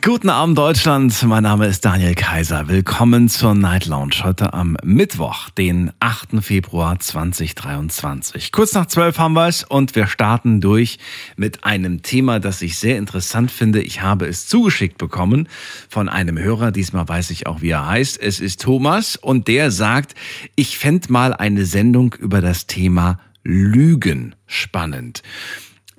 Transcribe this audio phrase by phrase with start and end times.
[0.00, 2.68] Guten Abend Deutschland, mein Name ist Daniel Kaiser.
[2.68, 6.42] Willkommen zur Night Lounge heute am Mittwoch, den 8.
[6.42, 8.50] Februar 2023.
[8.50, 10.96] Kurz nach 12 haben wir es und wir starten durch
[11.36, 13.82] mit einem Thema, das ich sehr interessant finde.
[13.82, 15.50] Ich habe es zugeschickt bekommen
[15.90, 18.18] von einem Hörer, diesmal weiß ich auch, wie er heißt.
[18.18, 20.14] Es ist Thomas und der sagt,
[20.56, 25.22] ich fände mal eine Sendung über das Thema Lügen spannend.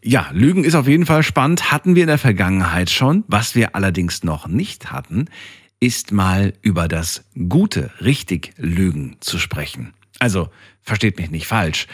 [0.07, 3.23] Ja, Lügen ist auf jeden Fall spannend, hatten wir in der Vergangenheit schon.
[3.27, 5.25] Was wir allerdings noch nicht hatten,
[5.79, 9.95] ist mal über das gute, richtig Lügen zu sprechen.
[10.19, 10.49] Also,
[10.83, 11.87] versteht mich nicht falsch.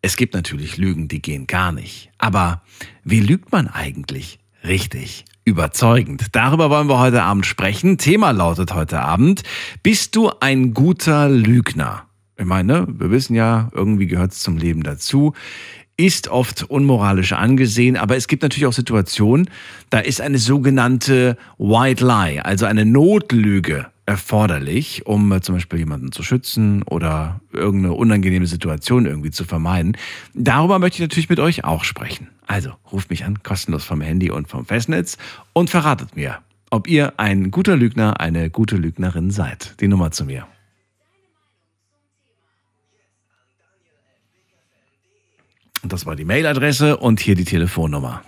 [0.00, 2.10] Es gibt natürlich Lügen, die gehen gar nicht.
[2.18, 2.62] Aber
[3.04, 5.24] wie lügt man eigentlich richtig?
[5.44, 6.26] Überzeugend.
[6.32, 7.96] Darüber wollen wir heute Abend sprechen.
[7.96, 9.44] Thema lautet heute Abend,
[9.84, 12.08] bist du ein guter Lügner?
[12.36, 15.32] Ich meine, wir wissen ja, irgendwie gehört es zum Leben dazu
[16.02, 19.48] ist oft unmoralisch angesehen, aber es gibt natürlich auch Situationen,
[19.88, 26.10] da ist eine sogenannte White Lie, also eine Notlüge erforderlich, um äh, zum Beispiel jemanden
[26.10, 29.96] zu schützen oder irgendeine unangenehme Situation irgendwie zu vermeiden.
[30.34, 32.28] Darüber möchte ich natürlich mit euch auch sprechen.
[32.48, 35.18] Also ruft mich an, kostenlos vom Handy und vom Festnetz
[35.52, 36.38] und verratet mir,
[36.70, 39.76] ob ihr ein guter Lügner, eine gute Lügnerin seid.
[39.80, 40.48] Die Nummer zu mir.
[45.82, 48.22] Und das war die Mailadresse und hier die Telefonnummer.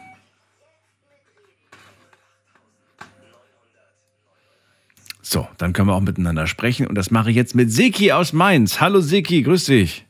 [5.23, 8.33] So, dann können wir auch miteinander sprechen und das mache ich jetzt mit Siki aus
[8.33, 8.81] Mainz.
[8.81, 10.05] Hallo Siki, grüß dich.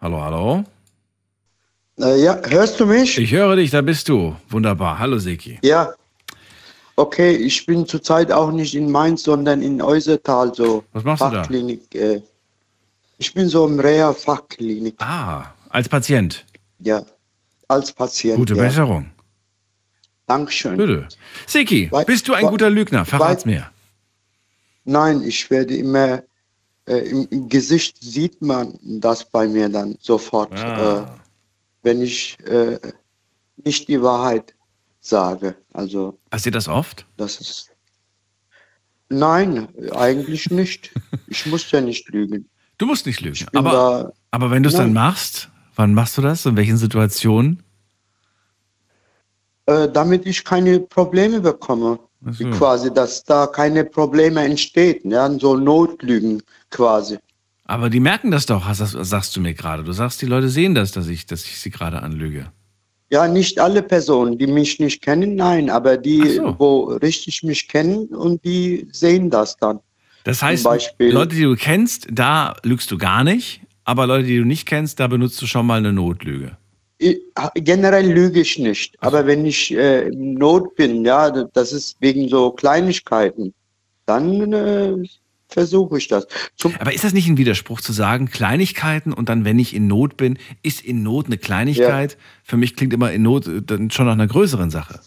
[0.00, 0.64] Hallo, hallo.
[1.98, 3.18] Äh, ja, hörst du mich?
[3.18, 4.34] Ich höre dich, da bist du.
[4.48, 4.98] Wunderbar.
[4.98, 5.58] Hallo Siki.
[5.62, 5.92] Ja.
[6.96, 11.90] Okay, ich bin zurzeit auch nicht in Mainz, sondern in Eusertal, so Was machst Fachklinik.
[11.90, 12.04] Du da?
[12.04, 12.22] Äh,
[13.20, 14.94] ich bin so im Reha-Fachklinik.
[14.98, 16.44] Ah, als Patient?
[16.78, 17.04] Ja,
[17.68, 18.38] als Patient.
[18.38, 18.62] Gute ja.
[18.62, 19.10] Besserung.
[20.26, 20.76] Dankeschön.
[20.76, 21.06] Bitte.
[21.46, 23.04] Siki, bist du ein guter Lügner?
[23.04, 23.70] Verrat's mir.
[24.84, 26.22] Nein, ich werde immer,
[26.88, 31.02] äh, im, Gesicht sieht man das bei mir dann sofort, ah.
[31.02, 31.06] äh,
[31.82, 32.78] wenn ich äh,
[33.56, 34.54] nicht die Wahrheit
[35.02, 35.56] sage.
[35.74, 37.04] Also, Hast du das oft?
[37.18, 37.70] Das ist.
[39.10, 40.90] Nein, eigentlich nicht.
[41.26, 42.48] ich muss ja nicht lügen.
[42.80, 43.46] Du musst nicht lügen.
[43.54, 46.46] Aber, aber wenn du es dann machst, wann machst du das?
[46.46, 47.62] In welchen Situationen?
[49.66, 51.98] Äh, damit ich keine Probleme bekomme.
[52.30, 52.48] So.
[52.52, 55.10] Quasi, dass da keine Probleme entstehen.
[55.10, 57.18] Ja, so Notlügen quasi.
[57.64, 59.84] Aber die merken das doch, sagst du mir gerade.
[59.84, 62.50] Du sagst, die Leute sehen das, dass ich, dass ich sie gerade anlüge.
[63.10, 66.58] Ja, nicht alle Personen, die mich nicht kennen, nein, aber die, so.
[66.58, 69.80] wo richtig mich kennen und die sehen das dann.
[70.24, 74.44] Das heißt, Leute, die du kennst, da lügst du gar nicht, aber Leute, die du
[74.44, 76.56] nicht kennst, da benutzt du schon mal eine Notlüge.
[77.54, 79.08] Generell lüge ich nicht, Ach.
[79.08, 83.54] aber wenn ich äh, in Not bin, ja, das ist wegen so Kleinigkeiten,
[84.04, 85.08] dann äh,
[85.48, 86.26] versuche ich das.
[86.56, 89.86] Zum aber ist das nicht ein Widerspruch zu sagen, Kleinigkeiten und dann, wenn ich in
[89.86, 92.12] Not bin, ist in Not eine Kleinigkeit?
[92.12, 92.18] Ja.
[92.44, 95.00] Für mich klingt immer in Not äh, dann schon nach einer größeren Sache.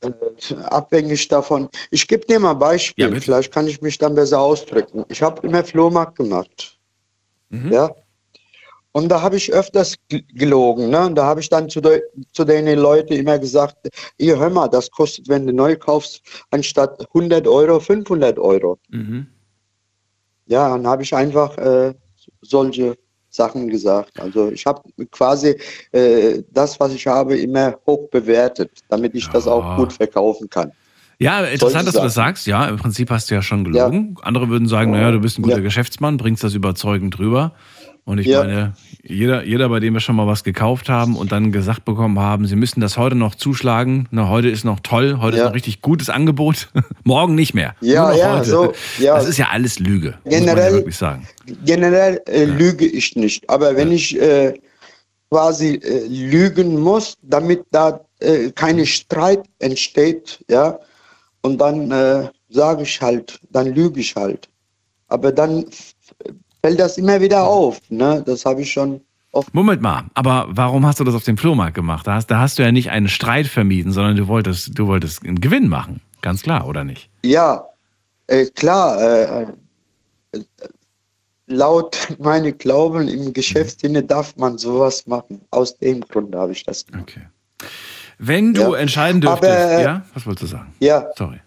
[0.00, 1.68] Äh, abhängig davon.
[1.90, 5.04] Ich gebe dir mal ein Beispiel, ja, vielleicht kann ich mich dann besser ausdrücken.
[5.08, 6.78] Ich habe immer Flohmarkt gemacht.
[7.48, 7.72] Mhm.
[7.72, 7.94] Ja.
[8.92, 10.88] Und da habe ich öfters gelogen.
[10.88, 11.06] Ne?
[11.06, 12.02] Und da habe ich dann zu, de,
[12.32, 13.76] zu den Leuten immer gesagt,
[14.16, 18.78] ihr hör mal, das kostet, wenn du neu kaufst, anstatt 100 Euro, 500 Euro.
[18.88, 19.26] Mhm.
[20.46, 21.94] Ja, dann habe ich einfach äh,
[22.40, 22.96] solche
[23.36, 24.18] Sachen gesagt.
[24.18, 25.56] Also ich habe quasi
[25.92, 29.32] äh, das, was ich habe, immer hoch bewertet, damit ich ja.
[29.32, 30.72] das auch gut verkaufen kann.
[31.18, 32.46] Ja, interessant, dass du das sagst.
[32.46, 34.16] Ja, im Prinzip hast du ja schon gelogen.
[34.18, 34.24] Ja.
[34.24, 35.62] Andere würden sagen, naja, du bist ein guter ja.
[35.62, 37.52] Geschäftsmann, bringst das überzeugend rüber.
[38.06, 38.44] Und ich ja.
[38.44, 38.72] meine,
[39.02, 42.46] jeder, jeder, bei dem wir schon mal was gekauft haben und dann gesagt bekommen haben,
[42.46, 44.06] sie müssen das heute noch zuschlagen.
[44.12, 45.42] Na, heute ist noch toll, heute ja.
[45.42, 46.68] ist ein richtig gutes Angebot.
[47.02, 47.74] Morgen nicht mehr.
[47.80, 48.44] Ja, ja, heute.
[48.44, 48.72] so.
[48.98, 49.16] Ja.
[49.16, 50.14] Das ist ja alles Lüge.
[50.24, 50.84] Generell,
[51.64, 53.50] generell äh, lüge ich nicht.
[53.50, 54.54] Aber wenn ich äh,
[55.28, 60.78] quasi äh, lügen muss, damit da äh, keine Streit entsteht, ja,
[61.42, 64.48] und dann äh, sage ich halt, dann lüge ich halt.
[65.08, 65.64] Aber dann
[66.66, 67.80] fällt das immer wieder auf.
[67.90, 68.24] Ne?
[68.26, 69.54] Das habe ich schon oft.
[69.54, 72.08] Moment mal, aber warum hast du das auf dem Flohmarkt gemacht?
[72.08, 75.24] Da hast, da hast du ja nicht einen Streit vermieden, sondern du wolltest, du wolltest
[75.24, 76.00] einen Gewinn machen.
[76.22, 77.08] Ganz klar, oder nicht?
[77.24, 77.66] Ja,
[78.26, 79.00] äh, klar.
[79.00, 79.42] Äh,
[80.32, 80.38] äh,
[81.46, 85.42] laut meine Glauben im Geschäftssinne darf man sowas machen.
[85.52, 87.02] Aus dem Grund habe ich das gemacht.
[87.08, 87.28] Okay.
[88.18, 88.78] Wenn du Ja.
[88.78, 90.02] entscheiden dürftest, Aber, äh, ja?
[90.14, 90.74] Was wolltest du sagen?
[90.80, 91.38] Ja, Sorry.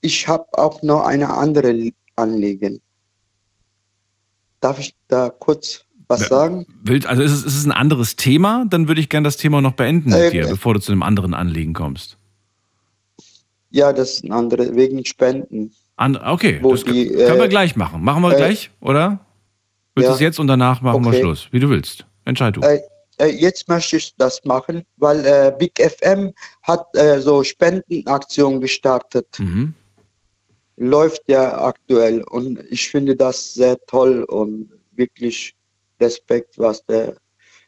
[0.00, 2.80] ich habe auch noch eine andere Anliegen.
[4.62, 6.66] Darf ich da kurz was sagen?
[7.04, 8.64] Also ist es, ist es ein anderes Thema?
[8.70, 11.02] Dann würde ich gerne das Thema noch beenden mit Ähm, dir, bevor du zu einem
[11.02, 12.16] anderen Anliegen kommst.
[13.70, 15.72] Ja, das ist ein andere, wegen Spenden.
[15.96, 18.02] An, okay, das die, können wir äh, gleich machen.
[18.02, 19.20] Machen wir äh, gleich, oder?
[19.94, 20.14] Willst du ja.
[20.14, 21.20] es jetzt und danach machen wir Okay.
[21.20, 21.48] Schluss?
[21.50, 22.06] Wie du willst.
[22.24, 22.60] Entscheid du.
[22.60, 22.80] Äh,
[23.18, 26.32] äh, jetzt möchte ich das machen, weil äh, Big FM
[26.62, 29.26] hat äh, so Spendenaktion gestartet.
[29.38, 29.74] Mhm.
[30.82, 35.54] Läuft ja aktuell und ich finde das sehr toll und wirklich
[36.00, 37.14] Respekt, was der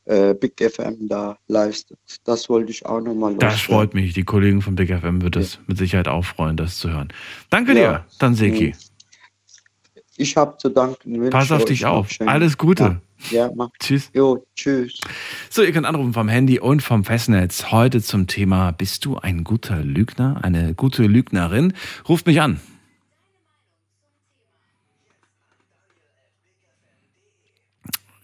[0.07, 1.99] äh, Big FM da leistet.
[2.25, 4.15] Das wollte ich auch nochmal Das freut mich.
[4.15, 7.13] Die Kollegen von Big FM wird es mit Sicherheit auch freuen, das zu hören.
[7.51, 8.07] Danke dir, Ja.
[8.19, 8.75] dann Seki.
[10.17, 11.31] Ich habe zu danken.
[11.31, 12.09] Pass auf dich auf.
[12.21, 13.01] Alles Gute.
[13.31, 13.71] Ja, ja mach.
[13.79, 14.11] Tschüss.
[14.13, 15.01] Jo, tschüss.
[15.51, 17.71] So, ihr könnt anrufen vom Handy und vom Festnetz.
[17.71, 21.75] Heute zum Thema, bist du ein guter Lügner, eine gute Lügnerin?
[22.09, 22.61] Ruft mich an.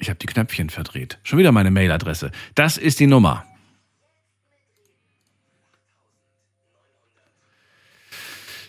[0.00, 1.18] Ich habe die Knöpfchen verdreht.
[1.22, 2.32] Schon wieder meine Mailadresse.
[2.54, 3.44] Das ist die Nummer.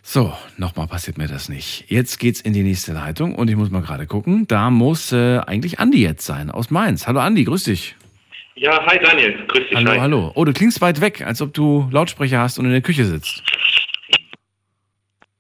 [0.04, 1.86] So, nochmal passiert mir das nicht.
[1.88, 4.45] Jetzt geht's in die nächste Leitung und ich muss mal gerade gucken.
[4.45, 7.07] Da muss äh, eigentlich Andi jetzt sein, aus Mainz.
[7.07, 7.95] Hallo Andi, grüß dich.
[8.56, 9.77] Ja, hi Daniel, grüß dich.
[9.77, 10.00] Hallo, hi.
[10.00, 10.31] hallo.
[10.36, 13.42] Oh, du klingst weit weg, als ob du Lautsprecher hast und in der Küche sitzt.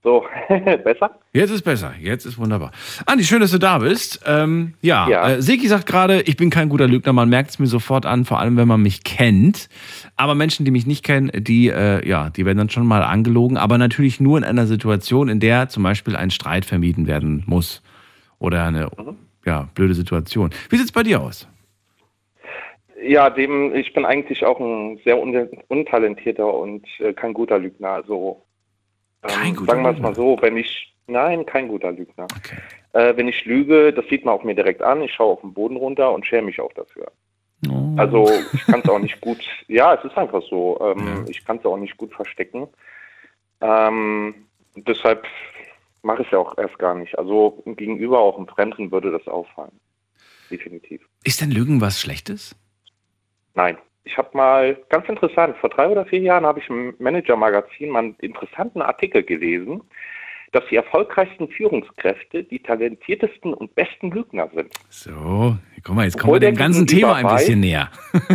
[0.03, 0.25] So,
[0.83, 1.19] besser?
[1.31, 2.71] Jetzt ist besser, jetzt ist wunderbar.
[3.05, 4.23] Andi, schön, dass du da bist.
[4.25, 5.29] Ähm, ja, Ja.
[5.29, 8.25] Äh, Seki sagt gerade, ich bin kein guter Lügner, man merkt es mir sofort an,
[8.25, 9.69] vor allem wenn man mich kennt.
[10.15, 13.57] Aber Menschen, die mich nicht kennen, die, äh, ja, die werden dann schon mal angelogen,
[13.57, 17.83] aber natürlich nur in einer Situation, in der zum Beispiel ein Streit vermieden werden muss.
[18.39, 18.89] Oder eine,
[19.45, 20.49] ja, blöde Situation.
[20.71, 21.47] Wie sieht's bei dir aus?
[23.03, 27.89] Ja, dem, ich bin eigentlich auch ein sehr un untalentierter und äh, kein guter Lügner.
[27.89, 28.43] Also,
[29.21, 32.27] Kein guter sagen wir es mal so, wenn ich, nein, kein guter Lügner.
[32.35, 32.57] Okay.
[32.93, 35.53] Äh, wenn ich lüge, das sieht man auch mir direkt an, ich schaue auf den
[35.53, 37.11] Boden runter und schäme mich auch dafür.
[37.69, 37.93] Oh.
[37.97, 41.25] Also, ich kann es auch nicht gut, ja, es ist einfach so, ähm, Ja.
[41.29, 42.67] ich kann es auch nicht gut verstecken.
[43.61, 45.25] Ähm, deshalb
[46.01, 47.17] mache ich es ja auch erst gar nicht.
[47.17, 49.79] Also, gegenüber auch einem Fremden würde das auffallen.
[50.49, 51.07] Definitiv.
[51.23, 52.55] Ist denn Lügen was Schlechtes?
[53.53, 53.77] Nein.
[54.03, 57.99] Ich habe mal, ganz interessant, vor drei oder vier Jahren habe ich im Manager-Magazin mal
[57.99, 59.81] einen interessanten Artikel gelesen,
[60.51, 64.73] dass die erfolgreichsten Führungskräfte die talentiertesten und besten Lügner sind.
[64.89, 67.89] So, guck mal, jetzt kommen Obwohl wir dem ganzen Thema ein bisschen näher.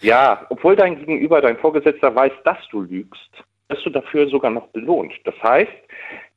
[0.00, 3.30] Ja, obwohl dein Gegenüber, dein Vorgesetzter weiß, dass du lügst,
[3.68, 5.14] wirst du dafür sogar noch belohnt.
[5.24, 5.72] Das heißt,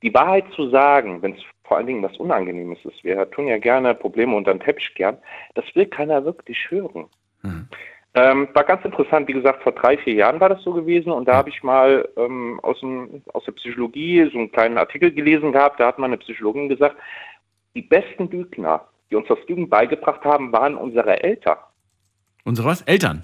[0.02, 3.58] die Wahrheit zu sagen, wenn es vor allen Dingen was Unangenehmes ist, wir tun ja
[3.58, 5.18] gerne Probleme unter den Teppich gern,
[5.56, 7.08] das will keiner wirklich hören.
[7.42, 7.68] Hm.
[8.18, 11.28] Ähm, war ganz interessant, wie gesagt, vor drei, vier Jahren war das so gewesen und
[11.28, 15.52] da habe ich mal ähm, aus, dem, aus der Psychologie so einen kleinen Artikel gelesen
[15.52, 16.96] gehabt, da hat meine Psychologin gesagt,
[17.76, 18.82] die besten Lügner,
[19.12, 21.60] die uns das Lügen beigebracht haben, waren unsere Eltern.
[22.44, 22.82] Unsere was?
[22.82, 23.24] Eltern.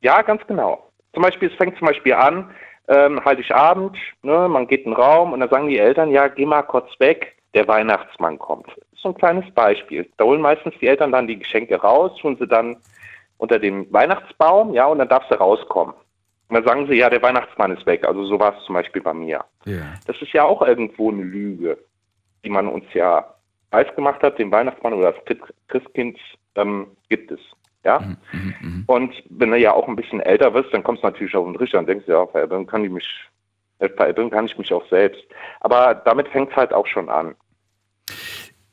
[0.00, 0.88] Ja, ganz genau.
[1.12, 2.48] Zum Beispiel, es fängt zum Beispiel an,
[2.86, 6.46] ähm, Heiligabend, ne, man geht in den Raum und dann sagen die Eltern, ja, geh
[6.46, 8.68] mal kurz weg, der Weihnachtsmann kommt.
[8.68, 10.08] Das ist so ein kleines Beispiel.
[10.18, 12.76] Da holen meistens die Eltern dann die Geschenke raus, tun sie dann
[13.38, 15.94] unter dem Weihnachtsbaum, ja, und dann darfst du rauskommen.
[16.48, 18.06] Und dann sagen sie, ja, der Weihnachtsmann ist weg.
[18.06, 19.44] Also so war es zum Beispiel bei mir.
[19.64, 19.94] Ja.
[20.06, 21.78] Das ist ja auch irgendwo eine Lüge,
[22.44, 23.34] die man uns ja
[23.70, 26.18] weiß gemacht hat, den Weihnachtsmann oder das Christ- Christkind
[26.54, 27.40] ähm, gibt es.
[27.84, 28.00] Ja?
[28.32, 28.84] Mhm, mhm.
[28.86, 31.54] Und wenn du ja auch ein bisschen älter wirst, dann kommst du natürlich auf den
[31.54, 33.06] Trichter und denkst, ja, veräppeln kann ich mich,
[33.78, 35.22] veräppeln kann ich mich auch selbst.
[35.60, 37.36] Aber damit fängt es halt auch schon an.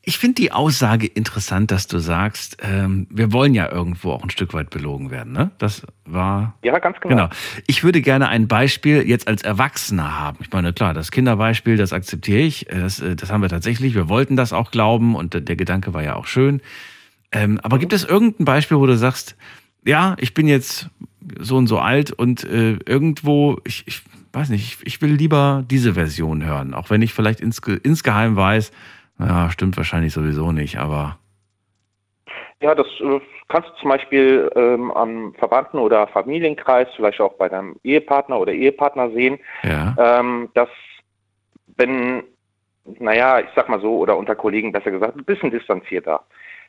[0.08, 4.30] Ich finde die Aussage interessant, dass du sagst, ähm, wir wollen ja irgendwo auch ein
[4.30, 5.34] Stück weit belogen werden.
[5.34, 5.50] Ne?
[5.58, 7.16] Das war Ja, ganz genau.
[7.16, 7.30] Genau.
[7.66, 10.38] Ich würde gerne ein Beispiel jetzt als Erwachsener haben.
[10.42, 12.70] Ich meine, klar, das Kinderbeispiel, das akzeptiere ich.
[12.70, 13.96] Äh, Das, äh, das haben wir tatsächlich.
[13.96, 16.62] Wir wollten das auch glauben und der- Gedanke war ja auch schön.
[17.32, 19.36] Ähm, aber gibt es irgendein Beispiel, wo du sagst,
[19.86, 20.90] ja, ich bin jetzt
[21.40, 24.02] so und so alt und äh, irgendwo, ich, ich
[24.34, 28.36] weiß nicht, ich, ich will lieber diese Version hören, auch wenn ich vielleicht insge insgeheim
[28.36, 28.72] weiß,
[29.20, 31.18] ja, stimmt wahrscheinlich sowieso nicht, aber
[32.62, 37.50] Ja, das äh, kannst du zum Beispiel ähm, am Verwandten- oder Familienkreis, vielleicht auch bei
[37.50, 39.96] deinem Ehepartner oder Ehepartner sehen, ja.
[39.98, 40.70] ähm, dass
[41.78, 42.24] wenn,
[42.86, 46.26] naja, ich sag mal so, oder unter Kollegen besser gesagt, ein bisschen distanzierter,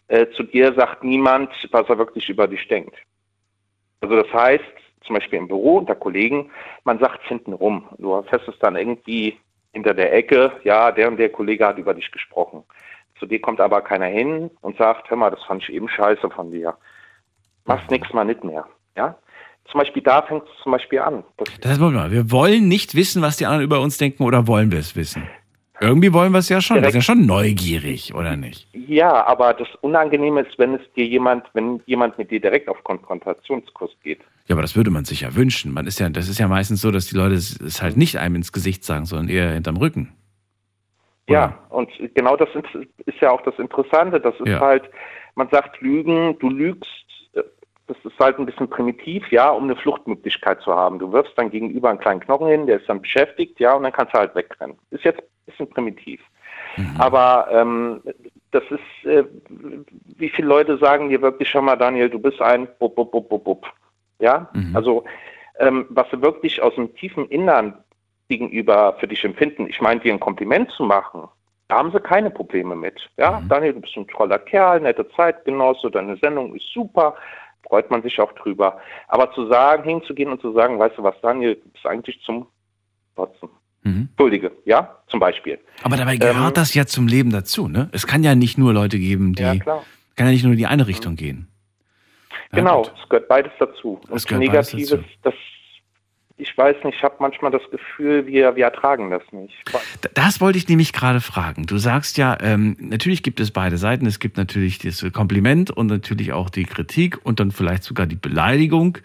[0.08, 2.94] äh, zu dir sagt niemand, was er wirklich über dich denkt.
[4.00, 4.64] Also das heißt,
[5.04, 6.50] zum Beispiel im Büro unter Kollegen,
[6.84, 7.88] man sagt es hinten rum.
[7.98, 9.38] Du erfährst es dann irgendwie
[9.76, 12.64] hinter der Ecke, ja, der und der Kollege hat über dich gesprochen.
[13.18, 16.30] Zu dir kommt aber keiner hin und sagt, hör mal, das fand ich eben scheiße
[16.30, 16.76] von dir.
[17.66, 18.66] Mach's nächstes Mal nicht mehr.
[18.96, 19.16] Ja?
[19.70, 21.24] zum Beispiel da fängt es zum Beispiel an.
[21.36, 24.70] Das, das heißt, wir wollen nicht wissen, was die anderen über uns denken oder wollen
[24.70, 25.28] wir es wissen?
[25.80, 26.76] Irgendwie wollen wir es ja schon.
[26.76, 28.66] Wir sind ja schon neugierig, oder nicht?
[28.72, 32.82] Ja, aber das Unangenehme ist, wenn es dir jemand, wenn jemand mit dir direkt auf
[32.84, 34.20] Konfrontationskurs geht.
[34.46, 35.72] Ja, aber das würde man sich ja wünschen.
[35.72, 38.36] Man ist ja, das ist ja meistens so, dass die Leute es halt nicht einem
[38.36, 40.12] ins Gesicht sagen, sondern eher hinterm Rücken.
[41.28, 41.38] Oder?
[41.38, 42.48] Ja, und genau das
[43.04, 44.20] ist ja auch das Interessante.
[44.20, 44.60] Das ist ja.
[44.60, 44.84] halt,
[45.34, 47.05] man sagt Lügen, du lügst
[47.86, 50.98] das ist halt ein bisschen primitiv, ja, um eine Fluchtmöglichkeit zu haben.
[50.98, 53.92] Du wirfst dann gegenüber einen kleinen Knochen hin, der ist dann beschäftigt, ja, und dann
[53.92, 54.76] kannst du halt wegrennen.
[54.90, 56.20] Ist jetzt ein bisschen primitiv.
[56.76, 56.94] Mhm.
[56.98, 58.02] Aber ähm,
[58.50, 59.24] das ist, äh,
[60.16, 63.28] wie viele Leute sagen dir wirklich schon mal, Daniel, du bist ein Bub, Bub, Bub,
[63.28, 63.66] Bub, Bub.
[64.18, 64.74] Ja, mhm.
[64.74, 65.04] also
[65.58, 67.74] ähm, was sie wirklich aus dem tiefen Innern
[68.28, 71.28] gegenüber für dich empfinden, ich meine, dir ein Kompliment zu machen,
[71.68, 73.08] da haben sie keine Probleme mit.
[73.16, 73.48] Ja, mhm.
[73.48, 77.14] Daniel, du bist ein toller Kerl, nette Zeitgenosse, deine Sendung ist super,
[77.68, 78.78] freut man sich auch drüber.
[79.08, 82.46] Aber zu sagen, hinzugehen und zu sagen, weißt du was, Daniel, du bist eigentlich zum
[83.14, 83.48] Kotzen.
[83.82, 84.08] Mhm.
[84.10, 85.58] Entschuldige, ja, zum Beispiel.
[85.82, 87.88] Aber dabei gehört ähm, das ja zum Leben dazu, ne?
[87.92, 89.84] Es kann ja nicht nur Leute geben, die, ja, klar.
[90.16, 91.16] kann ja nicht nur in die eine Richtung mhm.
[91.16, 91.48] gehen.
[92.52, 92.92] Ja, genau, gut.
[93.02, 94.00] es gehört beides dazu.
[94.08, 95.34] Und Negatives, das
[96.38, 99.54] ich weiß nicht, ich habe manchmal das Gefühl, wir, wir ertragen das nicht.
[100.14, 101.64] Das wollte ich nämlich gerade fragen.
[101.64, 104.04] Du sagst ja, ähm, natürlich gibt es beide Seiten.
[104.04, 108.16] Es gibt natürlich das Kompliment und natürlich auch die Kritik und dann vielleicht sogar die
[108.16, 108.98] Beleidigung,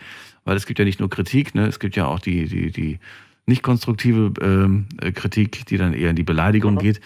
[0.43, 1.67] weil es gibt ja nicht nur Kritik, ne?
[1.67, 3.00] es gibt ja auch die, die, die
[3.45, 6.79] nicht konstruktive ähm, Kritik, die dann eher in die Beleidigung mhm.
[6.79, 7.01] geht.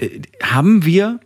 [0.00, 1.18] Äh, haben wir,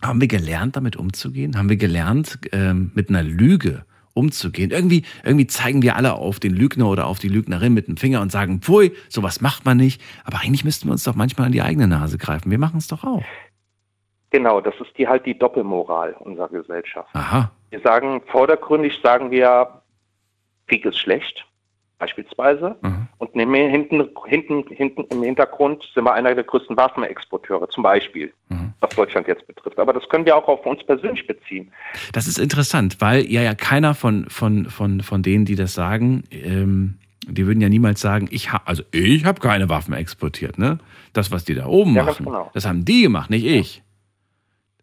[0.00, 1.56] haben wir gelernt, damit umzugehen?
[1.56, 4.70] Haben wir gelernt, ähm, mit einer Lüge umzugehen.
[4.70, 8.20] Irgendwie, irgendwie zeigen wir alle auf den Lügner oder auf die Lügnerin mit dem Finger
[8.20, 10.00] und sagen, pfui, sowas macht man nicht.
[10.24, 12.50] Aber eigentlich müssten wir uns doch manchmal an die eigene Nase greifen.
[12.50, 13.22] Wir machen es doch auch.
[14.30, 17.10] Genau, das ist die halt die Doppelmoral unserer Gesellschaft.
[17.12, 17.50] Aha.
[17.70, 19.82] Wir sagen, vordergründig sagen wir,
[20.66, 21.46] Krieg ist schlecht
[21.98, 22.76] beispielsweise.
[22.82, 23.08] Mhm.
[23.18, 28.61] Und hinten, hinten, hinten im Hintergrund sind wir einer der größten Waffenexporteure, zum Beispiel, mhm.
[28.82, 29.78] Was Deutschland jetzt betrifft.
[29.78, 31.72] Aber das können wir auch auf uns persönlich beziehen.
[32.12, 36.24] Das ist interessant, weil ja ja keiner von, von, von, von denen, die das sagen,
[36.30, 40.78] ähm, die würden ja niemals sagen, ich habe also ich habe keine Waffen exportiert, ne?
[41.12, 42.50] Das, was die da oben ja, machen, genau.
[42.52, 43.82] das haben die gemacht, nicht ich.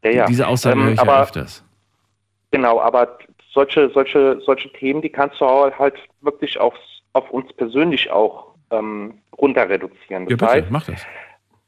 [0.03, 0.25] Ja, ja.
[0.25, 1.63] Diese Aussage ähm, höre ich aber, ja öfters.
[2.51, 3.17] Genau, aber
[3.53, 6.79] solche, solche, solche Themen, die kannst du halt wirklich aufs
[7.13, 10.25] auf uns persönlich auch ähm, runter reduzieren.
[10.25, 11.05] Das ja, bitte, heißt, mach das.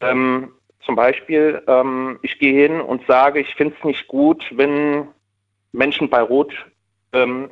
[0.01, 0.51] Ähm,
[0.85, 5.07] zum Beispiel, ähm, ich gehe hin und sage, ich finde es nicht gut, wenn
[5.71, 6.53] Menschen bei Rot
[7.13, 7.49] ähm,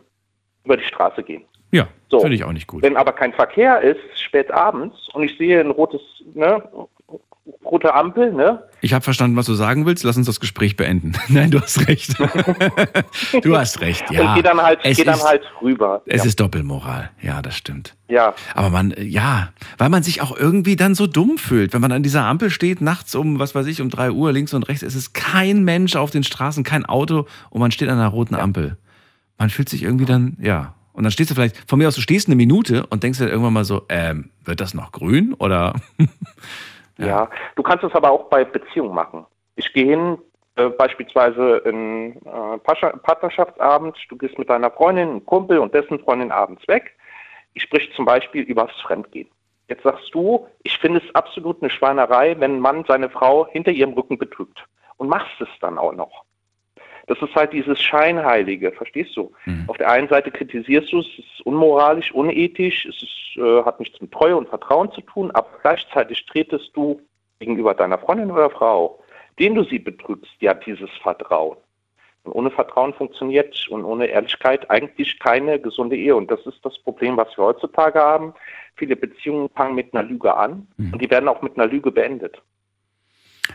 [0.63, 1.43] über die Straße gehen.
[1.71, 2.19] Ja, so.
[2.19, 2.81] finde ich auch nicht gut.
[2.81, 6.01] Wenn aber kein Verkehr ist, spät abends, und ich sehe ein rotes,
[6.33, 6.67] ne,
[7.63, 8.63] rote Ampel, ne?
[8.81, 10.03] Ich habe verstanden, was du sagen willst.
[10.03, 11.13] Lass uns das Gespräch beenden.
[11.27, 12.17] Nein, du hast recht.
[13.41, 14.29] du hast recht, ja.
[14.29, 16.01] Und geh dann halt, geh dann halt rüber.
[16.05, 16.27] Es ja.
[16.27, 17.11] ist Doppelmoral.
[17.21, 17.95] Ja, das stimmt.
[18.07, 18.33] Ja.
[18.55, 21.73] Aber man, ja, weil man sich auch irgendwie dann so dumm fühlt.
[21.73, 24.53] Wenn man an dieser Ampel steht, nachts um, was weiß ich, um drei Uhr, links
[24.53, 27.99] und rechts, es ist kein Mensch auf den Straßen, kein Auto und man steht an
[27.99, 28.41] einer roten ja.
[28.41, 28.77] Ampel.
[29.37, 30.75] Man fühlt sich irgendwie dann, ja.
[30.93, 33.29] Und dann stehst du vielleicht, von mir aus, du stehst eine Minute und denkst dir
[33.29, 35.75] irgendwann mal so, ähm, wird das noch grün oder?
[36.99, 37.07] Ja.
[37.07, 37.29] ja.
[37.55, 39.25] du kannst es aber auch bei Beziehungen machen.
[39.55, 40.17] Ich gehe hin,
[40.55, 46.31] äh, beispielsweise in äh, Partnerschaftsabend, du gehst mit deiner Freundin, einem Kumpel und dessen Freundin
[46.31, 46.95] abends weg.
[47.53, 49.29] Ich spreche zum Beispiel über das Fremdgehen.
[49.69, 53.71] Jetzt sagst du, ich finde es absolut eine Schweinerei, wenn ein Mann seine Frau hinter
[53.71, 54.65] ihrem Rücken betrügt.
[54.97, 56.25] Und machst es dann auch noch.
[57.09, 59.31] Das ist halt dieses Scheinheilige, verstehst du?
[59.45, 59.63] Mhm.
[59.65, 63.79] Auf der einen Seite kritisierst du es, es ist unmoralisch, unethisch, es ist, äh, hat
[63.79, 67.01] nichts mit Treue und Vertrauen zu tun, aber gleichzeitig tretest du
[67.39, 68.99] gegenüber deiner Freundin oder Frau,
[69.39, 71.57] den du sie betrügst, ja dieses Vertrauen.
[72.25, 76.15] Und ohne Vertrauen funktioniert und ohne Ehrlichkeit eigentlich keine gesunde Ehe.
[76.15, 78.35] Und das ist das Problem, was wir heutzutage haben.
[78.75, 80.93] Viele Beziehungen fangen mit einer Lüge an mhm.
[80.93, 82.39] und die werden auch mit einer Lüge beendet.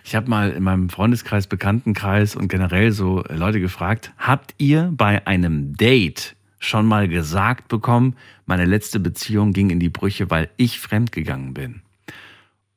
[0.02, 5.26] Ich habe mal in meinem Freundeskreis, Bekanntenkreis und generell so Leute gefragt, habt ihr bei
[5.26, 10.80] einem Date schon mal gesagt bekommen, meine letzte Beziehung ging in die Brüche, weil ich
[10.80, 11.82] fremdgegangen bin?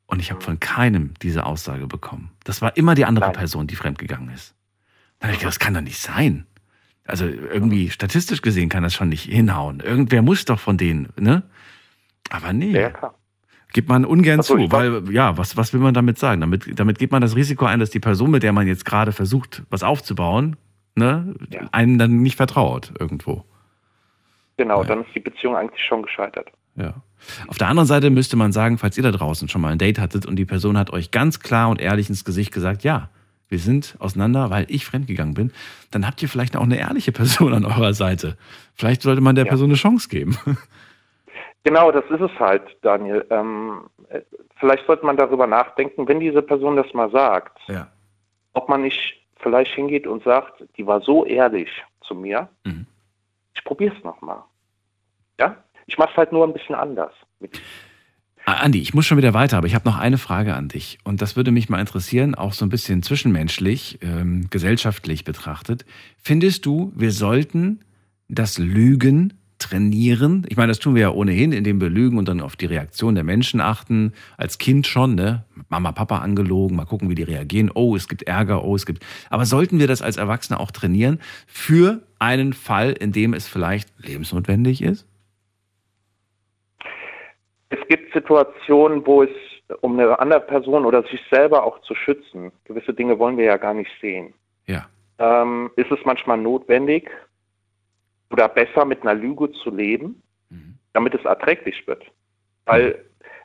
[0.06, 2.32] Und ich habe von keinem diese Aussage bekommen.
[2.44, 4.54] Das war immer die andere Person, die fremdgegangen ist.
[5.20, 6.46] Da habe ich gedacht, das kann doch nicht sein.
[7.06, 9.80] Also irgendwie statistisch gesehen kann das schon nicht hinhauen.
[9.80, 11.44] Irgendwer muss doch von denen, ne?
[12.30, 12.72] Aber nee.
[12.72, 13.17] Ja, klar.
[13.78, 16.42] Gibt man ungern so, zu, weil, ja, was, was will man damit sagen?
[16.42, 19.12] Damit, damit geht man das Risiko ein, dass die Person, mit der man jetzt gerade
[19.12, 20.56] versucht, was aufzubauen,
[20.96, 21.62] ne, ja.
[21.72, 23.46] einem dann nicht vertraut irgendwo.
[24.58, 24.88] Genau, ja.
[24.88, 26.48] dann ist die Beziehung eigentlich schon gescheitert.
[26.76, 26.96] Ja.
[27.46, 30.00] Auf der anderen Seite müsste man sagen, falls ihr da draußen schon mal ein Date
[30.00, 33.12] hattet und die Person hat euch ganz klar und ehrlich ins Gesicht gesagt, ja,
[33.48, 35.52] wir sind auseinander, weil ich fremdgegangen bin,
[35.92, 38.38] dann habt ihr vielleicht auch eine ehrliche Person an eurer Seite.
[38.74, 39.50] Vielleicht sollte man der ja.
[39.50, 40.36] Person eine Chance geben.
[41.68, 43.26] Genau, das ist es halt, Daniel.
[43.30, 43.90] Ähm,
[44.58, 47.90] vielleicht sollte man darüber nachdenken, wenn diese Person das mal sagt, ja.
[48.54, 51.68] ob man nicht vielleicht hingeht und sagt, die war so ehrlich
[52.08, 52.86] zu mir, mhm.
[53.54, 54.44] ich probiere es nochmal.
[55.42, 55.58] Ja?
[55.88, 57.12] Ich mache es halt nur ein bisschen anders.
[58.46, 61.00] Ah, Andi, ich muss schon wieder weiter, aber ich habe noch eine Frage an dich.
[61.04, 65.84] Und das würde mich mal interessieren, auch so ein bisschen zwischenmenschlich, ähm, gesellschaftlich betrachtet.
[66.18, 67.82] Findest du, wir sollten
[68.30, 70.46] das Lügen trainieren?
[70.50, 73.16] Ich meine, das tun wir ja ohnehin, indem wir lügen und dann auf die Reaktion
[73.16, 74.14] der Menschen achten.
[74.38, 75.44] Als Kind schon, ne?
[75.70, 77.72] Mama, Papa angelogen, mal gucken, wie die reagieren.
[77.74, 79.06] Oh, es gibt Ärger, oh, es gibt.
[79.30, 83.90] Aber sollten wir das als Erwachsene auch trainieren für einen Fall, in dem es vielleicht
[83.98, 85.08] lebensnotwendig ist?
[87.70, 89.30] Es gibt Situationen, wo es
[89.82, 93.58] um eine andere Person oder sich selber auch zu schützen, gewisse Dinge wollen wir ja
[93.58, 94.34] gar nicht sehen.
[94.66, 94.88] Ja.
[95.20, 97.10] Ähm, ist es manchmal notwendig
[98.30, 100.78] oder besser mit einer Lüge zu leben, mhm.
[100.94, 102.04] damit es erträglich wird.
[102.66, 102.94] Weil mhm.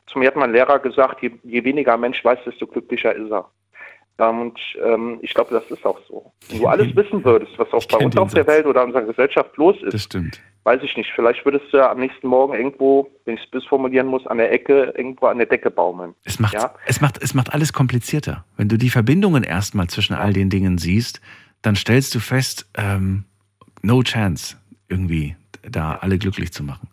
[0.07, 3.49] zu mir hat mein Lehrer gesagt, je, je weniger Mensch weiß, desto glücklicher ist er.
[4.19, 6.31] Ähm, und ähm, ich glaube, das ist auch so.
[6.49, 9.05] Wenn du alles wissen würdest, was auch bei uns auf der Welt oder in unserer
[9.05, 12.53] Gesellschaft los ist, das stimmt weiß ich nicht, vielleicht würdest du ja am nächsten Morgen
[12.53, 16.15] irgendwo, wenn ich es bis formulieren muss, an der Ecke, irgendwo an der Decke baumeln.
[16.23, 16.73] Es macht, ja?
[16.85, 18.45] es macht, es macht alles komplizierter.
[18.55, 21.21] Wenn du die Verbindungen erstmal zwischen all den Dingen siehst,
[21.61, 23.25] dann stellst du fest, ähm,
[23.81, 25.35] no chance, irgendwie
[25.69, 26.87] da alle glücklich zu machen.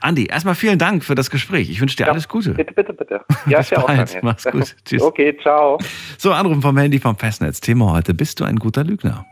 [0.00, 1.68] Andi, erstmal vielen Dank für das Gespräch.
[1.70, 2.54] Ich wünsche dir ja, alles Gute.
[2.54, 3.20] Bitte, bitte, bitte.
[3.46, 4.22] Ja, Bis bald.
[4.22, 4.76] Mach's gut.
[4.84, 5.02] Tschüss.
[5.02, 5.78] Okay, ciao.
[6.18, 7.60] So, Anrufen vom Handy vom Festnetz.
[7.60, 9.26] Thema heute, bist du ein guter Lügner?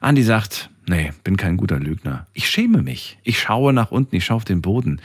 [0.00, 2.26] Andi sagt, nee, bin kein guter Lügner.
[2.34, 3.18] Ich schäme mich.
[3.22, 5.00] Ich schaue nach unten, ich schaue auf den Boden.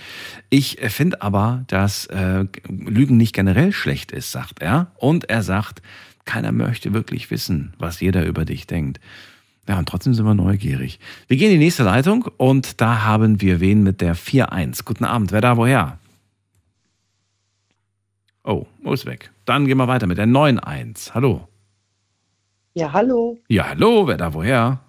[0.50, 4.91] Ich finde aber, dass äh, Lügen nicht generell schlecht ist, sagt er.
[4.98, 5.81] Und er sagt,
[6.29, 9.00] keiner möchte wirklich wissen, was jeder über dich denkt.
[9.67, 11.00] Ja, und trotzdem sind wir neugierig.
[11.27, 14.83] Wir gehen in die nächste Leitung und da haben wir wen mit der 4-1.
[14.86, 15.98] Guten Abend, wer da woher?
[18.44, 19.31] Oh, ist weg?
[19.46, 21.15] Dann gehen wir weiter mit der 9-1.
[21.15, 21.48] Hallo.
[22.75, 23.39] Ja, hallo.
[23.48, 24.79] Ja, hallo, wer da woher?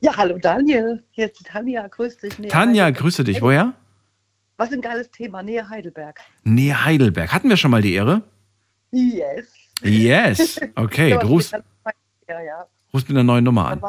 [0.00, 1.02] Ja, hallo Daniel.
[1.12, 2.38] Hier ist Tanja, grüß dich.
[2.38, 3.02] Nähe Tanja, Heidelberg.
[3.02, 3.40] grüße dich.
[3.40, 3.72] Woher?
[4.58, 6.20] Was ein geiles Thema, Nähe Heidelberg.
[6.44, 7.32] Nähe Heidelberg.
[7.32, 8.20] Hatten wir schon mal die Ehre?
[8.92, 9.59] Yes.
[9.82, 10.60] Yes.
[10.74, 11.52] Okay, Gruß.
[12.28, 12.66] Ja, ja.
[12.92, 13.80] Ruf mit einer neuen Nummer an.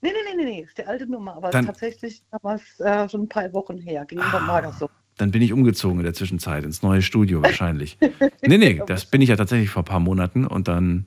[0.00, 3.08] Nee, nee, nee, nee, nee, ist die alte Nummer, aber Dann, tatsächlich war es äh,
[3.08, 4.90] schon ein paar Wochen her, ging ah, Mager so.
[5.16, 7.98] Dann bin ich umgezogen in der Zwischenzeit ins neue Studio wahrscheinlich.
[8.42, 11.04] nee, nee, das bin ich ja tatsächlich vor ein paar Monaten und dann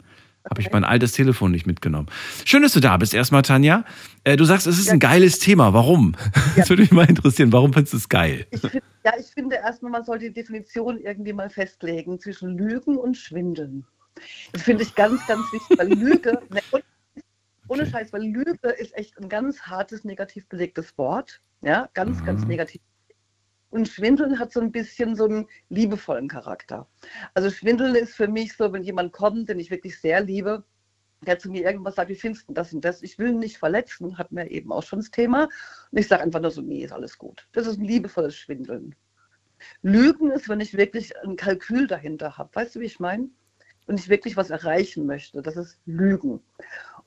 [0.49, 2.07] habe ich mein altes Telefon nicht mitgenommen.
[2.45, 3.83] Schön, dass du da bist erstmal, Tanja.
[4.23, 4.93] Äh, du sagst, es ist ja.
[4.93, 5.73] ein geiles Thema.
[5.73, 6.15] Warum?
[6.55, 7.51] Das würde mich mal interessieren.
[7.51, 8.45] Warum findest du es geil?
[8.51, 12.97] Ich find, ja, ich finde erstmal, man soll die Definition irgendwie mal festlegen zwischen Lügen
[12.97, 13.85] und Schwindeln.
[14.53, 16.61] Das finde ich ganz, ganz wichtig, weil Lüge, ne,
[17.67, 17.91] ohne okay.
[17.91, 21.41] Scheiß, weil Lüge ist echt ein ganz hartes, negativ belegtes Wort.
[21.61, 22.25] Ja, ganz, mhm.
[22.25, 22.81] ganz negativ
[23.75, 26.87] und Schwindeln hat so ein bisschen so einen liebevollen Charakter.
[27.33, 30.63] Also Schwindeln ist für mich so, wenn jemand kommt, den ich wirklich sehr liebe,
[31.19, 33.01] der zu mir irgendwas sagt, wie findest du das und das?
[33.03, 35.49] Ich will ihn nicht verletzen, hat mir eben auch schon das Thema.
[35.91, 37.49] Und ich sage einfach nur so, nee, ist alles gut.
[37.51, 38.95] Das ist ein liebevolles Schwindeln.
[39.81, 42.55] Lügen ist, wenn ich wirklich ein Kalkül dahinter habe.
[42.55, 43.29] Weißt du, wie ich meine?
[43.87, 45.41] Und ich wirklich was erreichen möchte.
[45.41, 46.39] Das ist Lügen.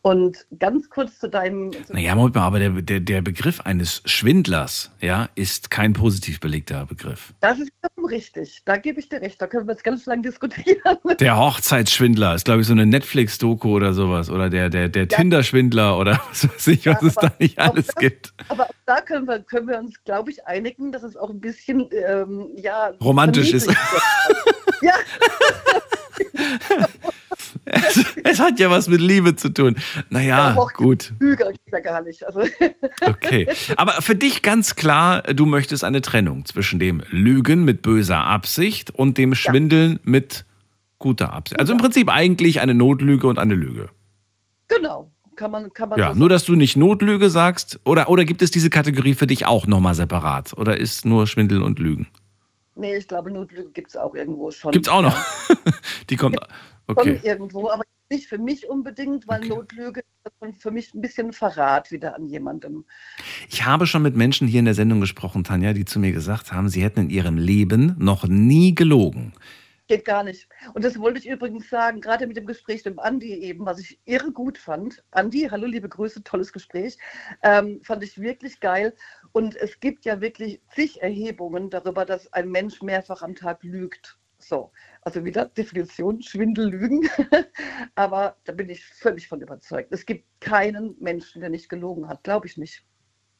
[0.00, 1.72] Und ganz kurz zu deinem.
[1.72, 6.38] Zu naja, Moment mal, aber der, der, der Begriff eines Schwindlers ja, ist kein positiv
[6.38, 7.34] belegter Begriff.
[7.40, 7.72] Das ist
[8.08, 8.62] richtig.
[8.64, 9.40] Da gebe ich dir recht.
[9.40, 10.78] Da können wir jetzt ganz lang diskutieren.
[11.20, 14.30] Der Hochzeitsschwindler ist, glaube ich, so eine Netflix-Doku oder sowas.
[14.30, 15.16] Oder der, der, der ja.
[15.16, 18.34] Tinder-Schwindler oder was weiß ich, was ja, es da nicht alles das, gibt.
[18.48, 21.88] Aber da können wir, können wir uns, glaube ich, einigen, dass es auch ein bisschen
[21.92, 23.68] ähm, ja, romantisch ist.
[24.82, 24.94] ja.
[27.68, 29.76] Es, es, hat ja was mit Liebe zu tun.
[30.10, 31.12] Naja, ja, gut.
[31.20, 32.24] Lüge ja gar nicht.
[32.24, 32.42] Also.
[33.06, 33.48] okay.
[33.76, 38.90] Aber für dich ganz klar, du möchtest eine Trennung zwischen dem Lügen mit böser Absicht
[38.90, 39.98] und dem Schwindeln ja.
[40.04, 40.44] mit
[40.98, 41.60] guter Absicht.
[41.60, 43.90] Also im Prinzip eigentlich eine Notlüge und eine Lüge.
[44.68, 45.10] Genau.
[45.36, 47.78] Kann man, kann man ja, so nur dass du nicht Notlüge sagst.
[47.84, 50.52] Oder, oder gibt es diese Kategorie für dich auch nochmal separat?
[50.56, 52.08] Oder ist nur Schwindel und Lügen?
[52.74, 54.72] Nee, ich glaube, Notlüge gibt es auch irgendwo schon.
[54.72, 55.16] Gibt es auch noch?
[56.10, 56.38] Die kommt.
[56.88, 57.16] Okay.
[57.16, 59.48] Schon irgendwo, aber nicht für mich unbedingt, weil okay.
[59.48, 62.84] Notlüge ist für mich ein bisschen Verrat wieder an jemandem.
[63.48, 66.52] Ich habe schon mit Menschen hier in der Sendung gesprochen, Tanja, die zu mir gesagt
[66.52, 69.34] haben, sie hätten in ihrem Leben noch nie gelogen.
[69.88, 70.48] Geht gar nicht.
[70.74, 73.78] Und das wollte ich übrigens sagen, gerade mit dem Gespräch mit dem Andi eben, was
[73.78, 75.02] ich irre gut fand.
[75.12, 76.98] Andi, hallo, liebe Grüße, tolles Gespräch.
[77.42, 78.94] Ähm, fand ich wirklich geil.
[79.32, 84.18] Und es gibt ja wirklich zig Erhebungen darüber, dass ein Mensch mehrfach am Tag lügt
[84.38, 87.08] So, also wieder Definition Schwindel, Lügen.
[87.94, 89.88] Aber da bin ich völlig von überzeugt.
[89.92, 92.84] Es gibt keinen Menschen, der nicht gelogen hat, glaube ich nicht.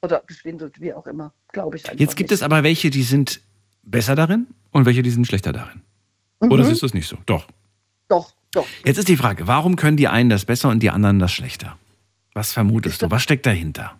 [0.02, 2.40] Oder geschwindelt, wie auch immer, glaube ich einfach Jetzt gibt nicht.
[2.40, 3.40] es aber welche, die sind
[3.82, 5.82] besser darin und welche, die sind schlechter darin.
[6.40, 6.52] Mhm.
[6.52, 7.16] Oder ist das nicht so?
[7.26, 7.46] Doch.
[8.06, 8.66] Doch, doch.
[8.84, 11.76] Jetzt ist die Frage, warum können die einen das besser und die anderen das schlechter?
[12.32, 13.10] Was vermutest du?
[13.10, 13.98] Was steckt dahinter?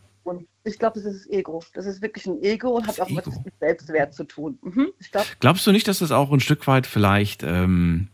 [0.65, 1.63] Ich glaube, das ist Ego.
[1.75, 3.23] Das ist wirklich ein Ego und hat auch Ego.
[3.25, 4.59] was mit Selbstwert zu tun.
[4.63, 8.09] Mhm, glaub, Glaubst du nicht, dass das auch ein Stück weit vielleicht, ähm,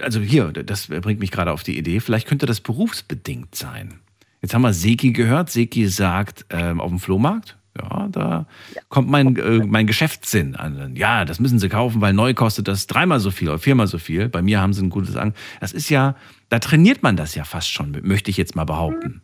[0.00, 4.00] also hier, das bringt mich gerade auf die Idee, vielleicht könnte das berufsbedingt sein.
[4.42, 5.50] Jetzt haben wir Seki gehört.
[5.50, 8.82] Seki sagt, ähm, auf dem Flohmarkt, ja, da ja.
[8.88, 10.94] kommt mein, äh, mein Geschäftssinn an.
[10.96, 13.98] Ja, das müssen sie kaufen, weil neu kostet das dreimal so viel oder viermal so
[13.98, 14.28] viel.
[14.28, 15.32] Bei mir haben sie ein gutes Ang.
[15.60, 16.16] Das ist ja,
[16.48, 19.22] da trainiert man das ja fast schon, möchte ich jetzt mal behaupten.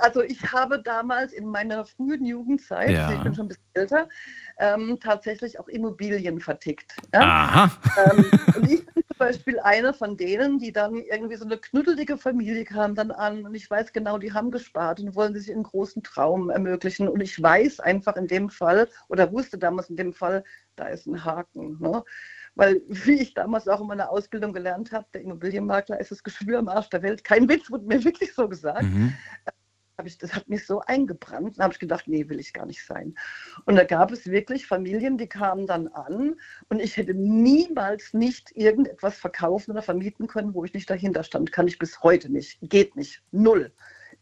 [0.00, 3.12] Also ich habe damals in meiner frühen Jugendzeit, ja.
[3.12, 4.08] ich bin schon ein bisschen älter,
[4.58, 6.96] ähm, tatsächlich auch Immobilien vertickt.
[7.12, 7.20] Ja?
[7.20, 7.70] Aha.
[8.04, 8.24] Ähm,
[8.56, 12.64] und ich bin zum Beispiel eine von denen, die dann irgendwie so eine knuddelige Familie
[12.64, 16.02] kam dann an und ich weiß genau, die haben gespart und wollen sich einen großen
[16.02, 17.08] Traum ermöglichen.
[17.08, 20.44] Und ich weiß einfach in dem Fall oder wusste damals in dem Fall,
[20.76, 21.78] da ist ein Haken.
[21.80, 22.02] Ne?
[22.54, 26.58] Weil, wie ich damals auch in meiner Ausbildung gelernt habe, der Immobilienmakler ist das Geschwür
[26.58, 27.24] am Arsch der Welt.
[27.24, 28.84] Kein Witz, wurde mir wirklich so gesagt.
[28.84, 29.14] Mhm
[29.98, 31.58] habe ich, das hat mich so eingebrannt.
[31.58, 33.14] Da habe ich gedacht, nee, will ich gar nicht sein.
[33.64, 36.36] Und da gab es wirklich Familien, die kamen dann an
[36.68, 41.52] und ich hätte niemals nicht irgendetwas verkaufen oder vermieten können, wo ich nicht dahinter stand.
[41.52, 42.58] Kann ich bis heute nicht.
[42.62, 43.22] Geht nicht.
[43.30, 43.72] Null.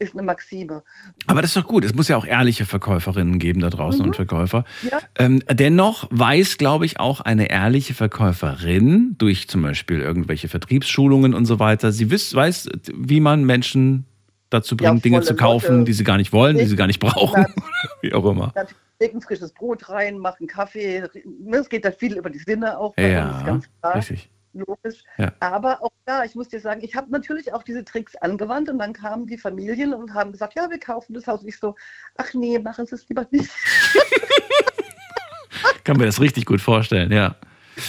[0.02, 0.82] Ist eine Maxime.
[1.28, 1.84] Aber das ist doch gut.
[1.84, 4.08] Es muss ja auch ehrliche Verkäuferinnen geben da draußen mhm.
[4.08, 4.64] und Verkäufer.
[4.90, 4.98] Ja.
[5.16, 11.44] Ähm, dennoch weiß, glaube ich, auch eine ehrliche Verkäuferin durch zum Beispiel irgendwelche Vertriebsschulungen und
[11.44, 14.06] so weiter, sie weiß, wie man Menschen
[14.50, 15.84] dazu bringen, ja, Dinge zu kaufen, Leute.
[15.84, 17.46] die sie gar nicht wollen, die sie gar nicht brauchen,
[18.02, 18.52] wie auch immer.
[18.98, 21.04] Legen frisches Brot rein, machen Kaffee.
[21.52, 22.92] Es geht da viel über die Sinne auch.
[22.96, 23.60] Ja.
[23.94, 24.31] Richtig.
[24.52, 25.02] Logisch.
[25.16, 25.32] Ja.
[25.40, 28.78] Aber auch da, ich muss dir sagen, ich habe natürlich auch diese Tricks angewandt und
[28.78, 31.40] dann kamen die Familien und haben gesagt, ja, wir kaufen das Haus.
[31.40, 31.74] Und ich so,
[32.16, 33.50] ach nee, machen Sie es lieber nicht.
[35.84, 37.36] Kann mir das richtig gut vorstellen, ja.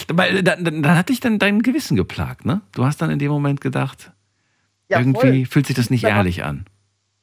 [0.08, 2.62] Dann, dann, dann hat dich dann dein Gewissen geplagt, ne?
[2.72, 4.12] Du hast dann in dem Moment gedacht,
[4.88, 5.46] ja, Irgendwie voll.
[5.46, 6.64] fühlt sich das nicht ehrlich an.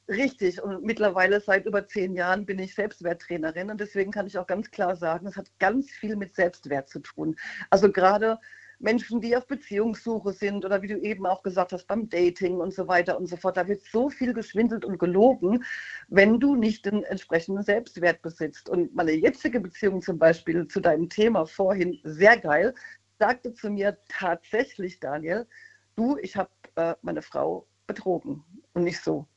[0.08, 0.62] Richtig.
[0.62, 4.70] Und mittlerweile seit über zehn Jahren bin ich Selbstwerttrainerin und deswegen kann ich auch ganz
[4.70, 7.36] klar sagen, es hat ganz viel mit Selbstwert zu tun.
[7.70, 8.38] Also gerade
[8.82, 12.74] Menschen, die auf Beziehungssuche sind oder wie du eben auch gesagt hast, beim Dating und
[12.74, 13.58] so weiter und so fort.
[13.58, 15.64] Da wird so viel geschwindelt und gelogen,
[16.08, 18.70] wenn du nicht den entsprechenden Selbstwert besitzt.
[18.70, 22.74] Und meine jetzige Beziehung zum Beispiel zu deinem Thema vorhin, sehr geil,
[23.20, 25.48] sagte zu mir tatsächlich, Daniel,
[25.96, 28.44] du, ich habe äh, meine Frau betrogen.
[28.74, 29.28] Und nicht so,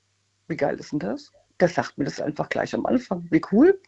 [0.49, 1.33] wie geil ist denn das?
[1.61, 3.27] Der sagt mir das einfach gleich am Anfang.
[3.31, 3.81] Wie cool.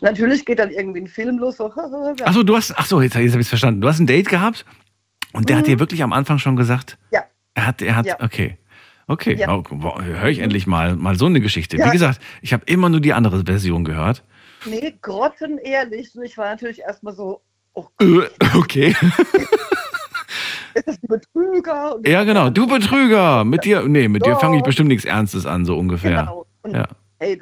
[0.00, 1.56] Natürlich geht dann irgendwie ein Film los.
[1.56, 1.72] So,
[2.24, 3.80] achso, du hast, achso, jetzt, jetzt habe ich es verstanden.
[3.80, 4.64] Du hast ein Date gehabt
[5.32, 5.60] und der mhm.
[5.60, 7.24] hat dir wirklich am Anfang schon gesagt, ja.
[7.58, 8.16] Er hat, er hat, ja.
[8.20, 8.56] okay.
[9.08, 9.52] Okay, ja.
[9.52, 9.64] oh,
[10.00, 11.76] höre ich endlich mal, mal so eine Geschichte.
[11.76, 11.86] Ja.
[11.86, 14.22] Wie gesagt, ich habe immer nur die andere Version gehört.
[14.64, 16.10] Nee, grottenehrlich.
[16.22, 17.40] Ich war natürlich erstmal so,
[17.72, 18.30] oh Gott.
[18.54, 18.94] Okay.
[20.74, 21.96] ist das ein Betrüger?
[22.04, 23.44] Ja, genau, du Betrüger.
[23.44, 24.34] Mit dir, nee, mit Doch.
[24.34, 26.20] dir fange ich bestimmt nichts Ernstes an, so ungefähr.
[26.20, 26.46] Genau.
[26.62, 26.86] Und, ja.
[27.18, 27.40] Hey,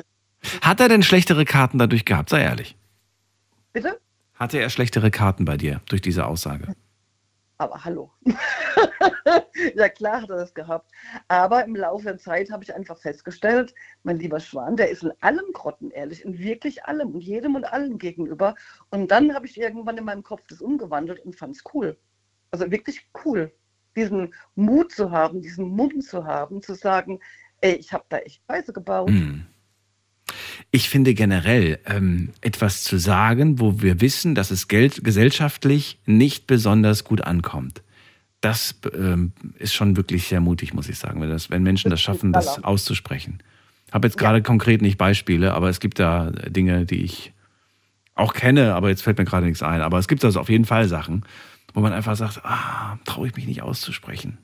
[0.63, 2.31] Hat er denn schlechtere Karten dadurch gehabt?
[2.31, 2.77] Sei ehrlich.
[3.73, 4.01] Bitte?
[4.35, 6.75] Hatte er schlechtere Karten bei dir durch diese Aussage?
[7.59, 8.13] Aber hallo.
[9.75, 10.91] ja, klar hat er das gehabt.
[11.29, 15.13] Aber im Laufe der Zeit habe ich einfach festgestellt, mein lieber Schwan, der ist in
[15.21, 18.55] allem grottenehrlich, in wirklich allem und jedem und allen gegenüber.
[18.91, 21.97] Und dann habe ich irgendwann in meinem Kopf das umgewandelt und fand es cool.
[22.51, 23.51] Also wirklich cool,
[23.97, 27.21] diesen Mut zu haben, diesen Mumm zu haben, zu sagen,
[27.63, 29.09] ey, ich habe da echt Scheiße gebaut.
[29.09, 29.47] Hm.
[30.77, 36.47] Ich finde generell ähm, etwas zu sagen, wo wir wissen, dass es Geld gesellschaftlich nicht
[36.47, 37.83] besonders gut ankommt.
[38.43, 42.03] Das ähm, ist schon wirklich sehr mutig, muss ich sagen, wenn, das, wenn Menschen das
[42.03, 43.39] schaffen, das auszusprechen.
[43.87, 44.45] Ich habe jetzt gerade ja.
[44.45, 47.33] konkret nicht Beispiele, aber es gibt da Dinge, die ich
[48.15, 49.81] auch kenne, aber jetzt fällt mir gerade nichts ein.
[49.81, 51.25] Aber es gibt also auf jeden Fall Sachen,
[51.73, 54.37] wo man einfach sagt, ah, traue ich mich nicht auszusprechen.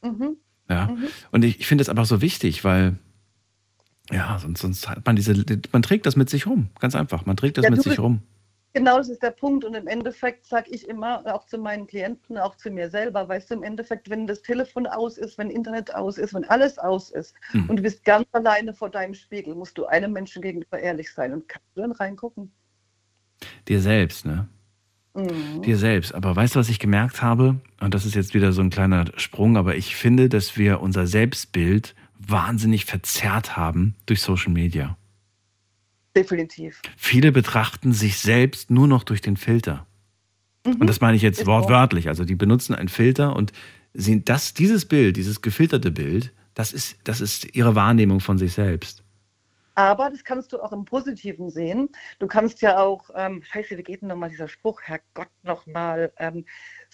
[0.00, 0.36] Mhm.
[0.70, 0.86] Ja.
[0.86, 1.08] Mhm.
[1.32, 2.94] Und ich, ich finde es einfach so wichtig, weil
[4.10, 5.34] ja, sonst, sonst hat man diese,
[5.72, 6.70] man trägt das mit sich rum.
[6.78, 7.26] Ganz einfach.
[7.26, 8.22] Man trägt das ja, mit sich rum.
[8.72, 9.64] Genau, das ist der Punkt.
[9.64, 13.50] Und im Endeffekt sage ich immer, auch zu meinen Klienten, auch zu mir selber, weißt
[13.50, 17.10] du, im Endeffekt, wenn das Telefon aus ist, wenn Internet aus ist, wenn alles aus
[17.10, 17.70] ist hm.
[17.70, 21.32] und du bist ganz alleine vor deinem Spiegel, musst du einem Menschen gegenüber ehrlich sein
[21.32, 22.52] und kannst du dann reingucken.
[23.66, 24.46] Dir selbst, ne?
[25.14, 25.62] Mhm.
[25.62, 26.14] Dir selbst.
[26.14, 27.56] Aber weißt du, was ich gemerkt habe?
[27.80, 31.06] Und das ist jetzt wieder so ein kleiner Sprung, aber ich finde, dass wir unser
[31.06, 34.96] Selbstbild wahnsinnig verzerrt haben durch Social Media.
[36.14, 36.80] Definitiv.
[36.96, 39.86] Viele betrachten sich selbst nur noch durch den Filter.
[40.64, 40.76] Mhm.
[40.76, 42.08] Und das meine ich jetzt ist wortwörtlich.
[42.08, 43.52] Also die benutzen einen Filter und
[43.92, 48.54] sehen das, dieses Bild, dieses gefilterte Bild, das ist, das ist ihre Wahrnehmung von sich
[48.54, 49.02] selbst.
[49.74, 51.90] Aber das kannst du auch im Positiven sehen.
[52.18, 56.46] Du kannst ja auch, ähm, scheiße, wie geht denn nochmal dieser Spruch, Herrgott, nochmal, ähm,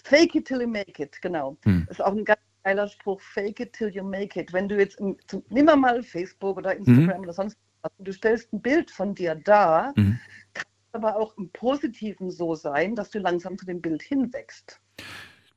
[0.03, 1.55] fake it till you make it, genau.
[1.63, 1.85] Hm.
[1.87, 4.53] Das ist auch ein ganz geiler Spruch, fake it till you make it.
[4.53, 4.97] Wenn du jetzt,
[5.27, 7.23] zum, nimm mal Facebook oder Instagram mhm.
[7.23, 10.19] oder sonst was, du stellst ein Bild von dir da, mhm.
[10.53, 14.79] kann aber auch im Positiven so sein, dass du langsam zu dem Bild hinwächst.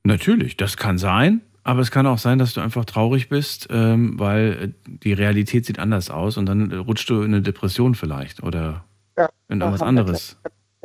[0.02, 1.42] Natürlich, das kann sein.
[1.66, 5.66] Aber es kann auch sein, dass du einfach traurig bist, ähm, weil äh, die Realität
[5.66, 8.84] sieht anders aus und dann rutschst du in eine Depression vielleicht oder
[9.18, 10.38] ja, in irgendwas anderes.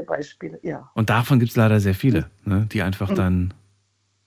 [0.08, 0.90] Beispiele, ja.
[0.96, 3.16] Und davon gibt es leider sehr viele, ne, die einfach mhm.
[3.16, 3.54] dann.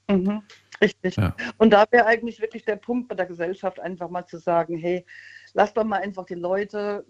[0.09, 0.42] Mhm.
[0.80, 1.16] Richtig.
[1.16, 1.37] Ja.
[1.58, 5.06] Und da wäre eigentlich wirklich der Punkt bei der Gesellschaft, einfach mal zu sagen, hey,
[5.52, 7.06] lass doch mal einfach die Leute,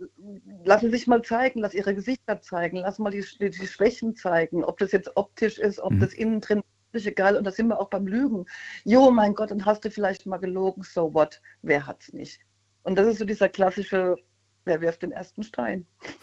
[0.65, 4.65] lassen sich mal zeigen, lass ihre Gesichter zeigen, lass mal die, die, die Schwächen zeigen,
[4.65, 6.01] ob das jetzt optisch ist, ob mhm.
[6.01, 7.37] das innen drin völlig egal.
[7.37, 8.47] Und da sind wir auch beim Lügen.
[8.85, 11.41] Jo, mein Gott, dann hast du vielleicht mal gelogen, so what?
[11.63, 12.41] Wer hat's nicht?
[12.83, 14.17] Und das ist so dieser klassische,
[14.65, 15.87] wer wirft den ersten Stein?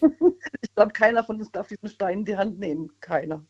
[0.60, 2.90] ich glaube, keiner von uns darf diesen Stein in die Hand nehmen.
[3.00, 3.44] Keiner.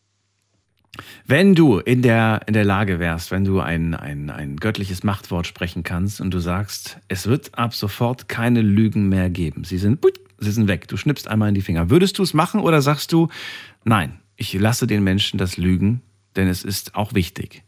[1.27, 5.47] Wenn du in der, in der Lage wärst, wenn du ein, ein, ein göttliches Machtwort
[5.47, 9.65] sprechen kannst und du sagst, es wird ab sofort keine Lügen mehr geben.
[9.65, 10.05] Sie sind,
[10.39, 10.89] sie sind weg.
[10.89, 11.91] Du schnippst einmal in die Finger.
[11.91, 13.29] Würdest du es machen oder sagst du,
[13.85, 16.03] nein, ich lasse den Menschen das Lügen
[16.39, 17.65] denn es ist auch wichtig.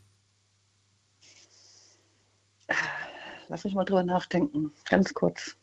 [3.48, 5.56] Lass mich mal drüber nachdenken, ganz kurz.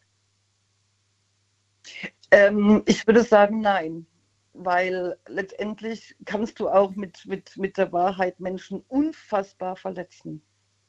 [2.31, 4.05] Ähm, ich würde sagen, nein,
[4.57, 10.41] weil letztendlich kannst du auch mit, mit, mit der Wahrheit Menschen unfassbar verletzen.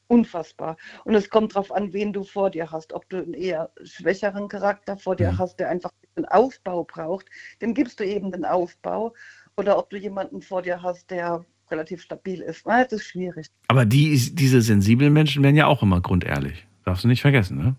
[0.07, 0.75] Unfassbar.
[1.05, 2.93] Und es kommt darauf an, wen du vor dir hast.
[2.93, 5.37] Ob du einen eher schwächeren Charakter vor dir ja.
[5.37, 7.27] hast, der einfach einen Aufbau braucht,
[7.61, 9.13] dem gibst du eben den Aufbau.
[9.55, 12.65] Oder ob du jemanden vor dir hast, der relativ stabil ist.
[12.65, 13.47] Ah, das ist schwierig.
[13.67, 16.65] Aber die, diese sensiblen Menschen werden ja auch immer grundehrlich.
[16.85, 17.75] Darfst du nicht vergessen, ne?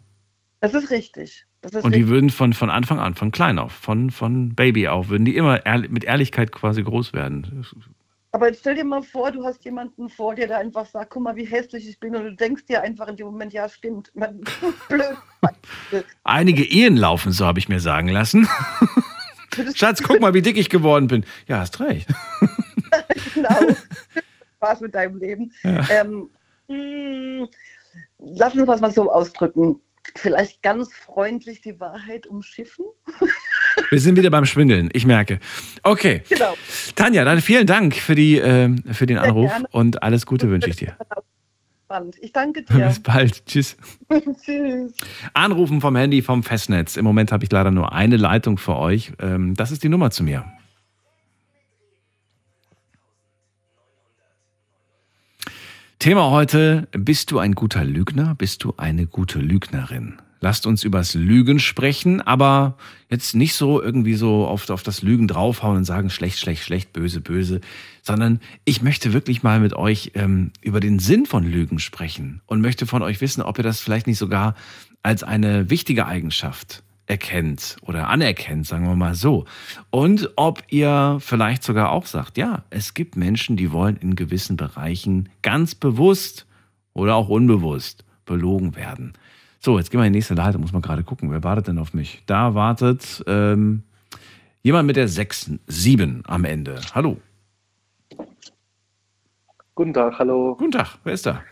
[0.60, 1.46] Das ist richtig.
[1.62, 5.10] Das und die würden von, von Anfang an, von klein auf, von, von Baby auf,
[5.10, 7.66] würden die immer ehrlich, mit Ehrlichkeit quasi groß werden.
[8.32, 11.22] Aber jetzt stell dir mal vor, du hast jemanden vor dir, der einfach sagt, guck
[11.22, 12.14] mal, wie hässlich ich bin.
[12.14, 14.12] Und du denkst dir einfach in dem Moment, ja, stimmt.
[14.88, 15.16] Blöd.
[16.22, 18.48] Einige Ehen laufen, so habe ich mir sagen lassen.
[19.74, 21.24] Schatz, guck mal, wie dick ich geworden bin.
[21.46, 22.08] Ja, hast recht.
[23.34, 23.74] genau.
[24.56, 25.52] Spaß mit deinem Leben.
[25.64, 25.84] Ja.
[25.90, 26.30] Ähm,
[26.68, 27.48] mh, hm,
[28.18, 29.80] lass uns was mal so ausdrücken.
[30.16, 32.84] Vielleicht ganz freundlich die Wahrheit umschiffen.
[33.90, 35.40] Wir sind wieder beim Schwindeln, ich merke.
[35.82, 36.22] Okay.
[36.28, 36.54] Genau.
[36.96, 40.76] Tanja, dann vielen Dank für, die, äh, für den Anruf und alles Gute wünsche ich
[40.76, 40.96] dir.
[42.20, 42.86] Ich danke dir.
[42.86, 43.44] Bis bald.
[43.46, 43.76] Tschüss.
[44.44, 44.92] Tschüss.
[45.34, 46.96] Anrufen vom Handy vom Festnetz.
[46.96, 49.12] Im Moment habe ich leider nur eine Leitung für euch.
[49.20, 50.44] Ähm, das ist die Nummer zu mir.
[56.00, 58.34] Thema heute, bist du ein guter Lügner?
[58.34, 60.14] Bist du eine gute Lügnerin?
[60.40, 62.78] Lasst uns übers Lügen sprechen, aber
[63.10, 66.94] jetzt nicht so irgendwie so oft auf das Lügen draufhauen und sagen schlecht, schlecht, schlecht,
[66.94, 67.60] böse, böse,
[68.00, 72.62] sondern ich möchte wirklich mal mit euch ähm, über den Sinn von Lügen sprechen und
[72.62, 74.54] möchte von euch wissen, ob ihr das vielleicht nicht sogar
[75.02, 79.44] als eine wichtige Eigenschaft erkennt oder anerkennt, sagen wir mal so.
[79.90, 84.56] Und ob ihr vielleicht sogar auch sagt, ja, es gibt Menschen, die wollen in gewissen
[84.56, 86.46] Bereichen ganz bewusst
[86.92, 89.14] oder auch unbewusst belogen werden.
[89.58, 91.78] So, jetzt gehen wir in die nächste Leitung, muss man gerade gucken, wer wartet denn
[91.80, 92.22] auf mich?
[92.26, 93.82] Da wartet ähm,
[94.62, 96.80] jemand mit der 6, 7 am Ende.
[96.94, 97.20] Hallo.
[99.74, 100.54] Guten Tag, hallo.
[100.56, 101.42] Guten Tag, wer ist da?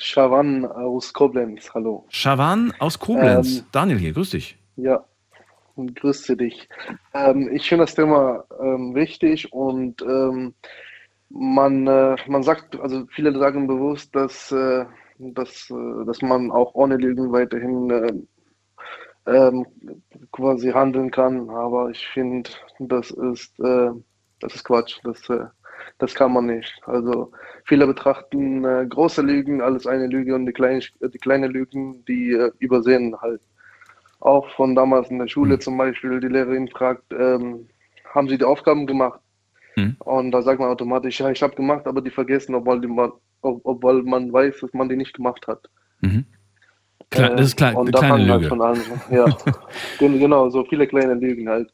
[0.00, 2.04] Shawan aus Koblenz, hallo.
[2.08, 3.58] Shawan aus Koblenz.
[3.58, 4.56] Ähm, Daniel hier, grüß dich.
[4.76, 5.04] Ja,
[5.76, 6.68] grüße dich.
[7.14, 10.54] Ähm, ich finde das Thema ähm, wichtig und ähm,
[11.30, 14.86] man, äh, man sagt, also viele sagen bewusst, dass, äh,
[15.18, 18.12] dass, äh, dass man auch ohne Lügen weiterhin äh,
[19.26, 19.66] ähm,
[20.32, 23.90] quasi handeln kann, aber ich finde, das ist, äh,
[24.40, 25.00] das ist Quatsch.
[25.04, 25.46] Das, äh,
[25.98, 26.80] das kann man nicht.
[26.86, 27.32] Also
[27.64, 32.32] viele betrachten äh, große Lügen als eine Lüge und die, kleine, die kleine Lügen, die
[32.32, 33.40] äh, übersehen halt.
[34.20, 35.60] Auch von damals in der Schule mhm.
[35.60, 37.68] zum Beispiel, die Lehrerin fragt, ähm,
[38.12, 39.20] haben Sie die Aufgaben gemacht?
[39.76, 39.96] Mhm.
[40.00, 43.12] Und da sagt man automatisch, ja, ich habe gemacht, aber die vergessen, obwohl, die man,
[43.42, 45.68] obwohl man weiß, dass man die nicht gemacht hat.
[46.00, 46.26] Mhm.
[47.10, 48.64] Klar, das ist klar, und eine kleine halt Lüge.
[48.64, 49.36] Halt an, ja,
[49.98, 51.72] genau, so viele kleine Lügen halt.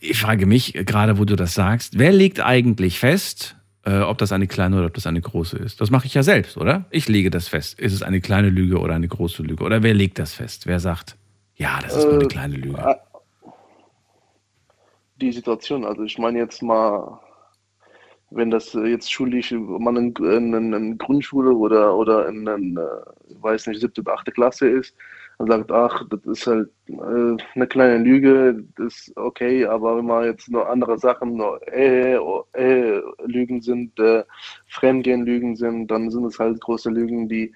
[0.00, 4.32] Ich frage mich, gerade wo du das sagst, wer legt eigentlich fest, äh, ob das
[4.32, 5.80] eine kleine oder ob das eine große ist?
[5.80, 6.84] Das mache ich ja selbst, oder?
[6.90, 7.78] Ich lege das fest.
[7.78, 9.64] Ist es eine kleine Lüge oder eine große Lüge?
[9.64, 10.66] Oder wer legt das fest?
[10.66, 11.16] Wer sagt,
[11.56, 13.00] ja, das ist nur eine äh, kleine Lüge?
[15.20, 17.18] Die Situation, also ich meine jetzt mal,
[18.30, 23.66] wenn das jetzt schulisch, man in, in, in, Grundschule oder, oder in, in, äh, weiß
[23.66, 24.94] nicht, siebte oder achte Klasse ist,
[25.38, 30.06] und sagt, ach, das ist halt äh, eine kleine Lüge, das ist okay, aber wenn
[30.06, 32.16] man jetzt nur andere Sachen, nur äh,
[32.52, 34.24] äh, Lügen sind, äh,
[34.66, 37.52] Fremdgehen-Lügen sind, dann sind es halt große Lügen, die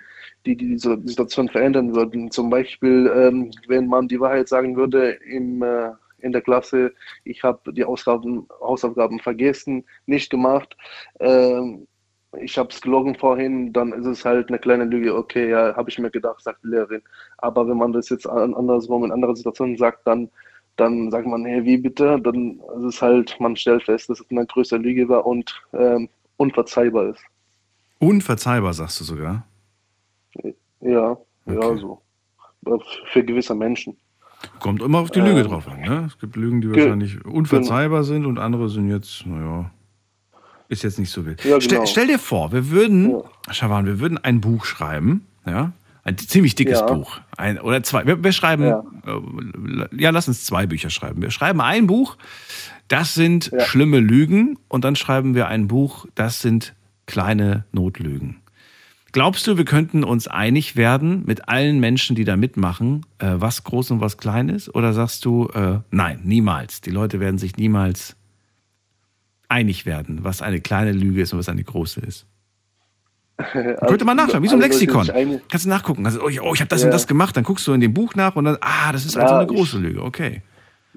[0.47, 2.31] die, die diese Situation verändern würden.
[2.31, 6.93] Zum Beispiel, ähm, wenn man die Wahrheit sagen würde im, äh, in der Klasse,
[7.25, 10.77] ich habe die Hausaufgaben, Hausaufgaben vergessen, nicht gemacht,
[11.21, 11.87] ähm,
[12.41, 15.15] ich habe es gelogen vorhin, dann ist es halt eine kleine Lüge.
[15.15, 17.03] Okay, ja, habe ich mir gedacht, sagt die Lehrerin.
[17.39, 20.31] Aber wenn man das jetzt andersrum in anderen Situationen sagt, dann,
[20.77, 22.19] dann sagt man, hey, wie bitte?
[22.21, 26.09] Dann ist es halt, man stellt fest, dass es eine größere Lüge war und ähm,
[26.39, 27.23] unverzeihbar ist.
[27.99, 29.47] Unverzeihbar, sagst du sogar?
[30.81, 31.61] Ja, okay.
[31.61, 32.01] ja, so.
[33.13, 33.97] Für gewisse Menschen.
[34.59, 36.05] Kommt immer auf die Lüge ähm, drauf an, ne?
[36.07, 39.71] Es gibt Lügen, die wahrscheinlich unverzeihbar sind und andere sind jetzt, naja,
[40.73, 41.45] ist jetzt nicht so wild.
[41.45, 41.61] Ja, genau.
[41.61, 43.53] stell, stell, dir vor, wir würden, ja.
[43.53, 46.87] Schawan, wir würden ein Buch schreiben, ja, ein ziemlich dickes ja.
[46.87, 47.21] Buch.
[47.37, 48.07] Ein, oder zwei.
[48.07, 48.83] Wir, wir schreiben, ja.
[49.07, 50.11] Äh, ja.
[50.11, 51.23] lass uns zwei Bücher schreiben.
[51.23, 52.17] Wir schreiben ein Buch,
[52.89, 53.61] das sind ja.
[53.61, 56.75] schlimme Lügen, und dann schreiben wir ein Buch, das sind
[57.07, 58.39] kleine Notlügen.
[59.13, 63.63] Glaubst du, wir könnten uns einig werden mit allen Menschen, die da mitmachen, äh, was
[63.63, 64.75] groß und was klein ist?
[64.75, 66.81] Oder sagst du, äh, nein, niemals.
[66.81, 68.17] Die Leute werden sich niemals
[69.53, 72.27] einig werden, was eine kleine Lüge ist und was eine große ist.
[73.37, 75.07] Also, könnte man nachschauen, wie so ein Lexikon.
[75.49, 76.07] Kannst du nachgucken.
[76.07, 76.87] Also, oh, ich, oh, ich habe das ja.
[76.87, 79.17] und das gemacht, dann guckst du in dem Buch nach und dann, ah, das ist
[79.17, 80.43] also eine große ich, Lüge, okay.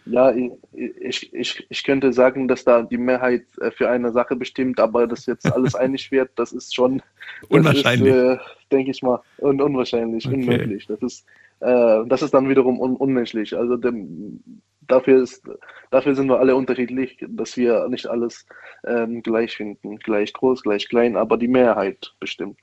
[0.05, 4.79] Ja, ich, ich, ich könnte sagen, dass da die Mehrheit äh, für eine Sache bestimmt,
[4.79, 7.01] aber dass jetzt alles einig wird, das ist schon
[7.49, 8.13] unwahrscheinlich.
[8.13, 8.37] Äh,
[8.71, 10.35] denke ich mal, un unwahrscheinlich, okay.
[10.35, 10.85] unmöglich.
[10.87, 11.25] Das ist,
[11.59, 13.57] äh, das ist dann wiederum un unmenschlich.
[13.57, 14.41] Also dem,
[14.88, 15.43] dafür, ist,
[15.91, 18.45] dafür sind wir alle unterschiedlich, dass wir nicht alles
[18.86, 19.98] ähm, gleich finden.
[19.98, 22.60] Gleich groß, gleich klein, aber die Mehrheit bestimmt.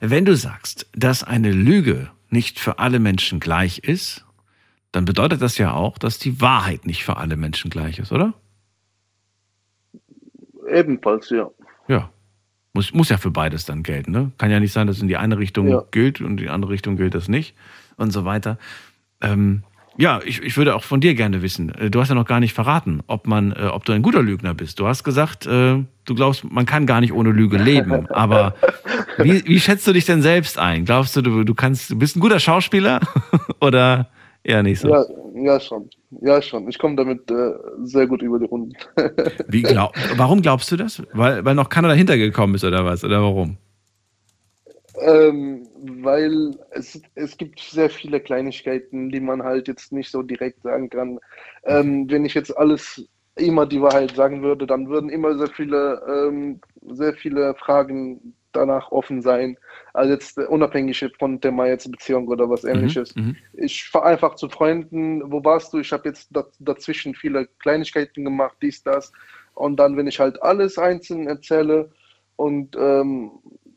[0.00, 4.24] Wenn du sagst, dass eine Lüge nicht für alle Menschen gleich ist,
[4.92, 8.34] dann bedeutet das ja auch, dass die Wahrheit nicht für alle Menschen gleich ist, oder?
[10.68, 11.50] Ebenfalls, ja.
[11.88, 12.10] Ja.
[12.72, 14.32] Muss, muss ja für beides dann gelten, ne?
[14.38, 15.82] Kann ja nicht sein, dass in die eine Richtung ja.
[15.90, 17.54] gilt und in die andere Richtung gilt das nicht
[17.96, 18.58] und so weiter.
[19.20, 19.62] Ähm,
[19.98, 21.74] ja, ich, ich würde auch von dir gerne wissen.
[21.74, 24.22] Äh, du hast ja noch gar nicht verraten, ob man, äh, ob du ein guter
[24.22, 24.78] Lügner bist.
[24.78, 28.06] Du hast gesagt, äh, du glaubst, man kann gar nicht ohne Lüge leben.
[28.10, 28.54] Aber
[29.18, 30.84] wie, wie schätzt du dich denn selbst ein?
[30.84, 33.00] Glaubst du, du, du kannst, du bist ein guter Schauspieler
[33.60, 34.08] oder
[34.42, 34.88] eher nicht so?
[34.88, 35.04] Ja,
[35.34, 35.88] ja schon.
[36.20, 36.68] Ja, schon.
[36.68, 38.72] Ich komme damit äh, sehr gut über die Runden.
[39.48, 41.02] wie glaub, warum glaubst du das?
[41.12, 43.04] Weil, weil noch keiner dahinter gekommen ist oder was?
[43.04, 43.56] Oder warum?
[45.00, 50.62] Ähm, weil es, es gibt sehr viele Kleinigkeiten, die man halt jetzt nicht so direkt
[50.62, 51.18] sagen kann.
[51.64, 56.02] Ähm, wenn ich jetzt alles immer die Wahrheit sagen würde, dann würden immer sehr viele,
[56.08, 59.58] ähm, sehr viele Fragen danach offen sein.
[59.92, 63.14] Also jetzt unabhängig von Thema jetzt Beziehung oder was mhm, ähnliches.
[63.14, 65.78] Mhm, ich fahre einfach zu Freunden, wo warst du?
[65.78, 69.12] Ich habe jetzt dazwischen viele Kleinigkeiten gemacht, dies, das.
[69.54, 71.90] Und dann, wenn ich halt alles einzeln erzähle
[72.36, 73.32] und ähm,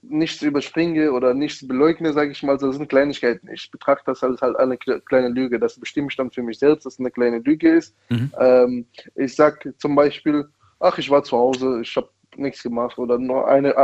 [0.09, 3.49] nichts überspringe oder nichts beleugne, sage ich mal, das sind Kleinigkeiten.
[3.53, 5.59] Ich betrachte das als halt eine kleine Lüge.
[5.59, 7.95] Das bestimme ich dann für mich selbst, dass es eine kleine Lüge ist.
[8.09, 8.31] Mhm.
[8.39, 10.47] Ähm, ich sage zum Beispiel,
[10.79, 13.75] ach, ich war zu Hause, ich habe nichts gemacht oder nur eine,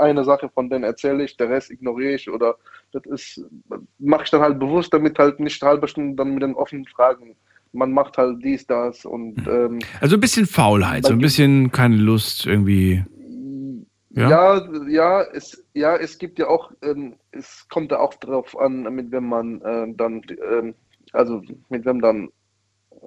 [0.00, 2.56] eine Sache von denen erzähle ich, der Rest ignoriere ich oder
[2.92, 3.44] das ist,
[3.98, 7.36] mache ich dann halt bewusst, damit halt nicht halbe Stunde dann mit den offenen Fragen
[7.72, 9.46] man macht halt dies, das und.
[9.46, 9.52] Mhm.
[9.52, 13.04] Ähm, also ein bisschen Faulheit, so ein bisschen keine Lust irgendwie.
[14.28, 18.58] Ja, ja, ja, es, ja, es gibt ja auch, ähm, es kommt ja auch darauf
[18.58, 20.74] an, mit wem man äh, dann, ähm,
[21.12, 22.30] also mit wem dann,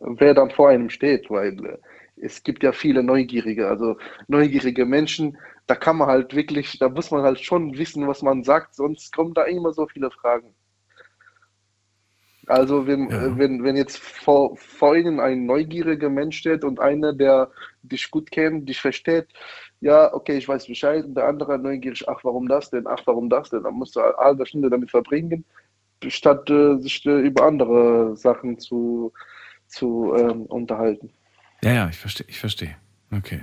[0.01, 1.77] wer dann vor einem steht, weil äh,
[2.17, 3.97] es gibt ja viele Neugierige, also
[4.27, 8.43] neugierige Menschen, da kann man halt wirklich, da muss man halt schon wissen, was man
[8.43, 10.53] sagt, sonst kommen da immer so viele Fragen.
[12.47, 13.25] Also wenn, ja.
[13.25, 17.49] Äh, wenn, wenn jetzt vor, vor Ihnen ein neugieriger Mensch steht und einer, der
[17.83, 19.27] dich gut kennt, dich versteht,
[19.79, 23.29] ja, okay, ich weiß Bescheid, und der andere neugierig, ach, warum das denn, ach, warum
[23.29, 25.45] das denn, dann musst du eine halbe Stunde damit verbringen,
[26.07, 29.11] statt äh, sich äh, über andere Sachen zu,
[29.67, 31.11] zu ähm, unterhalten.
[31.63, 32.75] Ja, ja, ich verstehe, ich verstehe.
[33.11, 33.41] Okay.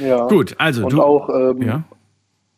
[0.00, 0.26] Ja.
[0.26, 1.02] Gut, also und du.
[1.02, 1.84] Auch, ähm, ja?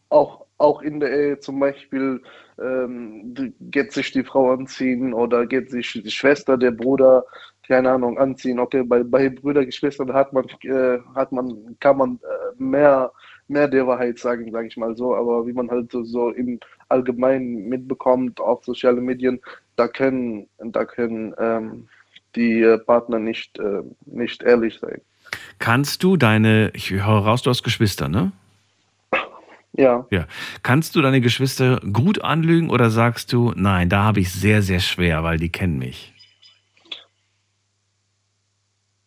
[0.09, 2.23] auch, auch in der Ehe zum Beispiel
[2.61, 7.25] ähm, geht sich die Frau anziehen oder geht sich die Schwester, der Bruder,
[7.67, 8.59] keine Ahnung, anziehen.
[8.59, 13.13] Okay, bei, bei Brüder, Geschwistern hat man, äh, hat man, kann man äh, mehr,
[13.49, 15.15] mehr der Wahrheit sagen, sage ich mal so.
[15.15, 16.59] Aber wie man halt so, im
[16.89, 19.41] Allgemeinen mitbekommt auf sozialen Medien,
[19.77, 21.89] da können, da können ähm,
[22.35, 25.01] die äh, Partner nicht, äh, nicht ehrlich sein.
[25.59, 28.33] Kannst du deine, ich höre raus, du hast Geschwister, ne?
[29.73, 30.07] Ja.
[30.11, 30.27] Ja.
[30.63, 34.81] Kannst du deine Geschwister gut anlügen oder sagst du, nein, da habe ich sehr, sehr
[34.81, 36.13] schwer, weil die kennen mich?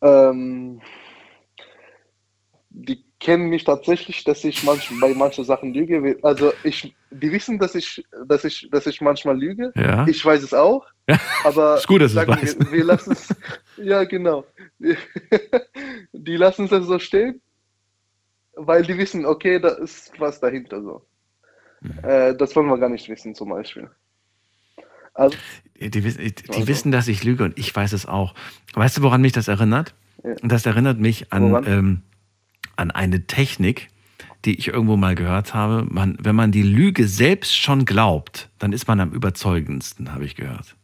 [0.02, 0.82] Ähm,
[2.70, 6.18] die kennen mich tatsächlich, dass ich manch, bei manchen Sachen lüge.
[6.24, 9.72] Also ich, die wissen, dass ich, dass ich, dass ich manchmal lüge.
[9.76, 10.06] Ja.
[10.08, 10.86] Ich weiß es auch.
[11.46, 13.34] Aber ist gut, dass sagen wir, wir lassen es.
[13.78, 14.46] Ja, genau.
[16.12, 17.42] Die lassen es so stehen,
[18.56, 21.06] weil die wissen, okay, da ist was dahinter so.
[21.82, 22.00] Mhm.
[22.04, 23.90] Äh, das wollen wir gar nicht wissen, zum Beispiel.
[25.14, 25.38] Also,
[25.80, 26.68] Die, wissen- die Also.
[26.68, 28.34] wissen, dass ich lüge und ich weiß es auch.
[28.74, 29.94] Weißt du, woran mich das erinnert?
[30.24, 30.36] Ja.
[30.42, 32.02] Das erinnert mich an, ähm,
[32.78, 33.90] an eine Technik,
[34.46, 35.86] die ich irgendwo mal gehört habe.
[35.90, 40.36] Man, wenn man die Lüge selbst schon glaubt, dann ist man am überzeugendsten, habe ich
[40.36, 40.76] gehört.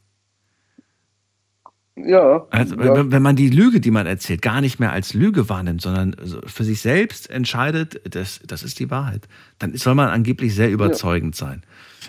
[2.06, 5.50] Ja, Also, ja, wenn, man die Lüge, die man erzählt, gar nicht mehr als Lüge
[5.50, 9.28] wahrnimmt, sondern so für sich selbst entscheidet, das, das ist die Wahrheit,
[9.58, 11.64] dann soll man angeblich sehr überzeugend sein.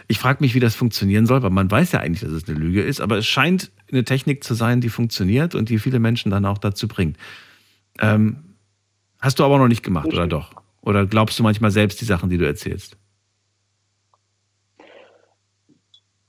[0.09, 2.59] Ich frage mich, wie das funktionieren soll, weil man weiß ja eigentlich, dass es eine
[2.59, 6.31] Lüge ist, aber es scheint eine Technik zu sein, die funktioniert und die viele Menschen
[6.31, 7.17] dann auch dazu bringt.
[7.99, 8.37] Ähm,
[9.21, 10.53] hast du aber noch nicht gemacht, oder doch?
[10.83, 12.97] Oder glaubst du manchmal selbst die Sachen, die du erzählst?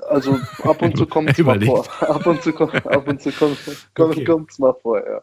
[0.09, 1.85] Also ab und zu kommt es mal vor.
[2.01, 3.59] Ab und zu, kommt- ab und zu kommt
[3.95, 4.17] kommt,
[4.59, 4.59] Okay.
[4.59, 5.21] mal vor, ja.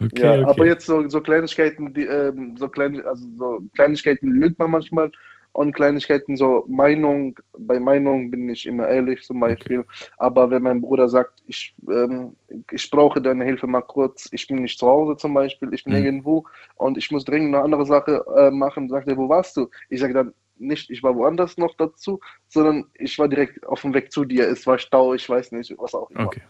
[0.00, 4.58] Okay, ja Aber jetzt so, so Kleinigkeiten, die, ähm, so kleine, also so Kleinigkeiten lügt
[4.58, 5.10] man manchmal
[5.52, 9.84] und Kleinigkeiten, so Meinung, bei Meinung bin ich immer ehrlich zum Beispiel.
[10.16, 12.36] Aber wenn mein Bruder sagt, ich, ähm,
[12.70, 15.94] ich brauche deine Hilfe mal kurz, ich bin nicht zu Hause zum Beispiel, ich bin
[15.94, 16.04] Mhm.
[16.04, 19.68] irgendwo und ich muss dringend eine andere Sache äh, machen, sagt er, wo warst du?
[19.88, 23.94] Ich sage dann nicht, ich war woanders noch dazu, sondern ich war direkt auf dem
[23.94, 24.48] Weg zu dir.
[24.48, 26.26] Es war Stau, ich weiß nicht, was auch immer.
[26.26, 26.42] Okay.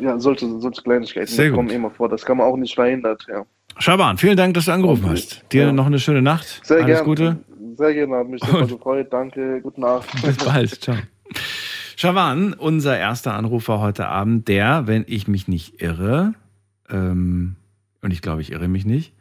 [0.00, 1.76] Ja, solche, solche Kleinigkeiten Sehr die kommen gut.
[1.76, 2.08] immer vor.
[2.08, 3.16] Das kann man auch nicht verhindern.
[3.28, 3.44] Ja.
[3.78, 5.14] Schaban, vielen Dank, dass du angerufen Okay.
[5.14, 5.44] hast.
[5.52, 5.72] Dir Ja.
[5.72, 6.60] noch eine schöne Nacht.
[6.64, 7.04] Sehr Alles gerne.
[7.04, 7.36] Gute.
[7.74, 9.12] Sehr gerne, hat mich super gefreut.
[9.12, 10.06] Danke, gute Nacht.
[10.22, 10.70] Bis bald.
[10.82, 10.96] Ciao.
[11.96, 16.34] Shawan, unser erster Anrufer heute Abend, der, wenn ich mich nicht irre,
[16.90, 17.56] ähm,
[18.02, 19.14] und ich glaube, ich irre mich nicht,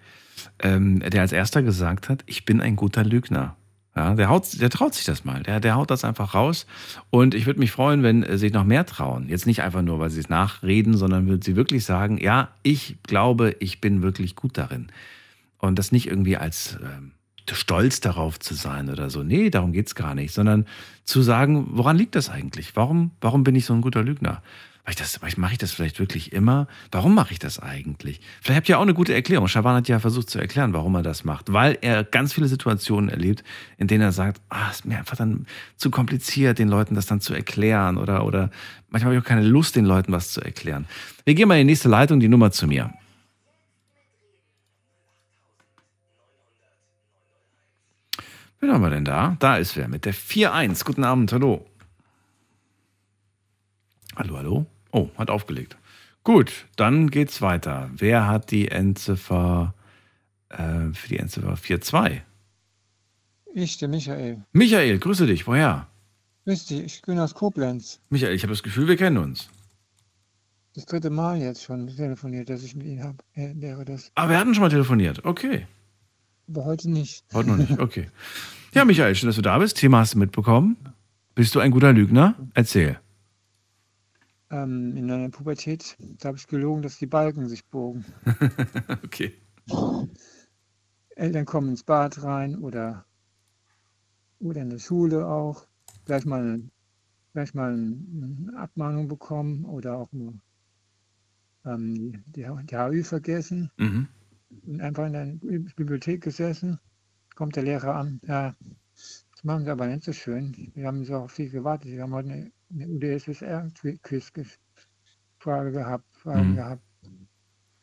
[0.61, 3.55] ähm, der als erster gesagt hat, ich bin ein guter Lügner.
[3.95, 5.43] Ja, der, haut, der traut sich das mal.
[5.43, 6.65] Der, der haut das einfach raus.
[7.09, 9.27] Und ich würde mich freuen, wenn äh, sich noch mehr trauen.
[9.27, 12.95] Jetzt nicht einfach nur, weil sie es nachreden, sondern würden sie wirklich sagen, ja, ich
[13.03, 14.87] glaube, ich bin wirklich gut darin.
[15.57, 17.11] Und das nicht irgendwie als ähm,
[17.51, 19.23] stolz darauf zu sein oder so.
[19.23, 20.33] Nee, darum geht's gar nicht.
[20.33, 20.65] Sondern
[21.03, 22.77] zu sagen, woran liegt das eigentlich?
[22.77, 24.41] Warum, warum bin ich so ein guter Lügner?
[24.83, 26.67] Weil ich das, mache ich das vielleicht wirklich immer.
[26.91, 28.19] Warum mache ich das eigentlich?
[28.41, 29.47] Vielleicht habt ihr auch eine gute Erklärung.
[29.47, 31.53] Schaban hat ja versucht zu erklären, warum er das macht.
[31.53, 33.43] Weil er ganz viele Situationen erlebt,
[33.77, 35.45] in denen er sagt, ah, ist mir einfach dann
[35.77, 37.97] zu kompliziert, den Leuten das dann zu erklären.
[37.97, 38.49] Oder, oder
[38.89, 40.87] manchmal habe ich auch keine Lust, den Leuten was zu erklären.
[41.25, 42.91] Wir gehen mal in die nächste Leitung, die Nummer zu mir.
[48.59, 49.35] Wen haben wir denn da?
[49.39, 50.85] Da ist wer mit der 4-1.
[50.85, 51.65] Guten Abend, hallo.
[54.15, 54.65] Hallo, hallo.
[54.91, 55.77] Oh, hat aufgelegt.
[56.23, 57.89] Gut, dann geht's weiter.
[57.95, 59.73] Wer hat die Endziffer
[60.49, 62.21] äh, für die Endziffer 4-2?
[63.53, 64.43] Ich, der Michael.
[64.53, 65.47] Michael, grüße dich.
[65.47, 65.87] Woher?
[66.45, 67.99] Grüß dich, ich bin aus Koblenz.
[68.09, 69.49] Michael, ich habe das Gefühl, wir kennen uns.
[70.73, 73.17] Das dritte Mal jetzt schon telefoniert, dass ich mit Ihnen habe.
[73.33, 74.11] Äh, wäre das.
[74.15, 75.25] Ah, wir hatten schon mal telefoniert.
[75.25, 75.67] Okay.
[76.47, 77.23] Aber heute nicht.
[77.33, 77.79] Heute noch nicht.
[77.79, 78.07] Okay.
[78.73, 79.75] Ja, Michael, schön, dass du da bist.
[79.75, 80.77] Thema hast du mitbekommen.
[81.35, 82.35] Bist du ein guter Lügner?
[82.53, 82.97] Erzähl.
[84.51, 88.05] Ähm, in meiner Pubertät, da habe ich gelogen, dass die Balken sich bogen.
[89.03, 89.33] okay.
[91.15, 93.05] Eltern kommen ins Bad rein oder,
[94.39, 95.67] oder in der Schule auch.
[96.05, 96.69] Gleich mal, eine-
[97.33, 100.33] gleich mal eine Abmahnung bekommen oder auch nur
[101.65, 102.11] ähm, die,
[102.43, 103.71] die, die HÜ vergessen.
[103.77, 104.07] Mhm.
[104.67, 105.25] und einfach in der
[105.75, 106.79] Bibliothek gesessen.
[107.35, 108.53] Kommt der Lehrer an, ja,
[108.93, 110.71] das machen Sie aber nicht so schön.
[110.75, 111.89] Wir haben so Sie gewartet.
[111.91, 116.55] Sie haben heute eine, eine UdSSR-Quiz-Frage gehabt, Fragen Mhm.
[116.55, 116.83] gehabt.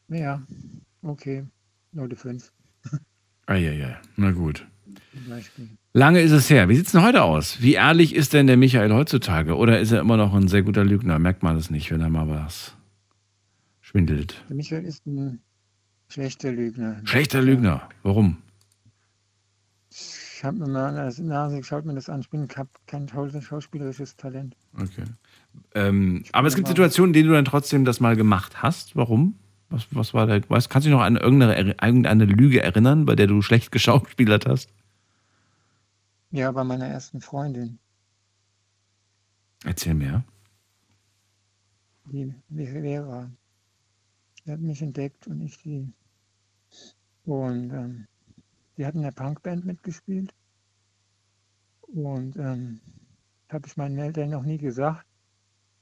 [0.08, 0.42] Ja,
[1.02, 1.44] okay,
[1.92, 2.52] Note 5
[3.46, 3.96] Eieiei.
[4.16, 4.66] Na gut.
[5.92, 6.68] Lange ist es her.
[6.68, 7.60] Wie sieht's denn heute aus?
[7.60, 9.56] Wie ehrlich ist denn der Michael heutzutage?
[9.56, 11.18] Oder ist er immer noch ein sehr guter Lügner?
[11.18, 12.76] Merkt man das nicht, wenn er mal was
[13.80, 14.42] schwindelt?
[14.48, 15.40] Der Michael ist ein
[16.08, 17.00] schlechter Lügner.
[17.04, 17.88] Schlechter Lügner.
[18.02, 18.38] Warum?
[20.38, 22.20] Ich habe mir mal Nase geschaut, mir das an.
[22.20, 24.56] Ich bin kein schauspielerisches Talent.
[24.80, 25.02] Okay.
[25.74, 28.94] Ähm, aber es gibt Situationen, in denen du dann trotzdem das mal gemacht hast.
[28.94, 29.36] Warum?
[29.68, 30.28] Was, was war?
[30.28, 34.46] Weißt, kannst du dich noch an irgendeine, irgendeine Lüge erinnern, bei der du schlecht geschauspielert
[34.46, 34.70] hast?
[36.30, 37.80] Ja, bei meiner ersten Freundin,
[39.64, 40.22] Erzähl mir.
[42.12, 43.28] die Vera.
[44.46, 45.92] Die hat mich entdeckt und ich sie.
[47.24, 48.06] Und ähm,
[48.78, 50.32] die hat in der Punkband mitgespielt.
[51.82, 52.80] Und ähm,
[53.50, 55.04] habe ich meinen Eltern noch nie gesagt.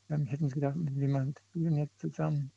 [0.08, 2.50] Dann hätten sie gedacht, mit jemand spielen jetzt zusammen.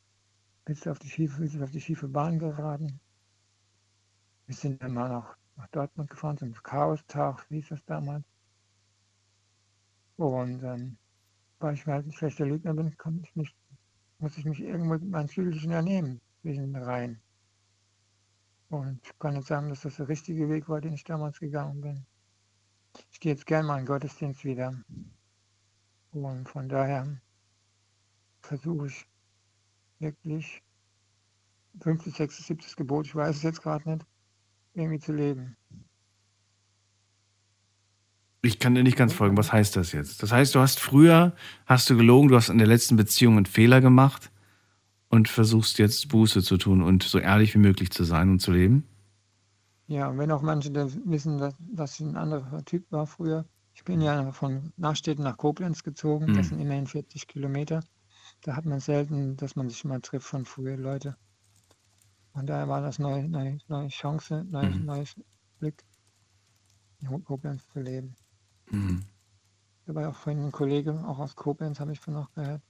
[0.65, 2.99] Bist auf die schiefe, bist auf die schiefe Bahn geraten.
[4.45, 8.23] Wir sind dann mal nach, nach Dortmund gefahren zum Chaos-Tag, wie hieß das damals.
[10.15, 10.97] Und ähm,
[11.59, 13.55] weil ich halt ein schlechter Lügner bin, kann ich mich,
[14.19, 17.21] muss ich mich irgendwo mit meinen Schülern ernehmen zwischen den Reihen.
[18.69, 21.81] Und ich kann nicht sagen, dass das der richtige Weg war, den ich damals gegangen
[21.81, 22.05] bin.
[23.11, 24.73] Ich gehe jetzt gerne mal in Gottesdienst wieder.
[26.11, 27.19] Und von daher
[28.41, 29.05] versuche ich
[29.99, 30.61] wirklich
[31.81, 34.05] 50, 60, 70 Gebot, ich weiß es jetzt gerade nicht,
[34.73, 35.55] irgendwie zu leben.
[38.41, 39.35] Ich kann dir nicht ganz folgen.
[39.35, 40.23] Was heißt das jetzt?
[40.23, 43.45] Das heißt, du hast früher, hast du gelogen, du hast in der letzten Beziehung einen
[43.45, 44.31] Fehler gemacht
[45.09, 48.51] und versuchst jetzt Buße zu tun und so ehrlich wie möglich zu sein und zu
[48.51, 48.87] leben?
[49.87, 50.73] Ja, wenn auch manche
[51.05, 53.45] wissen, dass, dass ich ein anderer Typ war früher.
[53.73, 56.27] Ich bin ja von Nachstädten nach Koblenz gezogen.
[56.27, 56.35] Mhm.
[56.35, 57.81] Das sind immerhin 40 Kilometer.
[58.41, 61.17] Da hat man selten, dass man sich mal trifft von früher Leute.
[62.33, 64.85] Und daher war das neue, neue, neue Chance, neues, mhm.
[64.85, 65.15] neues
[65.59, 65.83] Glück,
[67.01, 68.15] in Koblenz zu leben.
[68.69, 69.03] Mhm.
[69.85, 72.61] Da war auch vorhin ein Kollege, auch aus Koblenz, habe ich von noch gehört.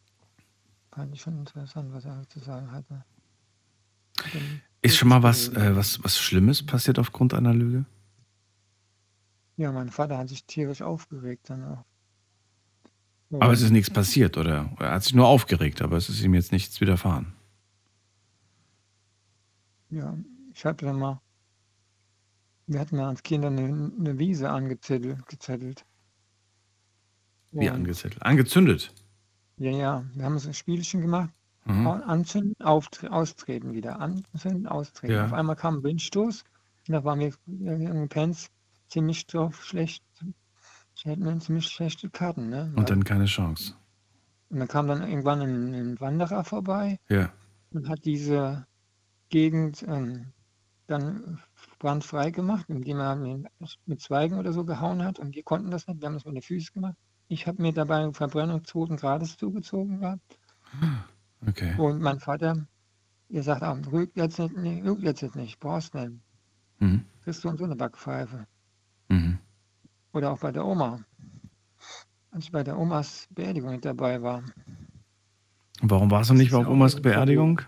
[0.91, 3.03] Fand ich schon interessant, was er zu sagen hatte.
[4.81, 7.85] Ist schon mal was, äh, was, was Schlimmes passiert aufgrund einer Lüge?
[9.57, 11.85] Ja, mein Vater hat sich tierisch aufgeregt dann auch.
[13.31, 14.71] Aber es ist nichts passiert, oder?
[14.79, 17.33] Er hat sich nur aufgeregt, aber es ist ihm jetzt nichts widerfahren.
[19.89, 20.17] Ja,
[20.53, 21.21] ich hatte dann mal,
[22.65, 25.85] wir hatten mal als Kinder eine, eine Wiese angezettelt.
[27.51, 28.23] Wie angezettelt?
[28.23, 28.93] Angezündet?
[29.59, 31.29] Ja, ja, wir haben so ein Spielchen gemacht.
[31.65, 31.87] Mhm.
[31.87, 33.99] Anzünden, austreten wieder.
[33.99, 35.13] Anzünden, austreten.
[35.13, 35.25] Ja.
[35.25, 36.43] Auf einmal kam ein Windstoß
[36.87, 38.49] und da waren wir in Pens
[38.87, 40.03] ziemlich drauf schlecht.
[41.03, 42.49] Hätten wir ziemlich schlechte Karten.
[42.49, 42.73] Ne?
[42.75, 43.75] Und dann keine Chance.
[44.49, 47.31] Und dann kam dann irgendwann ein, ein Wanderer vorbei ja.
[47.71, 48.65] und hat diese
[49.29, 50.33] Gegend ähm,
[50.87, 51.39] dann
[51.77, 53.15] brandfrei gemacht, indem er
[53.85, 55.19] mit Zweigen oder so gehauen hat.
[55.19, 56.01] Und wir konnten das nicht.
[56.01, 56.95] Wir haben das mit den Füßen gemacht.
[57.29, 60.39] Ich habe mir dabei eine Verbrennung zweiten Grades zugezogen gehabt.
[61.47, 61.75] Okay.
[61.77, 62.67] Und mein Vater,
[63.29, 66.11] ihr sagt auch, rügt jetzt nicht, nee, jetzt nicht, brauchst nicht.
[66.79, 67.05] Mhm.
[67.23, 68.47] Kriegst du uns so eine Backpfeife.
[69.09, 69.37] Mhm.
[70.11, 70.99] Oder auch bei der Oma.
[72.31, 74.43] Als ich bei der Omas Beerdigung nicht dabei war.
[75.81, 77.61] Warum warst du nicht auf Omas Beerdigung?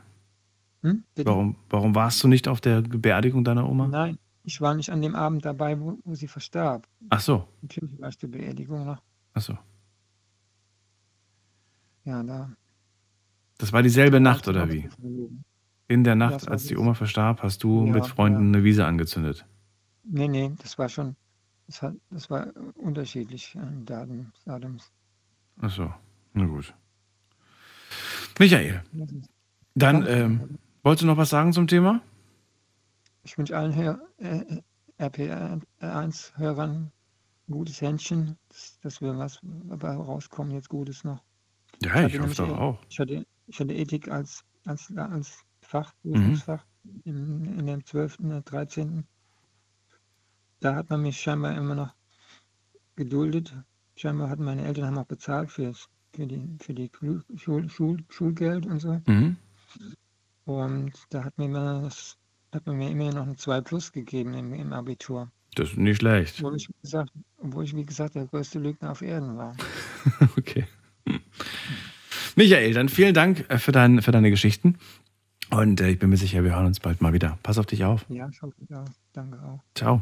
[0.82, 1.03] Hm?
[1.18, 3.88] Warum, warum warst du nicht auf der Beerdigung deiner Oma?
[3.88, 6.88] Nein, ich war nicht an dem Abend dabei, wo, wo sie verstarb.
[7.09, 7.47] Ach so.
[7.62, 9.01] Natürlich war ich die Beerdigung noch.
[9.34, 9.57] Ach so.
[12.03, 12.51] Ja, da.
[13.57, 14.89] Das war dieselbe Nacht, oder wie?
[15.88, 18.57] In der Nacht, als die Oma verstarb, hast du ja, mit Freunden ja.
[18.57, 19.45] eine Wiese angezündet?
[20.03, 21.15] Nee, nee, das war schon,
[21.67, 24.91] das, hat, das war unterschiedlich an Datums.
[25.61, 25.93] Ach so,
[26.34, 26.73] na gut.
[28.39, 28.82] Michael,
[29.75, 32.01] dann ähm, wolltest du noch was sagen zum Thema?
[33.23, 33.73] Ich wünsche allen
[34.17, 34.61] äh,
[34.97, 36.91] RPR1-Hörern ein
[37.52, 41.24] gutes Händchen, dass, dass wir was dabei rauskommen, jetzt Gutes noch.
[41.84, 42.80] Ja, ich, ich hoffe doch auch.
[42.89, 47.02] Ich hatte, ich hatte Ethik als, als, als Fach, Berufsfach mhm.
[47.06, 49.06] in, in dem 12., 13.
[50.60, 51.93] Da hat man mich scheinbar immer noch
[52.95, 53.54] geduldet.
[53.95, 56.91] Scheinbar hatten meine Eltern haben auch bezahlt fürs, für die, für die
[57.36, 59.02] Schul, Schul, Schulgeld und so.
[59.08, 59.38] Mhm.
[60.45, 62.18] Und da hat, mir immer das,
[62.52, 65.32] hat man mir immer noch ein 2 Plus gegeben im, im Abitur.
[65.56, 66.36] Das ist nicht schlecht.
[66.39, 69.56] Obwohl ich, gesagt, obwohl ich, wie gesagt, der größte Lügner auf Erden war.
[70.38, 70.66] okay.
[72.36, 74.78] Michael, dann vielen Dank äh, für, dein, für deine Geschichten.
[75.49, 77.38] Und äh, ich bin mir sicher, wir hören uns bald mal wieder.
[77.43, 78.06] Pass auf dich auf.
[78.08, 78.86] Ja, schon wieder.
[79.12, 79.60] Danke auch.
[79.76, 80.02] Ciao.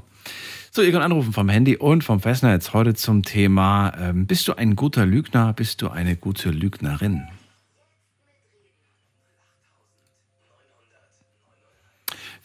[0.71, 4.53] So, ihr könnt anrufen vom Handy und vom Festnetz heute zum Thema: ähm, Bist du
[4.53, 5.53] ein guter Lügner?
[5.53, 7.27] Bist du eine gute Lügnerin?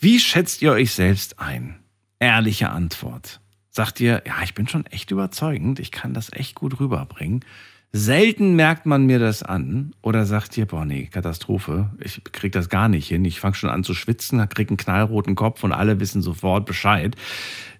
[0.01, 1.84] Wie schätzt ihr euch selbst ein?
[2.25, 3.43] Ehrliche Antwort.
[3.68, 7.45] Sagt ihr, ja, ich bin schon echt überzeugend, ich kann das echt gut rüberbringen.
[7.93, 12.70] Selten merkt man mir das an oder sagt ihr, boah, nee, Katastrophe, ich krieg das
[12.70, 13.27] gar nicht hin.
[13.27, 17.14] Ich fange schon an zu schwitzen, krieg einen knallroten Kopf und alle wissen sofort Bescheid.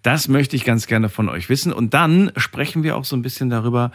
[0.03, 1.73] Das möchte ich ganz gerne von euch wissen.
[1.73, 3.93] Und dann sprechen wir auch so ein bisschen darüber,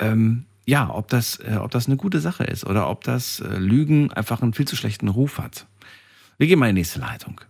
[0.00, 3.56] ähm, ja, ob das, äh, ob das eine gute Sache ist oder ob das äh,
[3.56, 5.68] Lügen einfach einen viel zu schlechten Ruf hat.
[6.38, 7.40] Wir gehen mal in die nächste Leitung.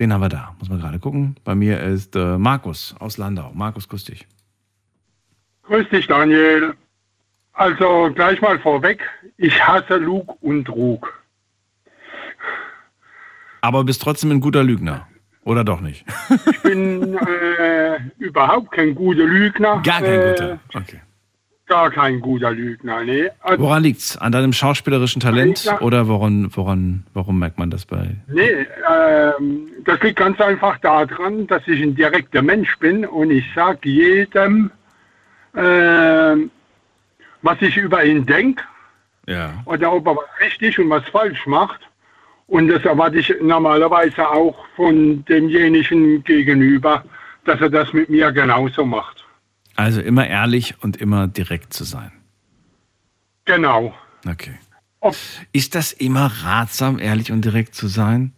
[0.00, 0.56] Den haben wir da.
[0.58, 1.36] Muss man gerade gucken.
[1.44, 3.52] Bei mir ist äh, Markus aus Landau.
[3.54, 4.26] Markus, grüß dich.
[5.64, 6.74] Grüß dich, Daniel.
[7.52, 9.02] Also gleich mal vorweg,
[9.36, 11.22] ich hasse Lug und Trug.
[13.60, 15.06] Aber bist trotzdem ein guter Lügner.
[15.44, 16.06] Oder doch nicht?
[16.50, 19.82] ich bin äh, überhaupt kein guter Lügner.
[19.82, 20.60] Gar kein äh, guter.
[20.74, 21.00] Okay.
[21.70, 23.28] Gar kein guter Lügner, nee.
[23.42, 24.16] Also, Woran liegt's?
[24.16, 25.80] An deinem schauspielerischen Talent Ja.
[25.80, 28.16] oder woran, woran, warum merkt man das bei?
[28.26, 33.44] nee, ähm, das liegt ganz einfach daran, dass ich ein direkter Mensch bin und ich
[33.54, 34.72] sage jedem,
[35.56, 36.50] ähm,
[37.42, 38.64] was ich über ihn denke
[39.28, 39.52] Ja.
[39.64, 41.80] oder ob er was richtig und was falsch macht.
[42.48, 47.04] Und das erwarte ich normalerweise auch von demjenigen gegenüber,
[47.44, 49.24] dass er das mit mir genauso macht.
[49.76, 52.12] Also immer ehrlich und immer direkt zu sein.
[53.44, 53.94] Genau.
[54.28, 54.58] Okay.
[55.00, 55.16] Ob,
[55.52, 58.32] Ist das immer ratsam, ehrlich und direkt zu sein?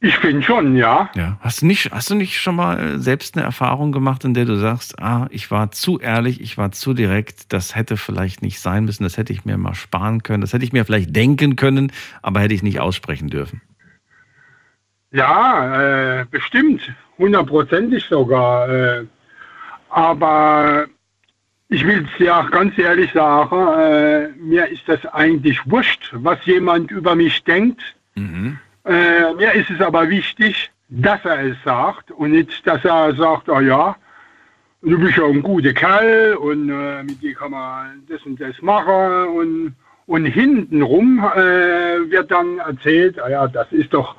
[0.00, 1.10] ich finde schon, ja.
[1.14, 1.38] Ja.
[1.40, 4.44] Hast du nicht, hast du nicht schon mal äh, selbst eine Erfahrung gemacht, in der
[4.44, 8.60] du sagst, ah, ich war zu ehrlich, ich war zu direkt, das hätte vielleicht nicht
[8.60, 11.56] sein müssen, das hätte ich mir mal sparen können, das hätte ich mir vielleicht denken
[11.56, 11.92] können,
[12.22, 13.62] aber hätte ich nicht aussprechen dürfen.
[15.12, 16.82] Ja, äh, bestimmt.
[17.18, 18.68] Hundertprozentig sogar.
[18.68, 19.06] Äh,
[19.90, 20.86] aber
[21.68, 26.90] ich will es auch ganz ehrlich sagen, äh, mir ist das eigentlich wurscht, was jemand
[26.90, 27.80] über mich denkt.
[28.14, 28.58] Mhm.
[28.84, 33.48] Äh, mir ist es aber wichtig, dass er es sagt und nicht, dass er sagt,
[33.48, 33.96] oh ja,
[34.82, 38.60] du bist ja ein guter Kerl und äh, mit dir kann man das und das
[38.62, 39.74] machen und,
[40.06, 44.14] und hintenrum äh, wird dann erzählt, ah ja, das ist doch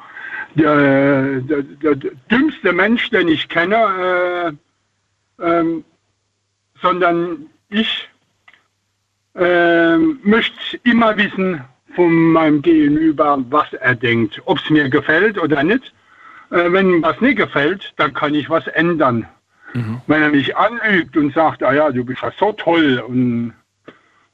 [0.56, 4.52] der, der, der, der dümmste Mensch, den ich kenne, äh,
[5.40, 5.84] ähm,
[6.82, 8.10] sondern ich
[9.36, 11.64] äh, möchte immer wissen
[11.96, 15.94] von meinem Gegenüber, was er denkt, ob es mir gefällt oder nicht.
[16.52, 19.28] Äh, wenn was nicht gefällt, dann kann ich was ändern.
[20.08, 23.54] Wenn er mich anlügt und sagt, ah ja, du bist ja so toll und,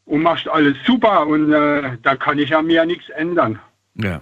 [0.05, 3.59] und machst alles super und äh, da kann ich an mir nichts ändern.
[3.95, 4.21] Ja.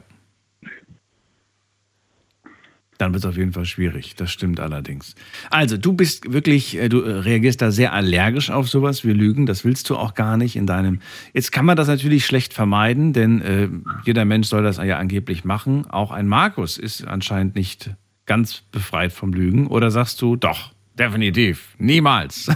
[3.02, 4.16] Dann wird es auf jeden Fall schwierig.
[4.16, 5.16] Das stimmt allerdings.
[5.50, 9.48] Also, du bist wirklich, äh, du äh, reagierst da sehr allergisch auf sowas wie Lügen.
[9.48, 11.00] Das willst du auch gar nicht in deinem.
[11.34, 13.70] Jetzt kann man das natürlich schlecht vermeiden, denn äh,
[14.06, 15.90] jeder Mensch soll das ja angeblich machen.
[15.90, 17.90] Auch ein Markus ist anscheinend nicht
[18.28, 19.66] ganz befreit vom Lügen.
[19.66, 22.52] Oder sagst du, doch, definitiv, niemals.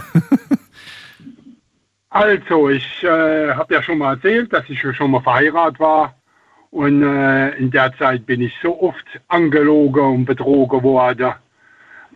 [2.08, 6.14] Also, ich äh, habe ja schon mal erzählt, dass ich schon mal verheiratet war.
[6.70, 11.32] Und äh, in der Zeit bin ich so oft angelogen und betrogen worden,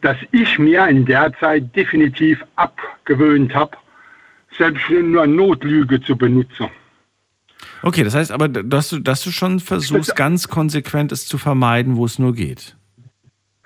[0.02, 3.76] dass ich mir in der Zeit definitiv abgewöhnt habe,
[4.56, 6.68] selbst nur Notlüge zu benutzen.
[7.82, 11.96] Okay, das heißt aber, dass du, dass du schon versuchst, ganz konsequent es zu vermeiden,
[11.96, 12.76] wo es nur geht.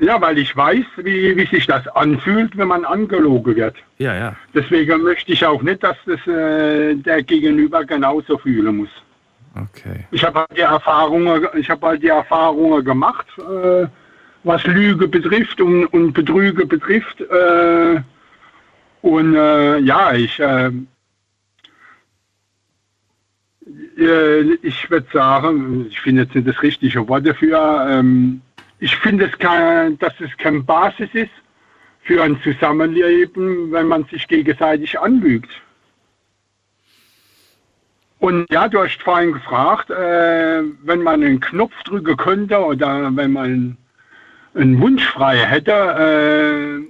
[0.01, 3.77] Ja, weil ich weiß, wie, wie sich das anfühlt, wenn man angelogen wird.
[3.99, 4.37] Ja, ja.
[4.53, 8.91] Deswegen möchte ich auch nicht, dass das äh, der Gegenüber genauso fühlen muss.
[9.55, 10.07] Okay.
[10.11, 13.87] Ich habe halt die Erfahrungen, ich habe halt die Erfahrungen gemacht, äh,
[14.43, 17.21] was Lüge betrifft und, und Betrüge betrifft.
[17.21, 18.01] Äh,
[19.03, 20.71] und äh, ja, ich, äh,
[23.99, 27.87] äh, ich würde sagen, ich finde jetzt nicht das richtige Wort dafür.
[27.89, 28.41] Ähm,
[28.81, 31.31] ich finde, es kein, dass es keine Basis ist
[32.03, 35.51] für ein Zusammenleben, wenn man sich gegenseitig anlügt.
[38.25, 43.33] Und ja, du hast vorhin gefragt, äh, wenn man einen Knopf drücken könnte oder wenn
[43.33, 43.77] man
[44.55, 46.81] einen Wunsch frei hätte, äh,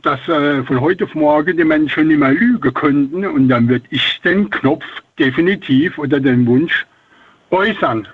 [0.00, 3.84] dass äh, von heute auf morgen die Menschen nicht mehr lügen könnten und dann würde
[3.90, 4.86] ich den Knopf
[5.18, 6.86] definitiv oder den Wunsch
[7.50, 8.08] äußern.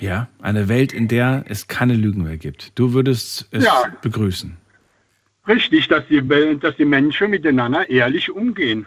[0.00, 2.78] Ja, eine Welt, in der es keine Lügen mehr gibt.
[2.78, 3.84] Du würdest es Ja.
[4.02, 4.58] begrüßen.
[5.46, 6.20] Richtig, dass die,
[6.60, 8.84] dass die Menschen miteinander ehrlich umgehen.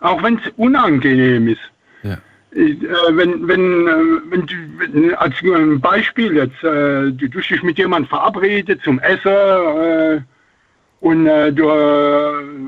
[0.00, 1.60] Auch wenn es unangenehm ist.
[2.02, 2.18] Ja.
[2.52, 2.76] Äh,
[3.10, 5.36] wenn, wenn, äh, wenn, du, wenn, als
[5.80, 10.20] Beispiel jetzt, äh, du, du dich mit jemandem verabredet zum Essen äh,
[11.00, 11.70] und du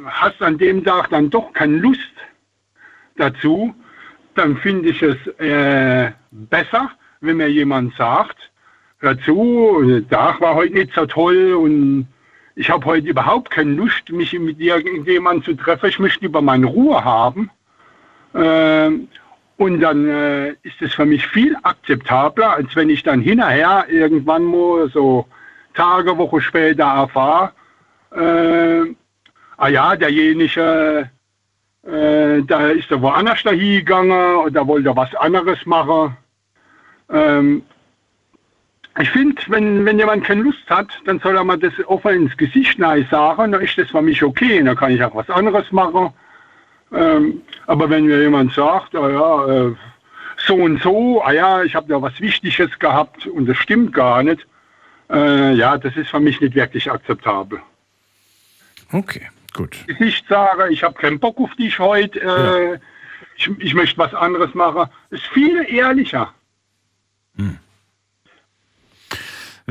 [0.07, 2.01] hast an dem Tag dann doch keine Lust
[3.19, 3.75] dazu,
[4.37, 5.19] dann finde ich es
[6.31, 8.39] besser, wenn mir jemand sagt,
[9.01, 12.09] hör zu, der Tag war heute nicht so toll und
[12.55, 15.89] ich habe heute überhaupt keine Lust, mich mit irgendjemandem zu treffen.
[15.89, 17.51] Ich möchte lieber meine Ruhe haben.
[18.35, 19.09] Ähm,
[19.57, 24.45] und dann äh, ist es für mich viel akzeptabler, als wenn ich dann hinterher irgendwann
[24.45, 25.27] mal so
[25.75, 27.53] Tage, Woche später erfahre,
[28.11, 28.95] äh,
[29.57, 31.11] ah ja, derjenige,
[31.85, 36.17] äh, da ist er woanders dahin gegangen oder wollte was anderes machen.
[37.11, 37.63] Ähm,
[39.01, 42.37] ich finde, wenn, wenn jemand keine Lust hat, dann soll er mal das offen ins
[42.37, 45.73] Gesicht nein sagen, dann ist das für mich okay, dann kann ich auch was anderes
[45.73, 46.13] machen.
[46.93, 49.75] Ähm, aber wenn mir jemand sagt, ah ja, äh,
[50.47, 54.23] so und so, ah ja, ich habe da was Wichtiges gehabt und das stimmt gar
[54.23, 54.47] nicht.
[55.11, 57.61] Äh, ja, das ist für mich nicht wirklich akzeptabel.
[58.93, 59.77] Okay, gut.
[59.99, 62.79] Ich sage, ich habe keinen Bock auf dich heute, äh, ja.
[63.37, 66.35] ich, ich möchte was anderes machen, ist viel ehrlicher.
[67.37, 67.59] Hm.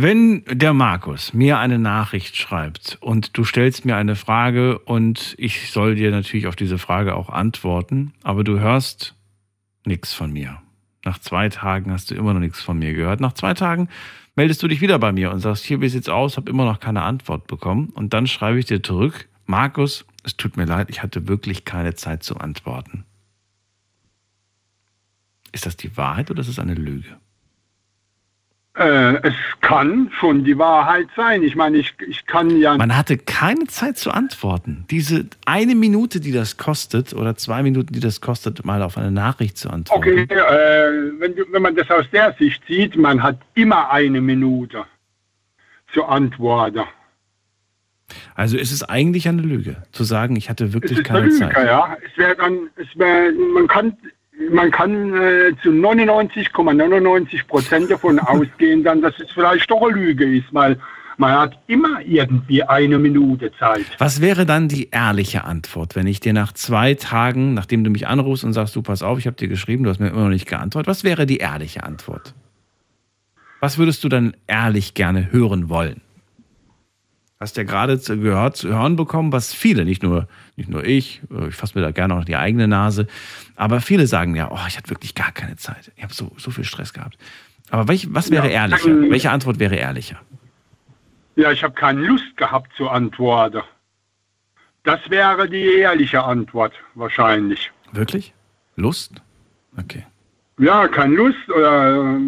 [0.03, 5.71] Wenn der Markus mir eine Nachricht schreibt und du stellst mir eine Frage und ich
[5.71, 9.13] soll dir natürlich auf diese Frage auch antworten, aber du hörst
[9.85, 10.59] nichts von mir.
[11.05, 13.19] Nach zwei Tagen hast du immer noch nichts von mir gehört.
[13.19, 13.89] Nach zwei Tagen
[14.35, 16.79] meldest du dich wieder bei mir und sagst, hier, wie sieht's aus, habe immer noch
[16.79, 17.89] keine Antwort bekommen.
[17.89, 21.93] Und dann schreibe ich dir zurück, Markus, es tut mir leid, ich hatte wirklich keine
[21.93, 23.05] Zeit zu antworten.
[25.51, 27.20] Ist das die Wahrheit oder ist es eine Lüge?
[28.77, 31.43] Äh, es kann schon die Wahrheit sein.
[31.43, 32.77] Ich meine, ich, ich kann ja.
[32.77, 34.85] Man hatte keine Zeit zu antworten.
[34.89, 39.11] Diese eine Minute, die das kostet, oder zwei Minuten, die das kostet, mal auf eine
[39.11, 40.01] Nachricht zu antworten.
[40.01, 44.85] Okay, äh, wenn, wenn man das aus der Sicht sieht, man hat immer eine Minute
[45.93, 46.83] zu antworten.
[48.35, 51.65] Also ist es eigentlich eine Lüge, zu sagen, ich hatte wirklich keine Lüge, Zeit.
[51.65, 53.97] Ja, es wäre dann, es wär, man kann
[54.51, 59.93] man kann äh, zu 99,99 Prozent ,99 davon ausgehen, dann, dass es vielleicht doch eine
[59.93, 60.77] Lüge ist, weil
[61.17, 63.85] man hat immer irgendwie eine Minute Zeit.
[63.99, 68.07] Was wäre dann die ehrliche Antwort, wenn ich dir nach zwei Tagen, nachdem du mich
[68.07, 70.29] anrufst und sagst, du pass auf, ich habe dir geschrieben, du hast mir immer noch
[70.29, 72.33] nicht geantwortet, was wäre die ehrliche Antwort?
[73.59, 76.01] Was würdest du dann ehrlich gerne hören wollen?
[77.41, 81.47] Hast ja gerade gehört, zu hören bekommen, was viele, nicht nur, nicht nur ich, äh,
[81.47, 83.07] ich fasse mir da gerne auch die eigene Nase,
[83.55, 85.91] aber viele sagen ja, oh, ich hatte wirklich gar keine Zeit.
[85.95, 87.17] Ich habe so, so viel Stress gehabt.
[87.71, 88.89] Aber welch, was wäre ja, ehrlicher?
[88.89, 90.19] Ähm, Welche Antwort wäre ehrlicher?
[91.35, 93.61] Ja, ich habe keine Lust gehabt zu antworten.
[94.83, 97.71] Das wäre die ehrliche Antwort wahrscheinlich.
[97.91, 98.33] Wirklich?
[98.75, 99.21] Lust?
[99.77, 100.05] Okay.
[100.57, 102.19] Ja, keine Lust oder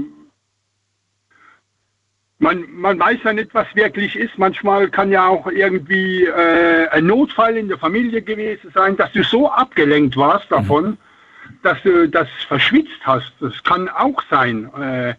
[2.43, 4.37] man, man weiß ja nicht, was wirklich ist.
[4.37, 9.23] Manchmal kann ja auch irgendwie äh, ein Notfall in der Familie gewesen sein, dass du
[9.23, 10.97] so abgelenkt warst davon, mhm.
[11.63, 13.31] dass du das verschwitzt hast.
[13.39, 14.69] Das kann auch sein.
[14.73, 15.15] Äh,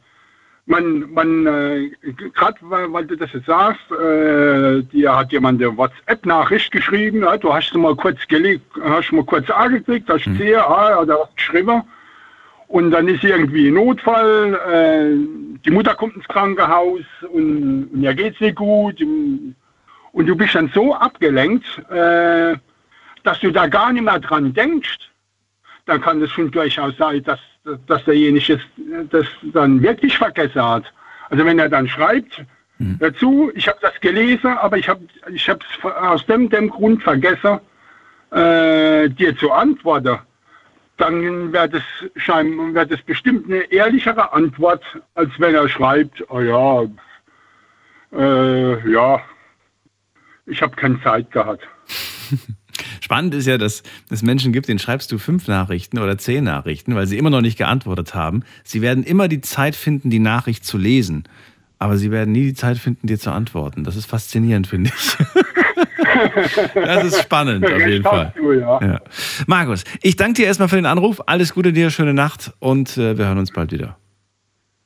[0.67, 1.91] man, man äh,
[2.35, 7.37] gerade weil, weil, du das jetzt sagst, äh, dir hat jemand eine WhatsApp-Nachricht geschrieben, ja,
[7.39, 10.39] du hast mal kurz gelegt, hast mal kurz angeklickt, hast mhm.
[10.39, 11.83] gesehen, ah, oder was geschrieben.
[12.75, 17.03] Und dann ist irgendwie Notfall, äh, die Mutter kommt ins Krankenhaus
[17.33, 19.01] und, und ihr geht's nicht gut.
[19.01, 22.57] Und du bist dann so abgelenkt, äh,
[23.23, 24.99] dass du da gar nicht mehr dran denkst.
[25.87, 27.39] Dann kann das schon durchaus sein, dass,
[27.87, 28.59] dass derjenige
[29.09, 30.93] das dann wirklich vergessen hat.
[31.31, 32.45] Also wenn er dann schreibt
[32.79, 32.97] mhm.
[32.99, 35.49] dazu, ich habe das gelesen, aber ich habe es
[35.85, 37.61] aus dem, dem Grund vergessen,
[38.33, 40.19] äh, dir zu antworten
[40.97, 41.83] dann wäre das,
[42.15, 44.83] wär das bestimmt eine ehrlichere Antwort,
[45.15, 46.85] als wenn er schreibt, oh ja,
[48.13, 49.21] äh, ja,
[50.47, 51.67] ich habe keine Zeit gehabt.
[53.01, 56.95] Spannend ist ja, dass es Menschen gibt, denen schreibst du fünf Nachrichten oder zehn Nachrichten,
[56.95, 58.45] weil sie immer noch nicht geantwortet haben.
[58.63, 61.25] Sie werden immer die Zeit finden, die Nachricht zu lesen,
[61.79, 63.85] aber sie werden nie die Zeit finden, dir zu antworten.
[63.85, 65.17] Das ist faszinierend, finde ich.
[66.75, 68.33] Das ist spannend auf jeden Fall.
[68.37, 68.81] Du, ja.
[68.81, 69.01] Ja.
[69.47, 71.23] Markus, ich danke dir erstmal für den Anruf.
[71.27, 73.97] Alles Gute dir, schöne Nacht und äh, wir hören uns bald wieder.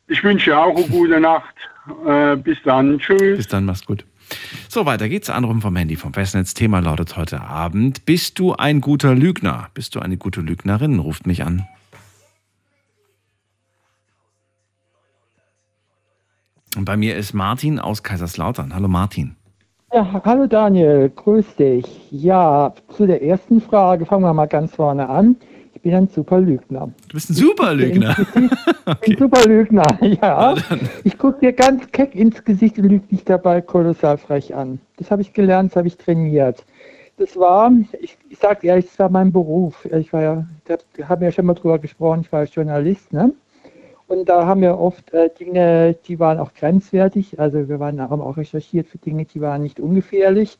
[0.08, 1.54] Ich wünsche auch eine gute Nacht.
[2.06, 2.98] Äh, bis dann.
[2.98, 3.36] Tschüss.
[3.36, 4.04] Bis dann, mach's gut.
[4.68, 5.30] So, weiter geht's.
[5.30, 6.54] Anrufen vom Handy vom Festnetz.
[6.54, 9.68] Thema lautet heute Abend: Bist du ein guter Lügner?
[9.74, 10.98] Bist du eine gute Lügnerin?
[10.98, 11.66] Ruft mich an.
[16.76, 18.74] Und bei mir ist Martin aus Kaiserslautern.
[18.74, 19.36] Hallo Martin.
[19.90, 22.10] Ja, hallo Daniel, grüß dich.
[22.10, 25.36] Ja, zu der ersten Frage fangen wir mal ganz vorne an.
[25.72, 26.90] Ich bin ein Superlügner.
[27.08, 28.14] Du bist ein Superlügner?
[28.84, 29.12] okay.
[29.12, 30.54] Ein Superlügner, ja.
[31.04, 34.78] Ich gucke dir ganz keck ins Gesicht und lüge dich dabei kolossal frech an.
[34.98, 36.66] Das habe ich gelernt, das habe ich trainiert.
[37.16, 39.86] Das war, ich, ich sage ehrlich, das war mein Beruf.
[39.86, 40.76] Ich war ja, da
[41.08, 43.32] haben wir ja schon mal drüber gesprochen, ich war Journalist, ne?
[44.08, 47.38] Und da haben wir oft äh, Dinge, die waren auch grenzwertig.
[47.38, 50.58] Also wir waren, haben auch recherchiert für Dinge, die waren nicht ungefährlich.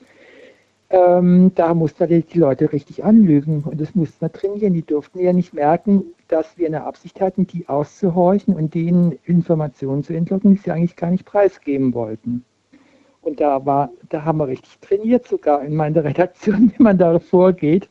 [0.90, 4.74] Ähm, da musste die, die Leute richtig anlügen und das mussten wir trainieren.
[4.74, 10.04] Die durften ja nicht merken, dass wir eine Absicht hatten, die auszuhorchen und denen Informationen
[10.04, 12.44] zu entlocken, die sie eigentlich gar nicht preisgeben wollten.
[13.22, 17.18] Und da war, da haben wir richtig trainiert sogar in meiner Redaktion, wie man da
[17.18, 17.88] vorgeht.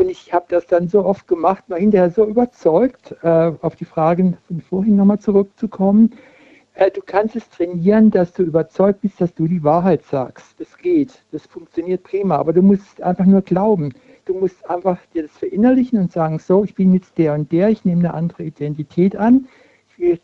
[0.00, 3.84] Und ich habe das dann so oft gemacht, war hinterher so überzeugt, äh, auf die
[3.84, 6.12] Fragen von vorhin nochmal zurückzukommen.
[6.72, 10.58] Äh, du kannst es trainieren, dass du überzeugt bist, dass du die Wahrheit sagst.
[10.58, 13.92] Das geht, das funktioniert prima, aber du musst einfach nur glauben.
[14.24, 17.68] du musst einfach dir das verinnerlichen und sagen, so, ich bin jetzt der und der,
[17.68, 19.48] ich nehme eine andere Identität an.
[19.98, 20.18] Will,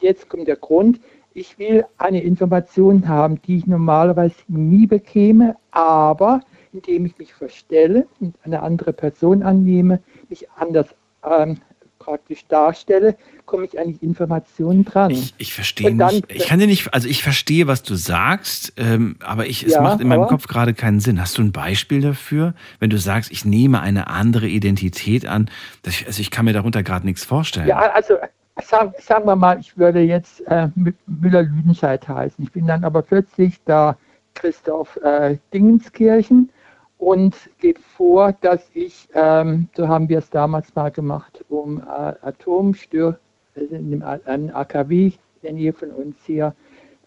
[0.00, 1.00] jetzt kommt der Grund,
[1.32, 6.42] ich will eine Information haben, die ich normalerweise nie bekäme, aber
[6.74, 10.88] indem ich mich verstelle und eine andere Person annehme, mich anders
[11.24, 11.60] ähm,
[11.98, 13.16] praktisch darstelle,
[13.46, 15.10] komme ich an die Informationen dran.
[15.10, 16.30] Ich, ich verstehe nicht.
[16.30, 19.80] Ich kann dir nicht, also ich verstehe, was du sagst, ähm, aber ich, es ja,
[19.80, 21.20] macht in meinem Kopf gerade keinen Sinn.
[21.20, 25.48] Hast du ein Beispiel dafür, wenn du sagst, ich nehme eine andere Identität an?
[25.82, 27.68] Das, also ich kann mir darunter gerade nichts vorstellen.
[27.68, 28.16] Ja, also
[28.62, 30.68] sagen, sagen wir mal, ich würde jetzt äh,
[31.06, 32.44] Müller-Lüdenscheid heißen.
[32.44, 33.96] Ich bin dann aber plötzlich da
[34.34, 36.50] Christoph äh, Dingenskirchen
[36.98, 41.82] und gebe vor, dass ich, ähm, so haben wir es damals mal gemacht, um äh,
[42.22, 43.18] Atomstör,
[43.56, 46.54] also in einem AKW in der Nähe von uns hier,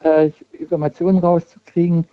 [0.03, 2.05] äh, Informationen rauszukriegen.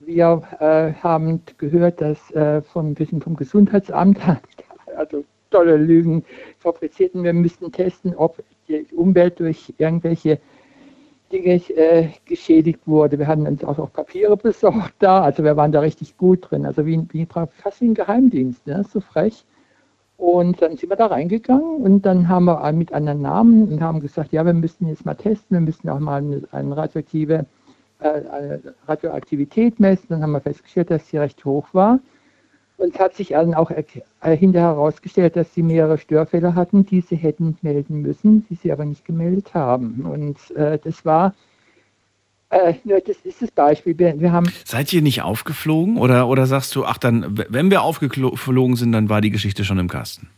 [0.00, 4.18] Wir äh, haben gehört, dass äh, vom, vom Gesundheitsamt,
[4.96, 6.24] also tolle Lügen
[6.58, 10.38] fabrizierten, wir müssten testen, ob die Umwelt durch irgendwelche
[11.32, 13.18] Dinge äh, geschädigt wurde.
[13.18, 16.66] Wir hatten uns auch noch Papiere besorgt da, also wir waren da richtig gut drin,
[16.66, 18.84] also wie, wie fast wie ein Geheimdienst, ne?
[18.90, 19.44] so frech.
[20.16, 24.00] Und dann sind wir da reingegangen und dann haben wir mit anderen Namen und haben
[24.00, 27.44] gesagt, ja, wir müssen jetzt mal testen, wir müssen auch mal eine, eine radioaktive
[27.98, 30.06] äh, eine Radioaktivität messen.
[30.10, 31.98] Dann haben wir festgestellt, dass sie recht hoch war.
[32.78, 33.84] Und es hat sich dann auch äh,
[34.36, 38.84] hinterher herausgestellt, dass sie mehrere Störfälle hatten, die sie hätten melden müssen, die sie aber
[38.84, 40.04] nicht gemeldet haben.
[40.04, 41.34] Und äh, das war,
[42.50, 43.98] äh, das ist das Beispiel.
[43.98, 47.80] Wir, wir, haben Seid ihr nicht aufgeflogen oder, oder sagst du, ach dann, wenn wir
[47.80, 50.28] aufgeflogen sind, dann war die Geschichte schon im Kasten?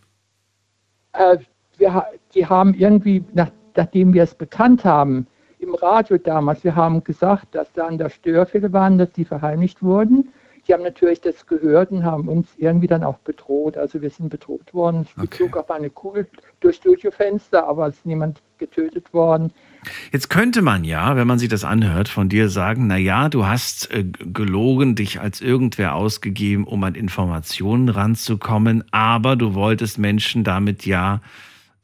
[1.15, 1.39] Äh,
[1.77, 5.27] wir, die haben irgendwie, nach, nachdem wir es bekannt haben,
[5.59, 9.83] im Radio damals, wir haben gesagt, dass da an der Störfälle waren, dass die verheimlicht
[9.83, 10.29] wurden
[10.69, 13.79] die haben natürlich das gehört und haben uns irgendwie dann auch bedroht.
[13.79, 15.07] Also wir sind bedroht worden.
[15.17, 15.37] Es okay.
[15.37, 16.29] flog auf eine Kugel
[16.61, 19.53] durch Studiofenster, aber es ist niemand getötet worden.
[20.13, 23.47] Jetzt könnte man ja, wenn man sich das anhört, von dir sagen, na ja, du
[23.47, 30.45] hast äh, gelogen, dich als irgendwer ausgegeben, um an Informationen ranzukommen, aber du wolltest Menschen
[30.45, 31.23] damit ja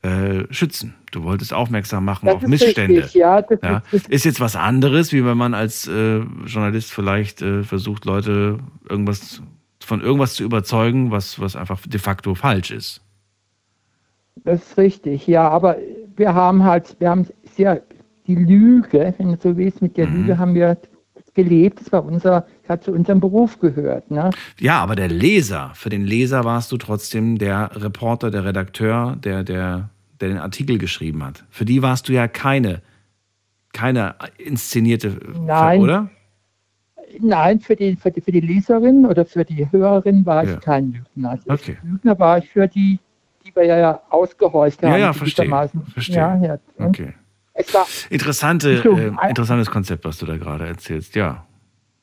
[0.04, 0.94] äh, schützen.
[1.12, 3.04] Du wolltest aufmerksam machen das auf Missstände.
[3.04, 3.82] Richtig, ja, ja.
[3.90, 8.58] Ist, ist, jetzt was anderes, wie wenn man als äh, Journalist vielleicht äh, versucht, Leute
[8.88, 9.40] irgendwas
[9.82, 13.00] von irgendwas zu überzeugen, was, was einfach de facto falsch ist.
[14.44, 15.76] Das ist richtig, ja, aber
[16.16, 17.26] wir haben halt, wir haben
[17.56, 17.82] sehr
[18.26, 20.16] die Lüge, wenn du so willst, mit der mhm.
[20.16, 20.76] Lüge haben wir
[21.34, 21.80] gelebt.
[21.80, 24.10] Das war unser, hat zu unserem Beruf gehört.
[24.10, 24.30] Ne?
[24.58, 29.44] Ja, aber der Leser, für den Leser warst du trotzdem der Reporter, der Redakteur, der,
[29.44, 29.90] der
[30.24, 31.44] der den Artikel geschrieben hat.
[31.50, 32.82] Für die warst du ja keine,
[33.72, 35.80] keine inszenierte, Nein.
[35.80, 36.10] oder?
[37.20, 40.54] Nein, für die, für die, für die Leserin oder für die Hörerin war ja.
[40.54, 41.30] ich kein Lügner.
[41.30, 41.76] Also okay.
[41.84, 42.98] Lügner war ich für die,
[43.44, 44.92] die wir ja ausgehorcht haben.
[44.92, 45.48] Ja, ja, verstehe.
[45.92, 46.16] verstehe.
[46.16, 46.58] Ja, ja.
[46.78, 47.12] Okay.
[48.10, 51.46] Interessante, äh, interessantes Konzept, was du da gerade erzählst, ja.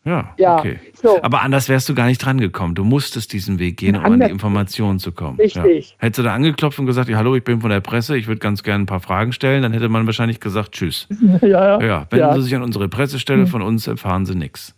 [0.04, 0.80] Ja, ja okay.
[0.94, 1.22] So.
[1.22, 2.74] Aber anders wärst du gar nicht dran gekommen.
[2.74, 5.38] Du musstest diesen Weg gehen, um an die Informationen zu kommen.
[5.38, 5.92] Richtig.
[5.92, 5.96] Ja.
[6.00, 8.40] Hättest du da angeklopft und gesagt, ja, hallo, ich bin von der Presse, ich würde
[8.40, 11.08] ganz gerne ein paar Fragen stellen, dann hätte man wahrscheinlich gesagt, tschüss.
[11.42, 11.82] Ja, ja.
[11.82, 12.36] ja wenden ja.
[12.36, 14.76] Sie sich an unsere Pressestelle, von uns erfahren Sie nichts.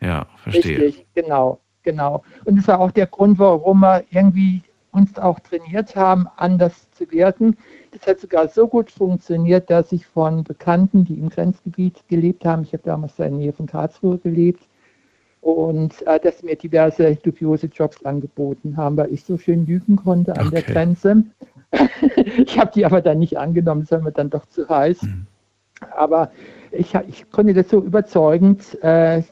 [0.00, 0.80] Ja, verstehe.
[0.80, 2.24] Richtig, genau, genau.
[2.44, 7.10] Und das war auch der Grund, warum wir irgendwie uns auch trainiert haben, anders zu
[7.10, 7.56] werden.
[7.94, 12.62] Das hat sogar so gut funktioniert, dass ich von Bekannten, die im Grenzgebiet gelebt haben,
[12.64, 14.66] ich habe damals in der Nähe von Karlsruhe gelebt,
[15.44, 20.34] und äh, dass mir diverse dubiose Jobs angeboten haben, weil ich so schön lügen konnte
[20.36, 20.62] an okay.
[20.62, 21.24] der Grenze.
[22.38, 25.02] ich habe die aber dann nicht angenommen, das war mir dann doch zu heiß.
[25.02, 25.26] Mhm.
[25.94, 26.30] Aber
[26.72, 29.22] ich, ich, konnte das so überzeugend äh,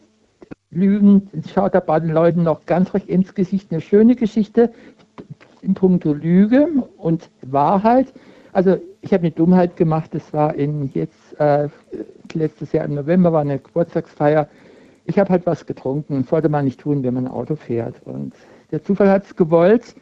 [0.70, 1.30] lügen.
[1.52, 3.72] Schaut da bei den Leuten noch ganz recht ins Gesicht.
[3.72, 4.70] Eine schöne Geschichte
[5.62, 8.12] in puncto Lüge und Wahrheit.
[8.52, 11.68] Also ich habe eine Dummheit gemacht, das war in jetzt äh,
[12.34, 14.46] letztes Jahr im November, war eine Geburtstagsfeier.
[15.06, 17.96] Ich habe halt was getrunken, sollte man nicht tun, wenn man ein Auto fährt.
[18.04, 18.34] Und
[18.70, 19.94] der Zufall hat es gewollt.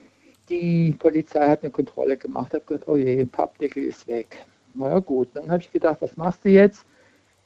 [0.48, 4.44] Die Polizei hat eine Kontrolle gemacht, hat gesagt, oh je, Pappdeckel ist weg.
[4.74, 6.84] Na ja, gut, dann habe ich gedacht, was machst du jetzt?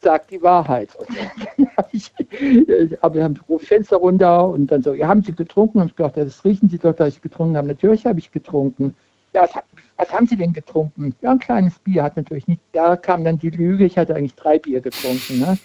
[0.00, 0.96] Sag die Wahrheit.
[0.96, 2.12] Und dann habe ich,
[3.02, 5.80] aber wir haben das Fenster runter und dann so, ja, haben Sie getrunken?
[5.80, 7.68] Und ich gedacht, das riechen Sie doch, dass ich getrunken habe.
[7.68, 8.94] Natürlich habe ich getrunken.
[9.34, 9.50] Ja, was,
[9.96, 11.14] was, haben Sie denn getrunken?
[11.20, 12.60] Ja, ein kleines Bier hat natürlich nicht.
[12.72, 15.40] Da kam dann die Lüge, ich hatte eigentlich drei Bier getrunken.
[15.40, 15.58] Ne?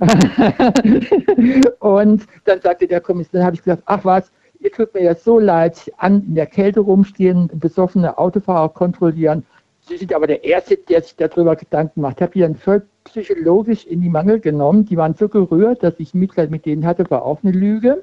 [1.80, 5.24] und dann sagte der Kommissar, dann habe ich gesagt, ach was, ihr tut mir jetzt
[5.24, 9.44] so leid, an in der Kälte rumstehen, besoffene Autofahrer kontrollieren.
[9.80, 12.16] Sie sind aber der Erste, der sich darüber Gedanken macht.
[12.16, 14.84] Ich habe die dann voll psychologisch in die Mangel genommen.
[14.84, 18.02] Die waren so gerührt, dass ich Mitleid mit denen hatte, war auch eine Lüge.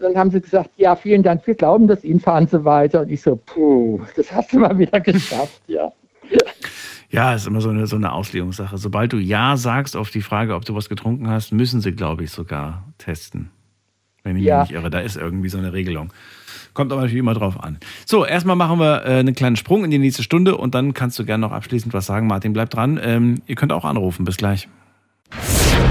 [0.00, 3.02] Dann haben sie gesagt, ja, vielen Dank, wir glauben das Ihnen, fahren Sie weiter.
[3.02, 5.92] Und ich so, puh, das hast du mal wieder geschafft, ja.
[7.10, 8.78] Ja, ist immer so eine, so eine Auslegungssache.
[8.78, 12.22] Sobald du Ja sagst auf die Frage, ob du was getrunken hast, müssen sie, glaube
[12.24, 13.50] ich, sogar testen.
[14.22, 14.60] Wenn ich ja.
[14.60, 16.12] mich nicht irre, da ist irgendwie so eine Regelung.
[16.72, 17.78] Kommt aber natürlich immer drauf an.
[18.06, 21.18] So, erstmal machen wir äh, einen kleinen Sprung in die nächste Stunde und dann kannst
[21.18, 22.28] du gerne noch abschließend was sagen.
[22.28, 23.00] Martin, bleib dran.
[23.02, 24.24] Ähm, ihr könnt auch anrufen.
[24.24, 24.68] Bis gleich.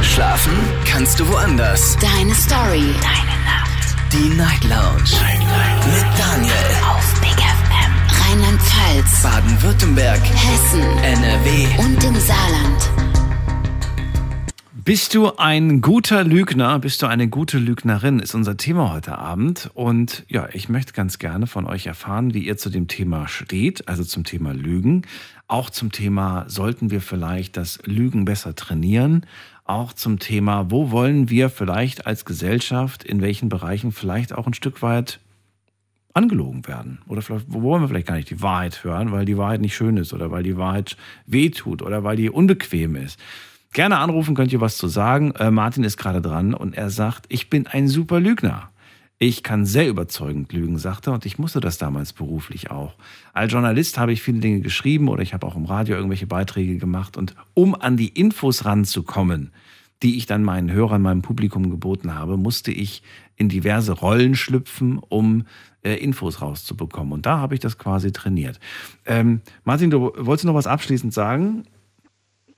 [0.01, 0.53] Schlafen
[0.85, 1.97] kannst du woanders.
[1.99, 2.93] Deine Story.
[3.01, 3.68] Deine Nacht.
[4.11, 5.03] Die Night Lounge.
[5.21, 5.85] Night, Night.
[5.85, 6.53] Mit Daniel.
[6.83, 7.91] Auf Big FM.
[8.23, 9.21] Rheinland-Pfalz.
[9.21, 10.19] Baden-Württemberg.
[10.19, 10.81] Hessen.
[11.03, 11.67] NRW.
[11.77, 12.89] Und im Saarland.
[14.73, 16.79] Bist du ein guter Lügner?
[16.79, 18.17] Bist du eine gute Lügnerin?
[18.17, 19.69] Ist unser Thema heute Abend.
[19.75, 23.87] Und ja, ich möchte ganz gerne von euch erfahren, wie ihr zu dem Thema steht,
[23.87, 25.03] also zum Thema Lügen.
[25.47, 29.27] Auch zum Thema, sollten wir vielleicht das Lügen besser trainieren?
[29.69, 34.55] Auch zum Thema, wo wollen wir vielleicht als Gesellschaft, in welchen Bereichen vielleicht auch ein
[34.55, 35.19] Stück weit
[36.11, 36.97] angelogen werden?
[37.07, 39.75] Oder vielleicht, wo wollen wir vielleicht gar nicht die Wahrheit hören, weil die Wahrheit nicht
[39.75, 40.97] schön ist oder weil die Wahrheit
[41.27, 43.19] wehtut oder weil die unbequem ist?
[43.71, 45.33] Gerne anrufen, könnt ihr was zu sagen.
[45.35, 48.68] Äh, Martin ist gerade dran und er sagt, ich bin ein super Lügner.
[49.21, 52.93] Ich kann sehr überzeugend lügen, sagt er, und ich musste das damals beruflich auch.
[53.33, 56.77] Als Journalist habe ich viele Dinge geschrieben oder ich habe auch im Radio irgendwelche Beiträge
[56.77, 57.17] gemacht.
[57.17, 59.51] Und um an die Infos ranzukommen,
[60.03, 63.03] die ich dann meinen Hörern, meinem Publikum geboten habe, musste ich
[63.35, 65.45] in diverse Rollen schlüpfen, um
[65.83, 67.11] äh, Infos rauszubekommen.
[67.11, 68.57] Und da habe ich das quasi trainiert.
[69.05, 71.65] Ähm, Martin, du wolltest noch was abschließend sagen?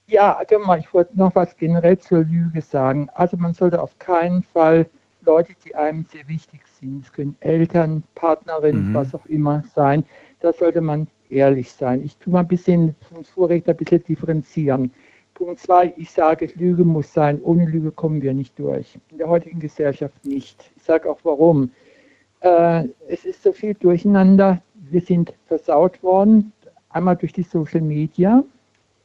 [0.05, 3.09] Ja, genau, ich wollte noch was generell zur Lüge sagen.
[3.15, 4.87] Also man sollte auf keinen Fall
[5.25, 8.93] Leute, die einem sehr wichtig sind, es können Eltern, Partnerinnen, mhm.
[8.93, 10.03] was auch immer sein,
[10.39, 12.03] da sollte man ehrlich sein.
[12.03, 14.91] Ich tue mal ein bisschen vom Vorredner ein bisschen differenzieren.
[15.33, 17.41] Punkt zwei, ich sage, Lüge muss sein.
[17.41, 18.99] Ohne Lüge kommen wir nicht durch.
[19.09, 20.71] In der heutigen Gesellschaft nicht.
[20.75, 21.71] Ich sage auch warum.
[22.41, 24.61] Äh, es ist so viel Durcheinander.
[24.73, 26.51] Wir sind versaut worden.
[26.89, 28.43] Einmal durch die Social Media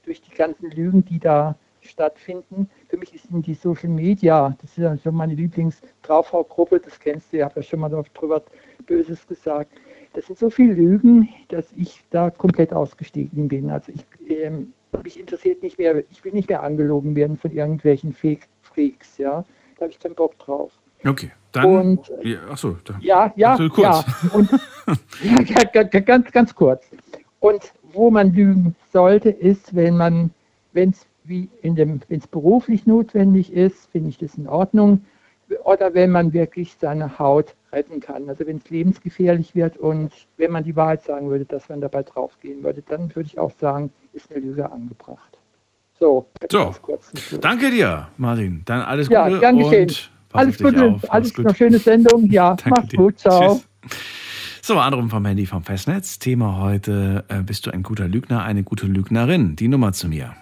[0.06, 1.56] durch die ganzen Lügen, die da
[1.86, 2.68] stattfinden.
[2.88, 7.38] Für mich sind die Social Media, das ist ja schon meine Lieblings-Draufhau-Gruppe, das kennst du,
[7.38, 8.42] ich habe ja schon mal drüber
[8.86, 9.72] Böses gesagt.
[10.12, 13.70] Das sind so viele Lügen, dass ich da komplett ausgestiegen bin.
[13.70, 14.72] Also ich, ähm,
[15.02, 19.44] mich interessiert nicht mehr, ich will nicht mehr angelogen werden von irgendwelchen Fake-Freaks, ja.
[19.76, 20.72] Da habe ich keinen Bock drauf.
[21.04, 21.64] Okay, dann.
[21.66, 23.78] Und, ja, achso, dann, ja, ja, kurz.
[23.78, 24.04] ja.
[24.32, 24.50] Und,
[25.22, 25.64] ja,
[26.00, 26.90] ganz, ganz kurz.
[27.40, 30.30] Und wo man lügen sollte, ist, wenn man,
[30.72, 35.04] wenn es wie wenn es beruflich notwendig ist, finde ich das in Ordnung.
[35.64, 38.28] Oder wenn man wirklich seine Haut retten kann.
[38.28, 42.02] Also wenn es lebensgefährlich wird und wenn man die Wahrheit sagen würde, dass man dabei
[42.02, 45.38] draufgehen würde, dann würde ich auch sagen, ist eine Lüge angebracht.
[45.98, 46.74] So, so.
[47.40, 48.62] danke dir, Martin.
[48.64, 49.14] Dann alles Gute.
[49.14, 49.92] Ja, gern geschehen.
[50.32, 51.46] Alles Gute, alles gut.
[51.46, 52.26] noch schöne Sendung.
[52.26, 53.18] Ja, mach's gut.
[53.18, 53.54] Ciao.
[53.54, 53.68] Tschüss.
[54.62, 56.18] So, Anruf vom Handy vom Festnetz.
[56.18, 59.54] Thema heute, äh, bist du ein guter Lügner, eine gute Lügnerin?
[59.54, 60.34] Die Nummer zu mir.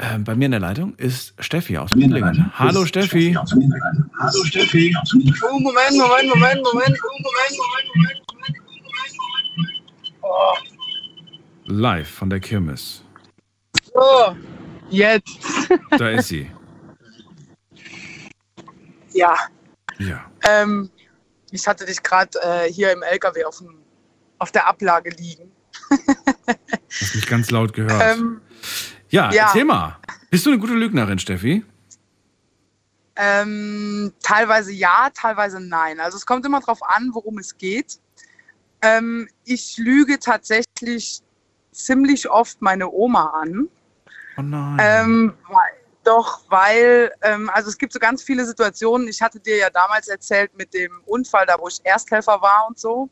[0.00, 2.50] Äh, bei mir in der Leitung ist Steffi aus Windlingen.
[2.58, 3.34] Hallo Steffi.
[3.34, 4.96] Hallo Steffi.
[5.42, 6.98] Oh, Moment, Moment, Moment, Moment, oh, Moment,
[7.58, 7.90] Moment,
[8.26, 8.58] Moment, Moment,
[9.56, 9.82] Moment.
[10.22, 10.54] Oh.
[11.66, 13.04] Live von der Kirmes.
[13.92, 14.36] So,
[14.88, 15.38] jetzt.
[15.98, 16.50] Da ist sie.
[19.12, 19.36] Ja.
[19.98, 20.30] Ja.
[20.48, 20.90] Ähm,
[21.50, 23.74] ich hatte dich gerade äh, hier im LKW auf, dem,
[24.38, 25.52] auf der Ablage liegen.
[26.88, 28.02] Hast mich ganz laut gehört.
[28.02, 28.40] Ähm,
[29.10, 29.98] ja, ja, erzähl mal.
[30.30, 31.64] Bist du eine gute Lügnerin, Steffi?
[33.16, 36.00] Ähm, teilweise ja, teilweise nein.
[36.00, 38.00] Also es kommt immer darauf an, worum es geht.
[38.82, 41.20] Ähm, ich lüge tatsächlich
[41.72, 43.68] ziemlich oft meine Oma an.
[44.38, 44.78] Oh nein.
[44.80, 45.72] Ähm, weil,
[46.04, 49.06] doch, weil, ähm, also es gibt so ganz viele Situationen.
[49.08, 52.78] Ich hatte dir ja damals erzählt mit dem Unfall, da wo ich Ersthelfer war und
[52.78, 53.10] so.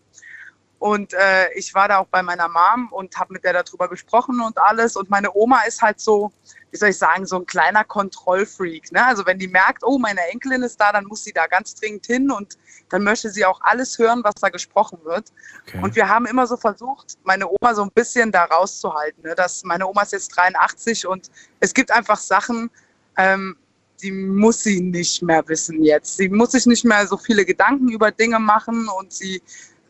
[0.79, 4.41] Und äh, ich war da auch bei meiner Mom und habe mit der darüber gesprochen
[4.41, 4.97] und alles.
[4.97, 6.33] Und meine Oma ist halt so,
[6.71, 8.93] wie soll ich sagen, so ein kleiner Kontrollfreak.
[8.93, 9.05] Ne?
[9.05, 12.07] Also wenn die merkt, oh, meine Enkelin ist da, dann muss sie da ganz dringend
[12.07, 12.57] hin und
[12.91, 15.33] dann möchte sie auch alles hören, was da gesprochen wird.
[15.67, 15.81] Okay.
[15.83, 19.25] Und wir haben immer so versucht, meine Oma so ein bisschen da rauszuhalten.
[19.25, 19.35] Ne?
[19.35, 22.71] Dass meine Oma ist jetzt 83 und es gibt einfach Sachen,
[23.17, 23.57] ähm,
[24.01, 26.17] die muss sie nicht mehr wissen jetzt.
[26.17, 29.43] Sie muss sich nicht mehr so viele Gedanken über Dinge machen und sie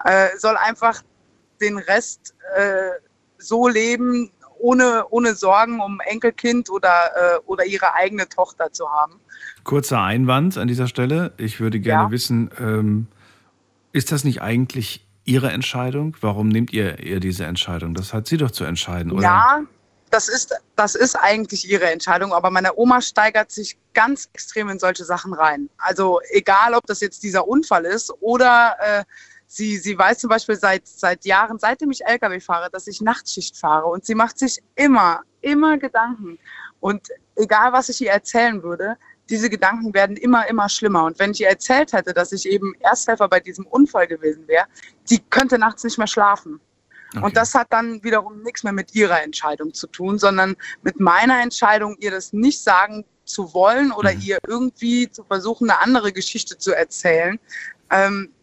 [0.05, 1.03] äh, soll einfach
[1.61, 2.91] den Rest äh,
[3.39, 9.21] so leben, ohne, ohne Sorgen um Enkelkind oder, äh, oder ihre eigene Tochter zu haben.
[9.65, 11.33] Kurzer Einwand an dieser Stelle.
[11.37, 12.11] Ich würde gerne ja.
[12.11, 13.07] wissen, ähm,
[13.93, 16.17] ist das nicht eigentlich Ihre Entscheidung?
[16.23, 17.93] Warum nehmt ihr, ihr diese Entscheidung?
[17.93, 19.23] Das hat sie doch zu entscheiden, oder?
[19.23, 19.61] Ja,
[20.11, 24.79] das ist, das ist eigentlich ihre Entscheidung, aber meine Oma steigert sich ganz extrem in
[24.79, 25.69] solche Sachen rein.
[25.77, 29.05] Also egal, ob das jetzt dieser Unfall ist oder äh,
[29.49, 33.57] sie, sie weiß zum Beispiel seit, seit Jahren, seitdem ich Lkw fahre, dass ich Nachtschicht
[33.57, 36.39] fahre und sie macht sich immer, immer Gedanken.
[36.79, 38.97] Und egal, was ich ihr erzählen würde,
[39.29, 41.05] diese Gedanken werden immer, immer schlimmer.
[41.05, 44.67] Und wenn ich ihr erzählt hätte, dass ich eben Ersthelfer bei diesem Unfall gewesen wäre,
[45.11, 46.61] die könnte nachts nicht mehr schlafen.
[47.15, 47.25] Okay.
[47.25, 51.43] Und das hat dann wiederum nichts mehr mit ihrer Entscheidung zu tun, sondern mit meiner
[51.43, 54.21] Entscheidung, ihr das nicht sagen zu wollen oder mhm.
[54.21, 57.39] ihr irgendwie zu versuchen, eine andere Geschichte zu erzählen,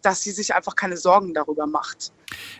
[0.01, 2.11] dass sie sich einfach keine Sorgen darüber macht.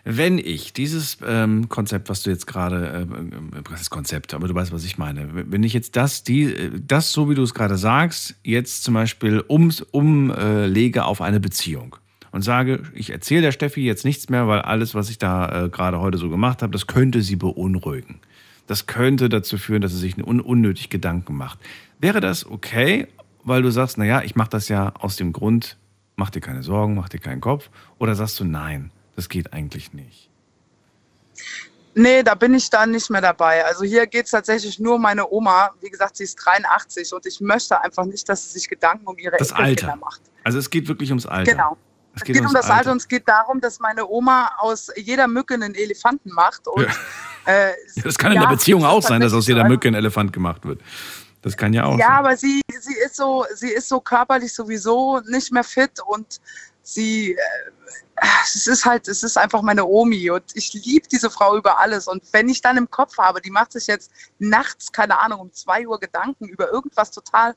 [0.03, 4.71] Wenn ich dieses ähm, Konzept, was du jetzt gerade, äh, das Konzept, aber du weißt,
[4.71, 8.36] was ich meine, wenn ich jetzt das, die, das so wie du es gerade sagst,
[8.43, 11.95] jetzt zum Beispiel umlege um, auf eine Beziehung,
[12.36, 15.69] und sage, ich erzähle der Steffi jetzt nichts mehr, weil alles, was ich da äh,
[15.69, 18.19] gerade heute so gemacht habe, das könnte sie beunruhigen.
[18.67, 21.59] Das könnte dazu führen, dass sie sich un unnötig Gedanken macht.
[21.97, 23.07] Wäre das okay,
[23.45, 25.77] weil du sagst, naja, ich mache das ja aus dem Grund,
[26.16, 27.70] mach dir keine Sorgen, mach dir keinen Kopf?
[27.99, 30.30] Oder sagst du, nein, das geht eigentlich nicht?
[31.97, 33.66] Nee, da bin ich dann nicht mehr dabei.
[33.66, 35.72] Also hier geht es tatsächlich nur um meine Oma.
[35.80, 39.18] Wie gesagt, sie ist 83 und ich möchte einfach nicht, dass sie sich Gedanken um
[39.18, 40.22] ihre das Alter macht.
[40.43, 41.51] Also es geht wirklich ums Alter.
[41.53, 41.78] Genau.
[42.13, 42.78] Es geht, es geht um das Alter.
[42.78, 46.68] Alter und es geht darum, dass meine Oma aus jeder Mücke einen Elefanten macht.
[46.68, 46.91] Und, ja.
[47.45, 50.66] äh, das kann in der Beziehung auch sein, dass aus jeder Mücke ein Elefant gemacht
[50.66, 50.82] wird.
[51.45, 51.99] Das kann ja auch.
[51.99, 52.15] Ja, sein.
[52.15, 56.41] aber sie, sie, ist so, sie ist so körperlich sowieso nicht mehr fit und
[56.81, 61.55] sie, äh, es ist halt, es ist einfach meine Omi und ich liebe diese Frau
[61.55, 62.07] über alles.
[62.07, 65.53] Und wenn ich dann im Kopf habe, die macht sich jetzt nachts, keine Ahnung, um
[65.53, 67.53] zwei Uhr Gedanken über irgendwas total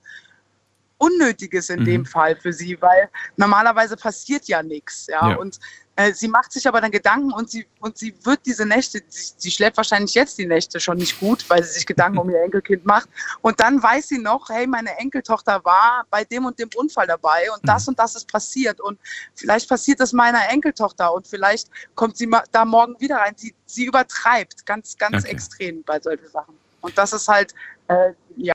[0.99, 1.85] Unnötiges in mhm.
[1.85, 5.07] dem Fall für sie, weil normalerweise passiert ja nichts.
[5.07, 5.31] Ja?
[5.31, 5.37] ja?
[5.37, 5.59] Und
[5.99, 9.33] äh, sie macht sich aber dann Gedanken und sie, und sie wird diese Nächte, sie,
[9.37, 12.41] sie, schläft wahrscheinlich jetzt die Nächte schon nicht gut, weil sie sich Gedanken um ihr
[12.41, 13.09] Enkelkind macht.
[13.43, 17.51] Und dann weiß sie noch, hey, meine Enkeltochter war bei dem und dem Unfall dabei
[17.53, 17.91] und das mhm.
[17.91, 18.81] und das ist passiert.
[18.81, 19.01] Und
[19.35, 23.35] vielleicht passiert das meiner Enkeltochter und vielleicht kommt sie da morgen wieder rein.
[23.37, 25.33] Sie, sie übertreibt ganz, ganz okay.
[25.33, 26.55] extrem bei solchen Sachen.
[26.81, 27.55] Und das ist halt
[27.89, 28.55] äh, ja,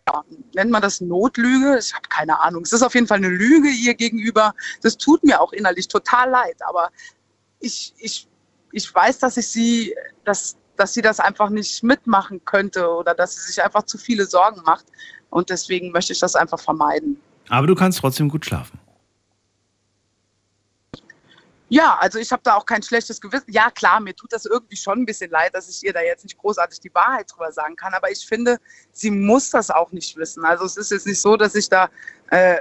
[0.56, 1.78] nennt man das Notlüge?
[1.78, 2.64] Ich habe keine Ahnung.
[2.64, 4.54] Es ist auf jeden Fall eine Lüge ihr gegenüber.
[4.82, 6.90] Das tut mir auch innerlich total leid, aber
[7.60, 8.28] ich, ich,
[8.72, 13.36] ich weiß, dass ich sie, dass, dass sie das einfach nicht mitmachen könnte oder dass
[13.36, 14.86] sie sich einfach zu viele Sorgen macht.
[15.30, 17.20] Und deswegen möchte ich das einfach vermeiden.
[17.50, 18.80] Aber du kannst trotzdem gut schlafen.
[21.74, 23.52] Ja, also ich habe da auch kein schlechtes Gewissen.
[23.52, 26.24] Ja, klar, mir tut das irgendwie schon ein bisschen leid, dass ich ihr da jetzt
[26.24, 27.96] nicht großartig die Wahrheit drüber sagen kann.
[27.96, 28.60] Aber ich finde,
[28.92, 30.46] sie muss das auch nicht wissen.
[30.46, 31.90] Also es ist jetzt nicht so, dass ich da
[32.30, 32.58] äh,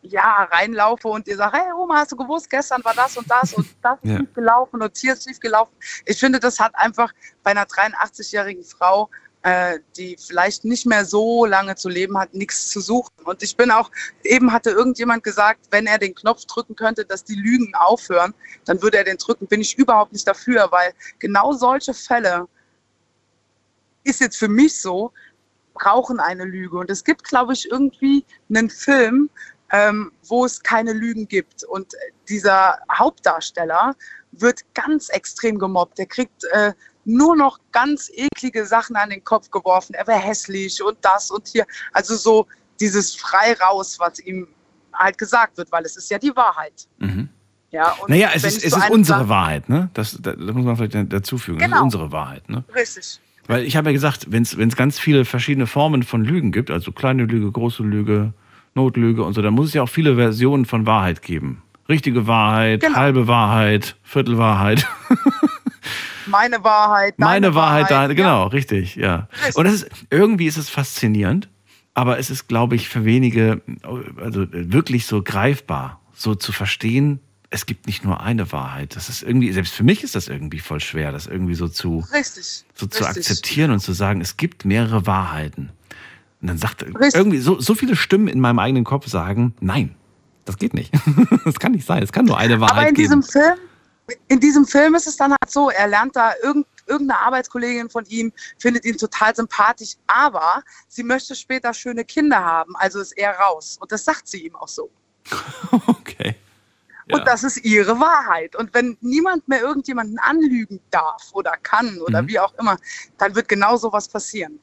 [0.00, 3.52] ja reinlaufe und ihr sage, hey Oma, hast du gewusst, gestern war das und das
[3.52, 4.16] und das ist ja.
[4.16, 5.74] schief gelaufen und hier ist schief gelaufen.
[6.06, 7.12] Ich finde, das hat einfach
[7.42, 9.10] bei einer 83-jährigen Frau
[9.44, 13.12] äh, die vielleicht nicht mehr so lange zu leben hat, nichts zu suchen.
[13.24, 13.90] Und ich bin auch,
[14.22, 18.32] eben hatte irgendjemand gesagt, wenn er den Knopf drücken könnte, dass die Lügen aufhören,
[18.64, 19.46] dann würde er den drücken.
[19.46, 22.48] Bin ich überhaupt nicht dafür, weil genau solche Fälle
[24.02, 25.12] ist jetzt für mich so,
[25.74, 26.78] brauchen eine Lüge.
[26.78, 29.28] Und es gibt, glaube ich, irgendwie einen Film,
[29.72, 31.64] ähm, wo es keine Lügen gibt.
[31.64, 31.92] Und
[32.30, 33.94] dieser Hauptdarsteller
[34.32, 35.98] wird ganz extrem gemobbt.
[35.98, 36.72] Der kriegt äh,
[37.04, 39.94] nur noch ganz eklige Sachen an den Kopf geworfen.
[39.94, 41.66] Er wäre hässlich und das und hier.
[41.92, 42.46] Also so
[42.80, 44.48] dieses frei raus, was ihm
[44.92, 46.86] halt gesagt wird, weil es ist ja die Wahrheit.
[46.98, 47.28] Mhm.
[47.70, 49.90] Ja, und naja, es ist, es ist unsere Sache, Wahrheit, ne?
[49.94, 51.58] Das, das, muss man vielleicht dazu fügen.
[51.58, 51.72] Genau.
[51.72, 52.62] Es ist unsere Wahrheit, ne?
[52.72, 53.20] Richtig.
[53.46, 56.92] Weil ich habe ja gesagt, wenn es ganz viele verschiedene Formen von Lügen gibt, also
[56.92, 58.32] kleine Lüge, große Lüge,
[58.74, 61.62] Notlüge und so, dann muss es ja auch viele Versionen von Wahrheit geben.
[61.88, 62.96] Richtige Wahrheit, genau.
[62.96, 64.86] halbe Wahrheit, Viertelwahrheit.
[66.26, 69.28] meine Wahrheit, meine Wahrheit, Wahrheit da, genau, richtig, ja.
[69.32, 69.56] Richtig.
[69.56, 71.48] Und das ist, irgendwie ist es faszinierend,
[71.94, 73.62] aber es ist, glaube ich, für wenige,
[74.16, 77.20] also wirklich so greifbar, so zu verstehen,
[77.50, 78.96] es gibt nicht nur eine Wahrheit.
[78.96, 82.04] Das ist irgendwie, selbst für mich ist das irgendwie voll schwer, das irgendwie so zu,
[82.12, 82.64] Richtig.
[82.74, 83.18] so zu Richtig.
[83.18, 85.70] akzeptieren und zu sagen, es gibt mehrere Wahrheiten.
[86.40, 87.14] Und dann sagt Richtig.
[87.14, 89.94] irgendwie so, so viele Stimmen in meinem eigenen Kopf sagen, nein,
[90.44, 90.92] das geht nicht.
[91.44, 92.02] das kann nicht sein.
[92.02, 93.12] Es kann nur eine Wahrheit geben.
[93.12, 93.54] Aber in diesem Film
[94.28, 98.04] in diesem Film ist es dann halt so, er lernt da irgend, irgendeine Arbeitskollegin von
[98.06, 103.32] ihm, findet ihn total sympathisch, aber sie möchte später schöne Kinder haben, also ist er
[103.38, 103.78] raus.
[103.80, 104.90] Und das sagt sie ihm auch so.
[105.86, 106.36] Okay.
[107.06, 107.18] Ja.
[107.18, 108.56] Und das ist ihre Wahrheit.
[108.56, 112.28] Und wenn niemand mehr irgendjemanden anlügen darf oder kann oder mhm.
[112.28, 112.78] wie auch immer,
[113.18, 114.58] dann wird genau so was passieren.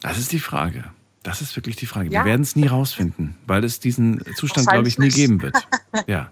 [0.00, 0.84] Das ist die Frage.
[1.22, 2.08] Das ist wirklich die Frage.
[2.10, 2.20] Ja.
[2.20, 5.56] Wir werden es nie rausfinden, weil es diesen Zustand, glaube ich, nie geben wird.
[6.06, 6.30] Ja.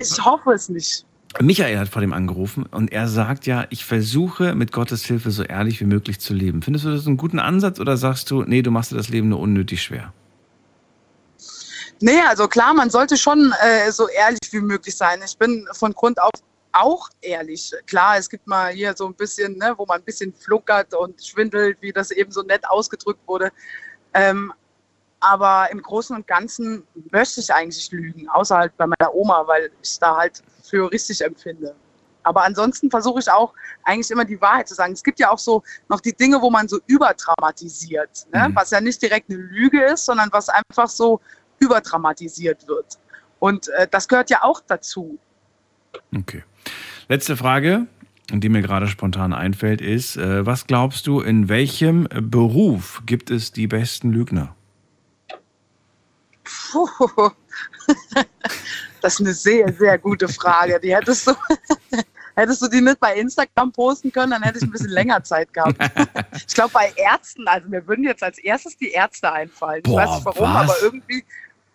[0.00, 1.04] Ich hoffe es nicht.
[1.38, 5.44] Michael hat vor dem angerufen und er sagt ja, ich versuche mit Gottes Hilfe so
[5.44, 6.60] ehrlich wie möglich zu leben.
[6.62, 9.28] Findest du das einen guten Ansatz oder sagst du, nee, du machst dir das Leben
[9.28, 10.12] nur unnötig schwer?
[12.00, 15.20] Nee, also klar, man sollte schon äh, so ehrlich wie möglich sein.
[15.24, 16.30] Ich bin von Grund auf
[16.72, 17.72] auch ehrlich.
[17.86, 21.24] Klar, es gibt mal hier so ein bisschen, ne, wo man ein bisschen fluckert und
[21.24, 23.50] schwindelt, wie das eben so nett ausgedrückt wurde.
[24.14, 24.52] Ähm,
[25.20, 26.82] aber im Großen und Ganzen
[27.12, 30.90] möchte ich eigentlich lügen, außer halt bei meiner Oma, weil ich es da halt für
[30.90, 31.74] richtig empfinde.
[32.22, 34.92] Aber ansonsten versuche ich auch eigentlich immer die Wahrheit zu sagen.
[34.92, 38.48] Es gibt ja auch so noch die Dinge, wo man so überdramatisiert, ne?
[38.48, 38.56] Mhm.
[38.56, 41.20] was ja nicht direkt eine Lüge ist, sondern was einfach so
[41.58, 42.98] überdramatisiert wird.
[43.38, 45.18] Und äh, das gehört ja auch dazu.
[46.14, 46.44] Okay.
[47.08, 47.86] Letzte Frage,
[48.30, 53.52] die mir gerade spontan einfällt, ist, äh, was glaubst du, in welchem Beruf gibt es
[53.52, 54.54] die besten Lügner?
[56.70, 56.88] Puh.
[59.00, 60.78] Das ist eine sehr, sehr gute Frage.
[60.80, 61.32] Die hättest du,
[62.34, 65.52] hättest du die nicht bei Instagram posten können, dann hätte ich ein bisschen länger Zeit
[65.52, 65.76] gehabt.
[66.46, 69.82] Ich glaube, bei Ärzten, also mir würden jetzt als erstes die Ärzte einfallen.
[69.82, 70.70] Boah, ich weiß nicht warum, was?
[70.70, 71.24] aber irgendwie,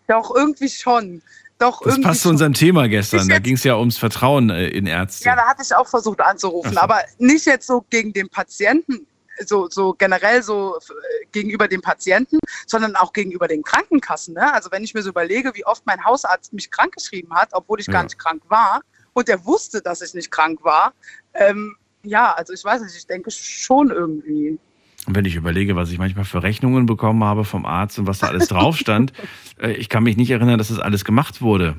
[0.08, 1.22] doch, irgendwie schon.
[1.58, 3.30] Doch, Das passt zu unserem Thema gestern.
[3.30, 5.24] Da ging es ja ums Vertrauen äh, in Ärzte.
[5.26, 6.80] Ja, da hatte ich auch versucht anzurufen, so.
[6.80, 9.08] aber nicht jetzt so gegen den Patienten,
[9.46, 14.34] so, so generell so äh, gegenüber dem Patienten, sondern auch gegenüber den Krankenkassen.
[14.36, 14.54] Ne?
[14.54, 17.88] Also wenn ich mir so überlege, wie oft mein Hausarzt mich krankgeschrieben hat, obwohl ich
[17.88, 17.94] Ja.
[17.94, 18.82] gar nicht krank war
[19.14, 20.94] und er wusste, dass ich nicht krank war.
[21.34, 24.60] Ähm, ja, also ich weiß nicht, ich denke schon irgendwie.
[25.08, 28.20] Und wenn ich überlege, was ich manchmal für Rechnungen bekommen habe vom Arzt und was
[28.20, 29.14] da alles drauf stand,
[29.62, 31.76] äh, ich kann mich nicht erinnern, dass das alles gemacht wurde.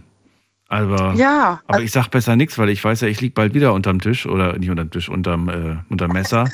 [0.68, 3.72] Aber, Ja, aber ich sag besser nichts, weil ich weiß ja, ich lieg bald wieder
[3.72, 6.50] unterm Tisch oder nicht unterm Tisch, unterm, äh, unterm Messer.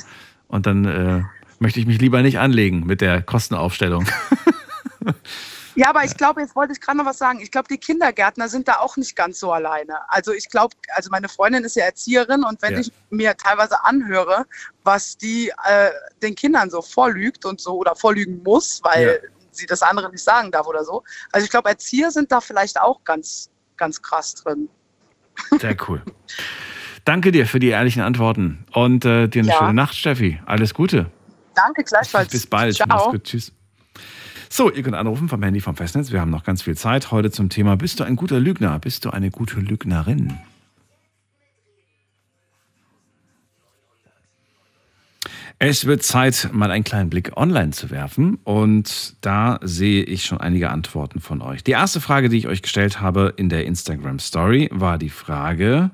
[0.53, 1.23] Und dann äh,
[1.59, 4.07] möchte ich mich lieber nicht anlegen mit der Kostenaufstellung.
[5.74, 7.41] Ja, aber ich glaube, jetzt wollte ich gerade noch was sagen.
[7.41, 10.01] Ich glaube, die Kindergärtner sind da auch nicht ganz so alleine.
[10.11, 12.81] Also ich glaube, also meine Freundin ist ja Erzieherin und wenn Ja.
[12.81, 14.45] ich mir teilweise anhöre,
[14.85, 15.91] was die äh,
[16.23, 19.29] den Kindern so vorlügt und so oder vorlügen muss, weil Ja.
[19.51, 21.05] sie das andere nicht sagen darf oder so.
[21.33, 23.49] Also ich glaube, Erzieher sind da vielleicht auch ganz,
[23.79, 24.69] ganz krass drin.
[25.59, 26.03] Sehr cool.
[27.05, 29.59] Danke dir für die ehrlichen Antworten und äh, dir eine Ja.
[29.59, 30.41] schöne Nacht, Steffi.
[30.47, 31.11] Alles Gute.
[31.55, 32.31] Danke gleichfalls.
[32.31, 32.79] Bis bald.
[32.87, 33.11] Mach's Ciao.
[33.12, 33.24] gut.
[33.24, 33.53] Tschüss.
[34.49, 36.12] So, ihr könnt anrufen vom Handy vom Festnetz.
[36.12, 38.79] Wir haben noch ganz viel Zeit heute zum Thema Bist du ein guter Lügner?
[38.79, 40.39] Bist du eine gute Lügnerin?
[45.59, 48.37] Es wird Zeit, mal einen kleinen Blick online zu werfen.
[48.45, 51.62] Und da sehe ich schon einige Antworten von euch.
[51.62, 55.91] Die erste Frage, die ich euch gestellt habe in der Instagram Story, war die Frage.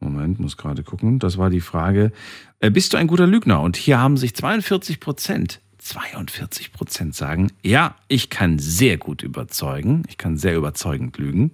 [0.00, 1.18] Moment, muss gerade gucken.
[1.18, 2.12] Das war die Frage,
[2.58, 3.60] äh, bist du ein guter Lügner?
[3.60, 10.02] Und hier haben sich 42 Prozent, 42 Prozent sagen, ja, ich kann sehr gut überzeugen.
[10.08, 11.52] Ich kann sehr überzeugend lügen.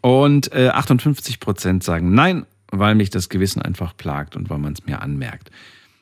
[0.00, 4.74] Und äh, 58 Prozent sagen nein, weil mich das Gewissen einfach plagt und weil man
[4.74, 5.50] es mir anmerkt.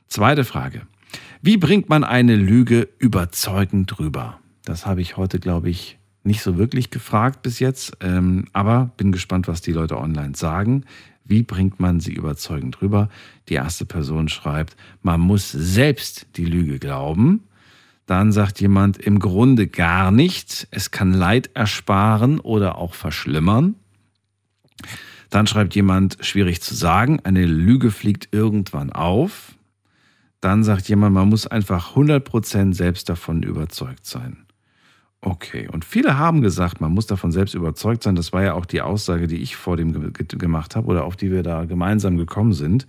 [0.08, 0.82] Zweite Frage.
[1.40, 4.38] Wie bringt man eine Lüge überzeugend rüber?
[4.64, 9.10] Das habe ich heute, glaube ich, nicht so wirklich gefragt bis jetzt, ähm, aber bin
[9.12, 10.84] gespannt, was die Leute online sagen.
[11.24, 13.08] Wie bringt man sie überzeugend rüber?
[13.48, 17.44] Die erste Person schreibt, man muss selbst die Lüge glauben.
[18.06, 20.66] Dann sagt jemand, im Grunde gar nicht.
[20.70, 23.76] Es kann Leid ersparen oder auch verschlimmern.
[25.30, 29.54] Dann schreibt jemand, schwierig zu sagen, eine Lüge fliegt irgendwann auf.
[30.40, 34.44] Dann sagt jemand, man muss einfach 100% selbst davon überzeugt sein.
[35.24, 38.16] Okay, und viele haben gesagt, man muss davon selbst überzeugt sein.
[38.16, 41.04] Das war ja auch die Aussage, die ich vor dem ge ge gemacht habe oder
[41.04, 42.88] auf die wir da gemeinsam gekommen sind.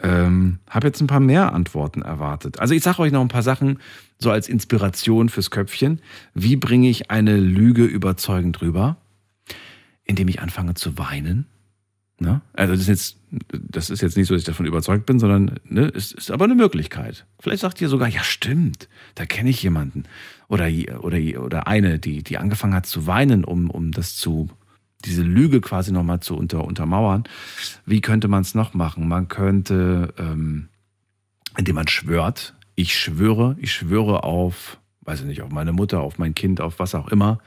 [0.00, 2.58] Ähm, habe jetzt ein paar mehr Antworten erwartet.
[2.58, 3.80] Also ich sage euch noch ein paar Sachen
[4.18, 6.00] so als Inspiration fürs Köpfchen.
[6.32, 8.96] Wie bringe ich eine Lüge überzeugend rüber?
[10.04, 11.46] Indem ich anfange zu weinen.
[12.18, 12.40] Ne?
[12.54, 13.17] Also das ist, jetzt,
[13.52, 16.44] das ist jetzt nicht so, dass ich davon überzeugt bin, sondern ne, es ist aber
[16.44, 17.26] eine Möglichkeit.
[17.40, 20.04] Vielleicht sagt ihr sogar, ja stimmt, da kenne ich jemanden.
[20.48, 20.68] Oder,
[21.00, 24.48] oder, oder eine, die, die angefangen hat zu weinen, um, um das zu,
[25.04, 27.24] diese Lüge quasi nochmal zu unter, untermauern.
[27.84, 29.08] Wie könnte man es noch machen?
[29.08, 30.68] Man könnte, ähm,
[31.56, 36.18] indem man schwört, ich schwöre, ich schwöre auf, weiß ich nicht, auf meine Mutter, auf
[36.18, 37.40] mein Kind, auf was auch immer.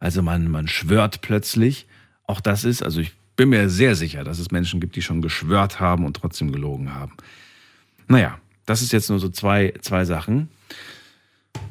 [0.00, 1.86] Also man, man schwört plötzlich.
[2.24, 5.22] Auch das ist, also ich bin mir sehr sicher, dass es Menschen gibt, die schon
[5.22, 7.12] geschwört haben und trotzdem gelogen haben.
[8.08, 8.36] Naja,
[8.66, 10.48] das ist jetzt nur so zwei, zwei Sachen.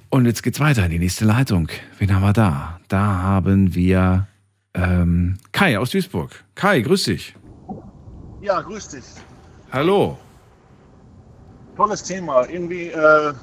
[0.10, 1.68] Und jetzt geht's weiter in die nächste Leitung.
[2.00, 2.80] Wen haben wir da?
[2.88, 4.28] Da haben wir
[4.74, 6.32] ähm, Kai aus Duisburg.
[6.56, 7.36] Kai, grüß dich.
[8.42, 9.04] Ja, grüß dich.
[9.70, 10.18] Hallo.
[11.76, 12.48] Tolles Thema.
[12.48, 13.34] Irgendwie äh,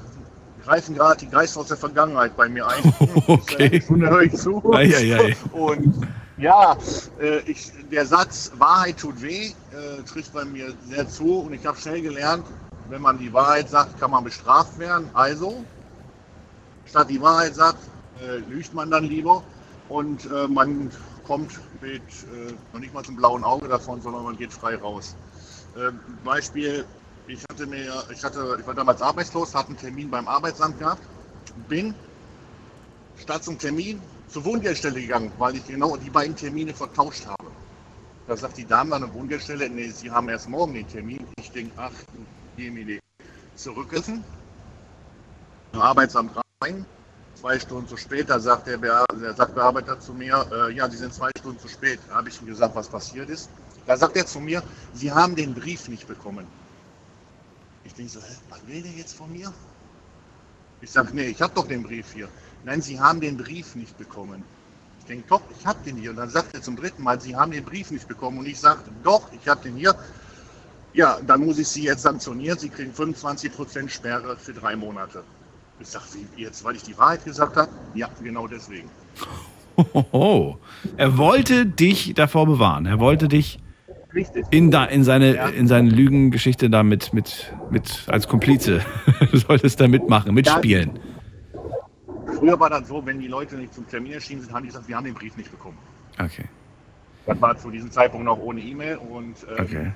[0.63, 2.91] greifen gerade die Geister aus der Vergangenheit bei mir ein.
[3.27, 3.83] Okay.
[3.87, 4.73] Eine höre ich zu.
[4.73, 5.35] Ei, ei, ei.
[5.51, 6.77] Und Ja,
[7.21, 11.65] äh, ich, der Satz Wahrheit tut weh äh, trifft bei mir sehr zu und ich
[11.65, 12.45] habe schnell gelernt,
[12.89, 15.09] wenn man die Wahrheit sagt, kann man bestraft werden.
[15.13, 15.63] Also,
[16.87, 17.79] statt die Wahrheit sagt,
[18.21, 19.43] äh, lügt man dann lieber
[19.87, 20.91] und äh, man
[21.25, 25.15] kommt mit äh, noch nicht mal zum blauen Auge davon, sondern man geht frei raus.
[25.77, 26.85] Ähm, Beispiel,
[27.27, 31.01] ich hatte mir, ich hatte, ich war damals arbeitslos, hatte einen Termin beim Arbeitsamt gehabt,
[31.69, 31.95] bin
[33.17, 34.01] statt zum Termin
[34.35, 37.49] zur Wohngeldstelle gegangen, weil ich genau die beiden Termine vertauscht habe.
[38.27, 41.25] Da sagt die Dame an der Wohngeldstelle, nee, Sie haben erst morgen den Termin.
[41.39, 41.93] Ich denke, ach,
[42.57, 42.99] Jemine,
[43.55, 44.25] zurückgriffen,
[45.71, 46.85] Arbeitsamt rein,
[47.35, 50.97] zwei Stunden zu spät, da sagt der, Be der Sachbearbeiter zu mir, äh, ja, Sie
[50.97, 52.01] sind zwei Stunden zu spät.
[52.09, 53.49] Da habe ich ihm gesagt, was passiert ist.
[53.87, 54.61] Da sagt er zu mir,
[54.93, 56.45] Sie haben den Brief nicht bekommen.
[57.85, 59.53] Ich denke so, hä, was will der jetzt von mir?
[60.81, 62.27] Ich sage, nee, ich habe doch den Brief hier.
[62.65, 64.43] Nein, Sie haben den Brief nicht bekommen.
[64.99, 66.09] Ich denke, doch, ich habe den hier.
[66.09, 68.39] Und dann sagt er zum dritten Mal, Sie haben den Brief nicht bekommen.
[68.39, 69.93] Und ich sage, doch, ich habe den hier.
[70.93, 72.57] Ja, dann muss ich Sie jetzt sanktionieren.
[72.57, 75.23] Sie kriegen 25% Sperre für drei Monate.
[75.79, 76.05] Ich sage,
[76.35, 77.69] wie jetzt, weil ich die Wahrheit gesagt habe?
[77.93, 78.89] Ja, genau deswegen.
[80.11, 80.55] Oh,
[80.97, 82.85] er wollte dich davor bewahren.
[82.85, 83.59] Er wollte dich
[84.49, 85.47] in, da, in, seine, ja.
[85.49, 88.79] in seine Lügengeschichte da mit, mit, mit als Komplize.
[89.31, 90.91] du solltest da mitmachen, mitspielen.
[90.95, 91.14] Ja,
[92.35, 94.87] früher war das so, wenn die Leute nicht zum Termin erschienen sind, haben die gesagt,
[94.87, 95.77] wir haben den Brief nicht bekommen.
[96.19, 96.45] Okay.
[97.25, 99.91] Das war zu diesem Zeitpunkt noch ohne E-Mail und ähm, okay.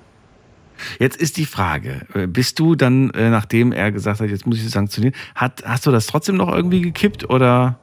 [0.98, 4.58] Jetzt ist die Frage, äh, bist du dann, äh, nachdem er gesagt hat, jetzt muss
[4.58, 7.78] ich sanktionieren, hat, hast du das trotzdem noch irgendwie gekippt oder?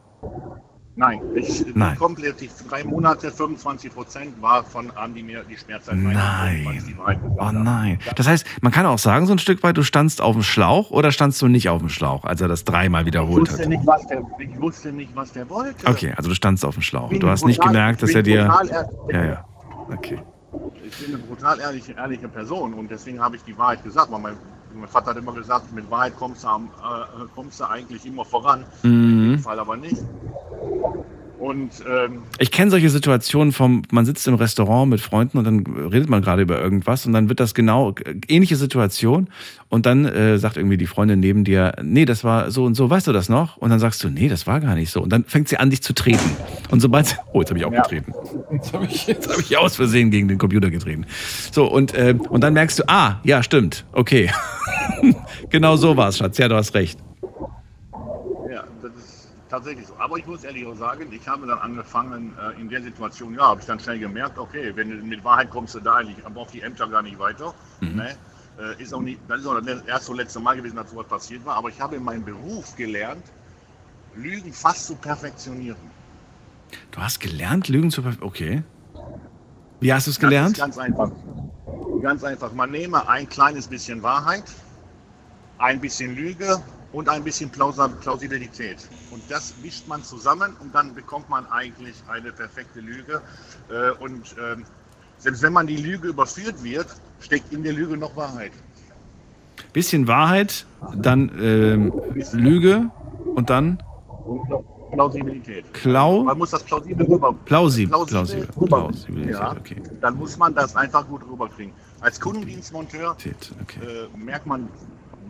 [0.98, 1.94] Nein, ich, Nein.
[1.98, 5.94] komplett die drei Monate, 25 Prozent war von an die, mir die Schmerzzeit.
[5.94, 6.98] Nein.
[7.38, 7.98] Oh nein.
[8.16, 10.90] Das heißt, man kann auch sagen, so ein Stück weit, du standst auf dem Schlauch
[10.90, 13.68] oder standst du nicht auf dem Schlauch, als er das dreimal wiederholt ich wusste hat?
[13.68, 15.86] Nicht, was der, ich wusste nicht, was der wollte.
[15.86, 17.10] Okay, also du standst auf dem Schlauch.
[17.10, 18.50] Du hast brutal, nicht gemerkt, dass er dir.
[19.10, 19.44] Ja, ja.
[19.92, 20.18] Okay.
[20.82, 24.10] Ich bin eine brutal ehrliche, ehrliche Person und deswegen habe ich die Wahrheit gesagt.
[24.10, 24.36] Weil mein,
[24.76, 28.24] mein Vater hat immer gesagt, mit Wahrheit kommst du, am, äh, kommst du eigentlich immer
[28.24, 28.66] voran.
[28.82, 28.90] Mhm.
[28.92, 30.02] In dem Fall aber nicht.
[31.38, 35.66] Und, ähm, ich kenne solche Situationen vom, man sitzt im Restaurant mit Freunden und dann
[35.66, 37.94] redet man gerade über irgendwas und dann wird das genau
[38.28, 39.28] ähnliche Situation
[39.68, 42.88] und dann äh, sagt irgendwie die Freundin neben dir, nee, das war so und so,
[42.88, 43.58] weißt du das noch?
[43.58, 45.02] Und dann sagst du, nee, das war gar nicht so.
[45.02, 46.36] Und dann fängt sie an, dich zu treten.
[46.70, 47.82] Und sobald, sie, oh, jetzt habe ich auch ja.
[47.82, 48.12] getreten.
[48.50, 51.04] Jetzt habe ich, hab ich aus Versehen gegen den Computer getreten.
[51.52, 54.30] So, und, äh, und dann merkst du, ah, ja, stimmt, okay.
[55.50, 56.98] genau so war es, Schatz, ja, du hast recht
[59.56, 59.94] tatsächlich so.
[59.98, 63.48] Aber ich muss ehrlich auch sagen, ich habe dann angefangen, äh, in der Situation, ja,
[63.48, 66.42] habe ich dann schnell gemerkt, okay, wenn du mit Wahrheit kommst du da eigentlich, aber
[66.42, 67.54] auf die Ämter gar nicht weiter.
[67.80, 67.96] Mhm.
[67.96, 68.16] Ne?
[68.58, 71.06] Äh, ist auch nicht, das ist auch das erste und letzte Mal gewesen, dass sowas
[71.06, 71.56] passiert war.
[71.56, 73.24] Aber ich habe in meinem Beruf gelernt,
[74.14, 75.76] Lügen fast zu perfektionieren.
[76.90, 78.64] Du hast gelernt, Lügen zu perfektionieren?
[78.94, 79.12] Okay.
[79.80, 80.58] Wie hast du es gelernt?
[80.58, 81.10] ganz einfach.
[82.02, 82.52] Ganz einfach.
[82.52, 84.44] Man nehme ein kleines bisschen Wahrheit,
[85.58, 86.62] ein bisschen Lüge
[86.96, 88.78] und ein bisschen Plausibilität.
[89.10, 93.20] Und das mischt man zusammen und dann bekommt man eigentlich eine perfekte Lüge.
[93.68, 94.64] Äh, und ähm,
[95.18, 96.86] selbst wenn man die Lüge überführt wird,
[97.20, 98.52] steckt in der Lüge noch Wahrheit.
[99.74, 100.64] Bisschen Wahrheit,
[100.96, 101.92] dann ähm,
[102.32, 102.90] Lüge
[103.34, 103.82] und dann
[104.92, 105.66] Plausibilität.
[105.74, 107.34] Klau man muss das plausibel rüber.
[107.44, 108.06] Plausibel.
[108.06, 108.48] Plausibel.
[108.68, 109.34] Plausibilität.
[109.34, 109.82] Ja, okay.
[110.00, 111.74] Dann muss man das einfach gut rüberkriegen.
[112.00, 113.34] Als Kundendienstmonteur okay.
[113.82, 114.70] äh, merkt man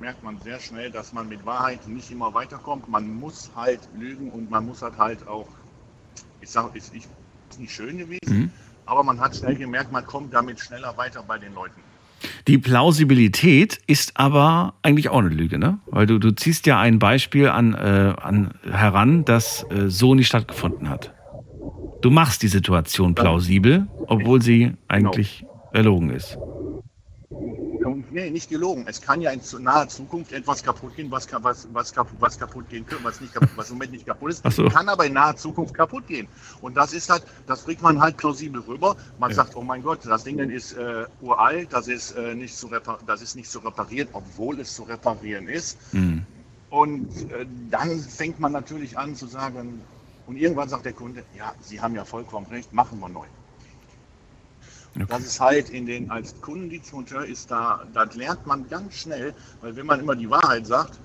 [0.01, 2.89] merkt man sehr schnell, dass man mit Wahrheit nicht immer weiterkommt.
[2.89, 5.49] Man muss halt lügen und man muss halt halt auch,
[6.41, 7.09] ich sage, ist, ist
[7.59, 8.51] nicht schön gewesen, mhm.
[8.85, 11.81] aber man hat schnell gemerkt, man kommt damit schneller weiter bei den Leuten.
[12.47, 15.79] Die Plausibilität ist aber eigentlich auch eine Lüge, ne?
[15.87, 20.29] Weil du, du ziehst ja ein Beispiel an, äh, an heran, das äh, so nicht
[20.29, 21.13] stattgefunden hat.
[22.01, 25.71] Du machst die Situation plausibel, obwohl sie eigentlich genau.
[25.73, 26.39] erlogen ist
[28.17, 28.85] nee, nicht gelogen.
[28.89, 32.69] Es kann ja in naher Zukunft etwas kaputt gehen, was, was, was, kaputt, was kaputt
[32.71, 34.69] gehen könnte, was, nicht was im Moment nicht kaputt ist, so.
[34.69, 36.27] kann aber in naher Zukunft kaputt gehen.
[36.63, 38.97] Und das ist halt, das bringt man halt plausibel rüber.
[39.19, 39.37] Man ja.
[39.37, 42.71] sagt, oh mein Gott, das Ding ist äh, uralt, das ist, äh, nicht zu
[43.07, 45.79] das ist nicht zu reparieren, obwohl es zu reparieren ist.
[45.93, 46.25] Mhm.
[46.71, 49.83] Und äh, dann fängt man natürlich an zu sagen,
[50.27, 53.27] und irgendwann sagt der Kunde, ja, Sie haben ja vollkommen recht, machen wir neu.
[54.97, 55.07] Okay.
[55.09, 59.77] Das ist halt in den, als Kundendienstmonteur ist da, das lernt man ganz schnell, weil
[59.77, 60.99] wenn man immer die Wahrheit sagt,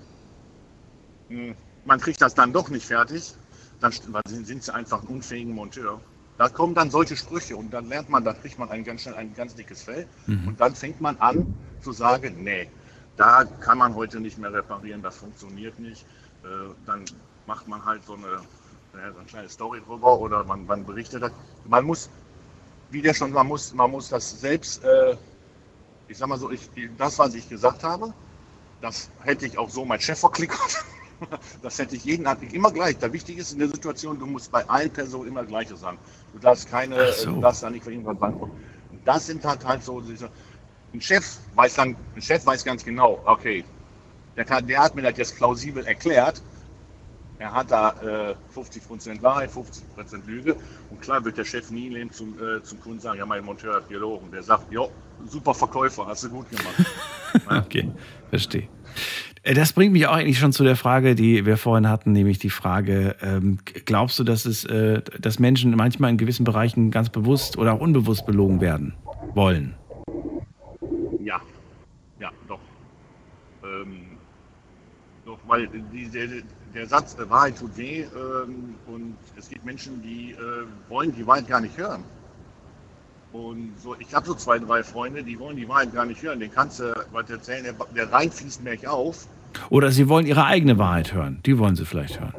[1.27, 3.33] hm, man kriegt das dann doch nicht fertig,
[3.81, 3.91] dann
[4.25, 5.99] sind sie einfach ein unfähiger Monteur.
[6.37, 9.15] Da kommen dann solche Sprüche und dann lernt man, da kriegt man ein ganz schnell
[9.15, 10.49] ein ganz dickes Fell mhm.
[10.49, 12.69] und dann fängt man an zu sagen, nee,
[13.17, 16.05] da kann man heute nicht mehr reparieren, das funktioniert nicht.
[16.43, 17.03] Äh, dann
[17.45, 18.41] macht man halt so eine
[18.93, 21.31] so eine kleine Story drüber oder man, man berichtet hat.
[21.65, 22.09] Man muss,
[22.91, 25.15] wie der schon, man muss, man muss das selbst, äh,
[26.07, 28.13] ich sag mal so, ich, das, was ich gesagt habe,
[28.81, 30.59] das hätte ich auch so mein Chef verklickert.
[31.61, 32.97] Das hätte ich jeden Abend immer gleich.
[32.97, 35.99] Der Wichtige ist in der Situation, du musst bei allen Personen immer Gleiches sagen.
[36.33, 37.33] Du darfst keine, so.
[37.35, 38.57] du darfst da nicht für irgendwas beantworten.
[38.89, 40.01] Und das sind halt halt so,
[40.93, 43.63] ein Chef weiß dann, ein Chef weiß ganz genau, okay,
[44.35, 46.41] der, der hat mir das jetzt plausibel erklärt,
[47.41, 50.55] er hat da äh, 50% Wahrheit, 50% Lüge.
[50.91, 53.77] Und klar wird der Chef nie leben zum, äh, zum Kunden sagen, ja, mein Monteur
[53.77, 54.31] hat gelogen.
[54.31, 54.81] Der sagt, ja,
[55.25, 56.85] super Verkäufer, hast du gut gemacht.
[57.65, 57.91] okay,
[58.29, 58.67] verstehe.
[59.41, 62.37] Äh, das bringt mich auch eigentlich schon zu der Frage, die wir vorhin hatten, nämlich
[62.37, 67.09] die Frage, ähm, glaubst du, dass, es, äh, dass Menschen manchmal in gewissen Bereichen ganz
[67.09, 68.93] bewusst oder auch unbewusst belogen werden
[69.33, 69.73] wollen?
[71.23, 71.41] Ja,
[72.19, 72.59] ja, doch.
[73.63, 74.11] Ähm,
[75.25, 76.27] doch, weil die, der,
[76.73, 80.37] der Satz, der Wahrheit tut weh ähm, und es gibt Menschen, die äh,
[80.89, 82.03] wollen die Wahrheit gar nicht hören.
[83.33, 86.39] Und so, ich habe so zwei, drei Freunde, die wollen die Wahrheit gar nicht hören.
[86.39, 89.25] Den kannst du was erzählen, der, der Rhein fließt mehr auf.
[89.69, 91.39] Oder sie wollen ihre eigene Wahrheit hören.
[91.45, 92.33] Die wollen sie vielleicht hören.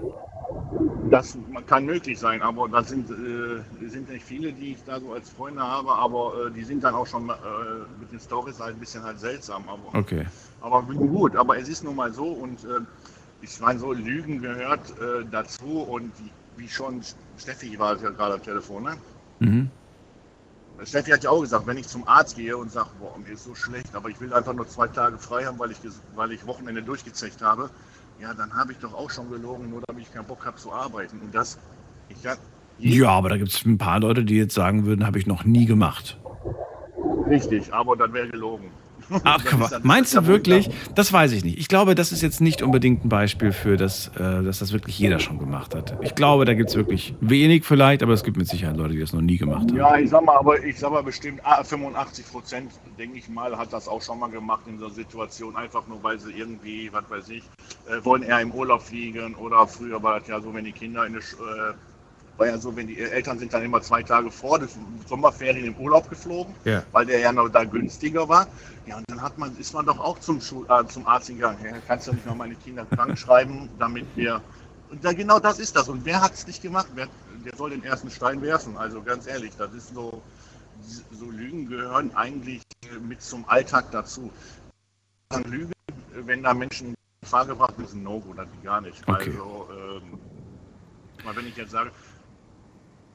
[1.11, 1.37] Das
[1.67, 5.29] kann möglich sein, aber das sind, äh, sind nicht viele, die ich da so als
[5.31, 7.33] Freunde habe, aber äh, die sind dann auch schon äh,
[8.01, 9.65] mit den Stories halt ein bisschen halt seltsam.
[9.69, 10.27] Aber, okay.
[10.61, 12.81] aber gut, aber es ist nun mal so und äh,
[13.43, 16.13] ich meine, so Lügen gehört äh, dazu und
[16.57, 17.03] wie, schon
[17.37, 18.97] Steffi war ja gerade am Telefon, ne?
[19.41, 19.71] Mhm.
[20.85, 23.45] Steffi hat ja auch gesagt, wenn ich zum Arzt gehe und sage, boah, mir ist
[23.45, 25.79] so schlecht, aber ich will einfach nur zwei Tage frei haben, weil ich,
[26.15, 27.71] weil ich Wochenende durchgezecht habe,
[28.21, 30.73] ja, dann habe ich doch auch schon gelogen, nur damit ich keinen Bock habe zu
[30.73, 31.21] arbeiten.
[31.21, 31.59] Und das,
[32.09, 32.35] ich ja.
[32.79, 35.45] Ja, aber da gibt es ein paar Leute, die jetzt sagen würden, habe ich noch
[35.45, 36.19] nie gemacht.
[37.29, 38.71] Richtig, aber dann wäre gelogen.
[39.25, 39.45] Ach,
[39.83, 40.71] meinst du wirklich?
[40.95, 41.59] Das weiß ich nicht.
[41.59, 44.99] Ich glaube, das ist jetzt nicht unbedingt ein Beispiel für das, äh, dass das wirklich
[44.99, 45.97] jeder schon gemacht hat.
[46.03, 49.01] Ich glaube, da gibt es wirklich wenig vielleicht, aber es gibt mit Sicherheit Leute, die
[49.01, 49.77] das noch nie gemacht haben.
[49.77, 53.57] Ja, ich sag mal, aber ich sag mal bestimmt 85 ah, Prozent, denke ich mal,
[53.57, 56.91] hat das auch schon mal gemacht in so einer Situation, einfach nur weil sie irgendwie,
[56.93, 57.43] was weiß ich,
[57.89, 61.07] äh, wollen eher im Urlaub fliegen oder früher war das ja so, wenn die Kinder
[61.07, 61.75] in der äh,
[62.37, 64.69] war ja so, wenn die Eltern sind dann immer zwei Tage vor der
[65.07, 66.83] Sommerferien im Urlaub geflogen, ja.
[66.93, 68.47] weil der ja noch da günstiger war.
[68.87, 71.59] Ja, und dann hat man, ist man doch auch zum, Schul äh, zum Arzt gegangen.
[71.65, 74.41] Ja, kannst du nicht mal meine Kinder krank schreiben, damit wir.
[74.91, 75.89] Und da, genau das ist das.
[75.89, 76.89] Und wer hat es nicht gemacht?
[76.95, 77.09] Wer,
[77.45, 78.77] der soll den ersten Stein werfen.
[78.77, 80.23] Also ganz ehrlich, das ist so,
[81.13, 82.63] so Lügen gehören eigentlich
[83.07, 84.31] mit zum Alltag dazu.
[85.47, 85.73] Lügen,
[86.13, 89.01] wenn da Menschen in Gefahr gebracht sind, ist ein No-Go, das gar nicht.
[89.07, 89.31] Okay.
[89.31, 90.19] Also, ähm,
[91.35, 91.93] wenn ich jetzt sage,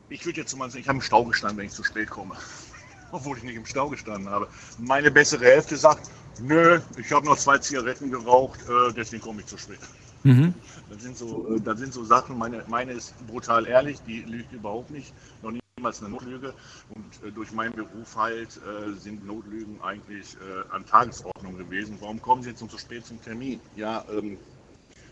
[0.10, 2.36] ich würde jetzt mal sagen, ich habe im Stau gestanden, wenn ich zu spät komme.
[3.12, 4.48] Obwohl ich nicht im Stau gestanden habe.
[4.78, 6.10] Meine bessere Hälfte sagt,
[6.40, 9.80] nö, ich habe noch zwei Zigaretten geraucht, äh, deswegen komme ich zu spät.
[10.24, 10.54] Mhm.
[10.90, 14.52] Das, sind so, äh, das sind so Sachen, meine, meine ist brutal ehrlich, die lügt
[14.52, 16.54] überhaupt nicht, noch niemals eine Notlüge.
[16.90, 21.98] Und äh, durch meinen Beruf halt äh, sind Notlügen eigentlich äh, an Tagesordnung gewesen.
[22.02, 23.62] Warum kommen Sie jetzt so zu spät zum Termin?
[23.76, 24.38] Ja, ähm,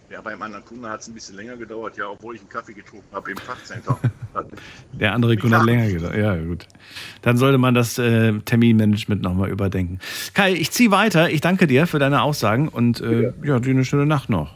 [0.09, 2.73] ja, beim anderen Kunden hat es ein bisschen länger gedauert, ja, obwohl ich einen Kaffee
[2.73, 3.99] getrunken habe im Fachcenter.
[4.93, 6.15] Der andere Kunde hat länger gedauert.
[6.15, 6.67] Ja, gut.
[7.21, 9.99] Dann sollte man das äh, Terminmanagement nochmal überdenken.
[10.33, 11.29] Kai, ich ziehe weiter.
[11.29, 13.59] Ich danke dir für deine Aussagen und äh, ja.
[13.59, 14.53] dir eine schöne Nacht noch.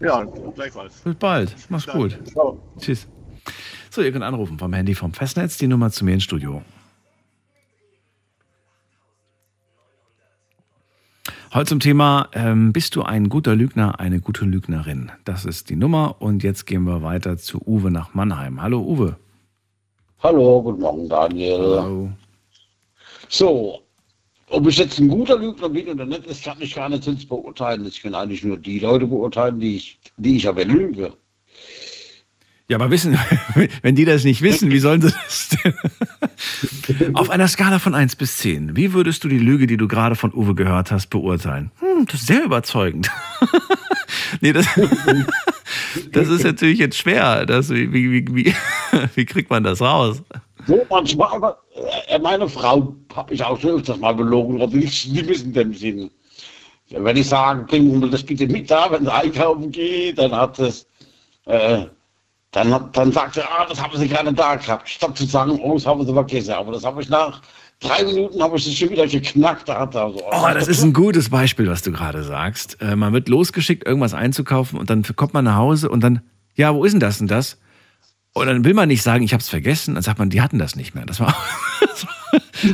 [0.00, 0.94] Ja, gleichfalls.
[1.00, 1.54] Bis bald.
[1.68, 2.18] Mach's gut.
[2.24, 2.58] Ciao.
[2.78, 3.06] Tschüss.
[3.90, 6.62] So, ihr könnt anrufen vom Handy vom Festnetz, die Nummer zu mir ins Studio.
[11.52, 15.10] Heute zum Thema, ähm, bist du ein guter Lügner, eine gute Lügnerin?
[15.24, 18.62] Das ist die Nummer und jetzt gehen wir weiter zu Uwe nach Mannheim.
[18.62, 19.16] Hallo Uwe.
[20.22, 21.58] Hallo, guten Morgen Daniel.
[21.58, 22.10] Hallo.
[23.28, 23.80] So,
[24.48, 27.28] ob ich jetzt ein guter Lügner bin oder nicht, das kann ich gar nicht selbst
[27.28, 27.84] beurteilen.
[27.84, 31.12] Ich kann eigentlich nur die Leute beurteilen, die ich, die ich aber lüge.
[32.70, 33.18] Ja, aber wissen,
[33.82, 37.14] wenn die das nicht wissen, wie sollen sie das denn?
[37.16, 40.14] Auf einer Skala von 1 bis 10, wie würdest du die Lüge, die du gerade
[40.14, 41.72] von Uwe gehört hast, beurteilen?
[41.80, 43.10] Hm, das ist sehr überzeugend.
[44.40, 44.66] nee, das,
[46.12, 47.44] das ist natürlich jetzt schwer.
[47.44, 48.54] Das, wie, wie, wie,
[49.16, 50.22] wie kriegt man das raus?
[50.68, 51.58] So manchmal, aber
[52.06, 55.74] äh, meine Frau habe ich auch schon öfters mal belogen, aber nicht, nicht in dem
[55.74, 56.08] Sinne.
[56.90, 60.86] Wenn ich sage, bring das bitte mit da, wenn sie einkaufen geht, dann hat es
[61.46, 61.86] äh,
[62.52, 64.88] dann, dann sagte er, ah, das haben sie gerade da gehabt.
[64.88, 66.52] Statt zu sagen, oh, das haben sie vergessen.
[66.52, 67.40] Aber das habe ich nach
[67.78, 69.68] drei Minuten habe ich das schon wieder geknackt.
[69.68, 72.78] Da hat er so, oh, das ist ein gutes Beispiel, was du gerade sagst.
[72.80, 76.22] Äh, man wird losgeschickt, irgendwas einzukaufen und dann kommt man nach Hause und dann,
[76.56, 77.56] ja, wo ist denn das und das?
[78.32, 79.94] Und dann will man nicht sagen, ich habe es vergessen.
[79.94, 81.06] Dann sagt man, die hatten das nicht mehr.
[81.06, 81.36] Das war,
[81.80, 82.06] das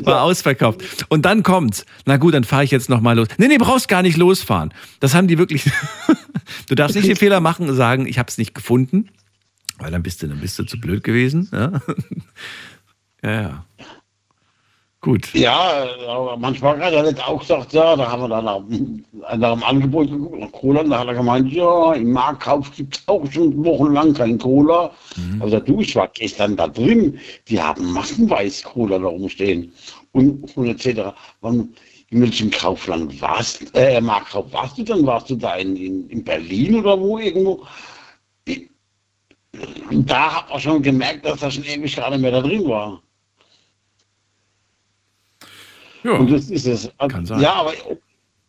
[0.07, 1.07] war ausverkauft.
[1.09, 1.85] Und dann kommt's.
[2.07, 3.29] Na gut, dann fahre ich jetzt noch mal los.
[3.37, 4.73] Nee, nee, brauchst gar nicht losfahren.
[5.01, 5.71] Das haben die wirklich.
[6.69, 9.11] du darfst nicht den Fehler machen und sagen, ich habe es nicht gefunden
[9.79, 11.49] Weil dann bist du, dann bist du zu blöd gewesen.
[11.53, 11.81] Ja,
[13.23, 13.43] ja.
[13.43, 13.67] ja.
[15.07, 15.33] Gut.
[15.35, 19.53] Ja, aber manchmal hat er nicht auch gesagt, ja, da haben wir dann nach, nach
[19.53, 23.07] dem Angebot geguckt, nach Cola, und da hat er gemeint, ja, im Marktkauf gibt es
[23.07, 24.91] auch schon wochenlang kein Cola.
[25.15, 25.43] Mhm.
[25.43, 29.71] Also du, ich war gestern da drin, die haben massenweise Cola da rumstehen
[30.11, 31.15] und, und etc.
[31.41, 31.69] Wann,
[32.11, 35.07] in welchem Kaufland warst, äh, Marktkauf warst du denn?
[35.07, 37.65] Warst du da in, in, in Berlin oder wo irgendwo?
[39.91, 43.03] Da hat man schon gemerkt, dass da schon ewig gerade mehr da drin war.
[46.03, 46.91] Ja, und das ist es.
[47.09, 47.41] Kann sein.
[47.41, 47.73] Ja, aber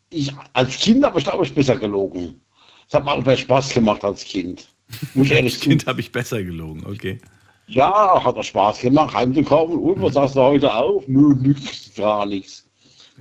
[0.10, 2.40] ich, als Kind habe ich, glaube ich, besser gelogen.
[2.88, 4.68] Es hat mir auch mehr Spaß gemacht als Kind.
[5.14, 7.20] Muss als Kind habe ich besser gelogen, okay.
[7.68, 9.78] Ja, hat er Spaß gemacht, heimzukommen.
[9.78, 11.04] Und was sagst du heute auf?
[11.08, 12.66] Nö, nichts, gar nichts.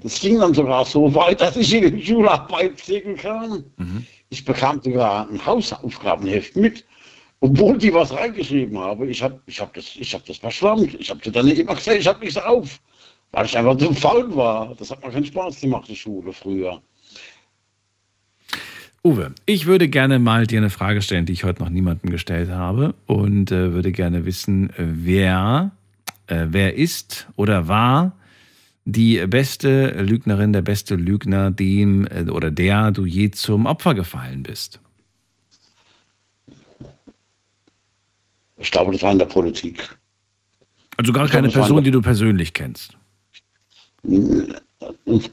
[0.02, 3.64] Das ging dann sogar so weit, dass ich in die Schularbeit kriegen kann.
[3.76, 4.06] Mhm.
[4.28, 6.84] Ich bekam sogar ein Hausaufgabenheft mit,
[7.40, 9.08] obwohl die was reingeschrieben haben.
[9.08, 10.94] Ich habe ich hab das, hab das verschlammt.
[10.98, 12.80] Ich habe dann immer gesagt, ich habe nichts auf
[13.32, 14.74] weil ich einfach zu faul war.
[14.76, 16.80] Das hat mir keinen Spaß gemacht, die Schule früher.
[19.04, 22.50] Uwe, ich würde gerne mal dir eine Frage stellen, die ich heute noch niemandem gestellt
[22.50, 25.70] habe und äh, würde gerne wissen, wer,
[26.26, 28.16] äh, wer ist oder war
[28.84, 34.42] die beste Lügnerin, der beste Lügner, dem äh, oder der du je zum Opfer gefallen
[34.42, 34.80] bist?
[38.58, 39.96] Ich glaube, das war in der Politik.
[40.96, 42.96] Also gar keine glaube, Person, die du persönlich kennst.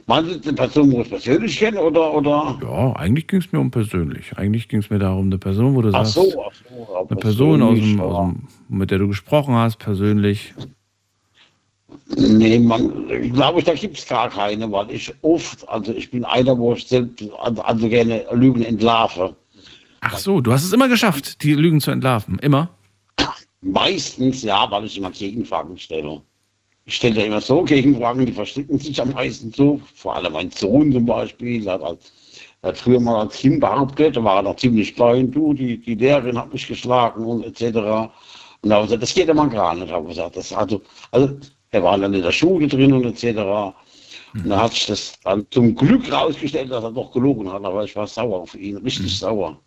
[0.07, 2.59] Meinst du eine Person, wo ich persönlich kenne oder, oder?
[2.61, 4.37] Ja, eigentlich ging es mir um persönlich.
[4.37, 7.19] Eigentlich ging es mir darum, eine Person, wo du ach sagst, so, ach so, eine
[7.19, 10.53] Person, aus dem, aus dem, mit der du gesprochen hast, persönlich.
[12.17, 16.25] Nee, man, glaube ich, da gibt es gar keine, weil ich oft, also ich bin
[16.25, 19.35] einer, wo ich selbst, also, also gerne Lügen entlarve.
[20.01, 22.39] Ach so, du hast es immer geschafft, die Lügen zu entlarven.
[22.39, 22.69] Immer?
[23.63, 26.21] Meistens ja, weil ich immer Gegenfragen stelle.
[26.85, 29.79] Ich stelle da immer so Gegenfragen, die verstricken sich am meisten so.
[29.95, 32.11] Vor allem mein Sohn zum Beispiel, hat, als,
[32.61, 35.95] hat früher mal als Kind behauptet, da war er noch ziemlich klein, du, die, die
[35.95, 37.77] Lehrerin hat mich geschlagen und etc.
[38.61, 40.35] Und da habe ich gesagt, das geht immer gar nicht, habe gesagt.
[40.35, 40.81] Das also,
[41.11, 41.37] also,
[41.71, 43.73] er war dann in der Schule drin und etc.
[44.33, 47.85] Und da hat sich das dann zum Glück rausgestellt, dass er doch gelogen hat, aber
[47.85, 49.07] ich war sauer auf ihn, richtig mhm.
[49.09, 49.59] sauer.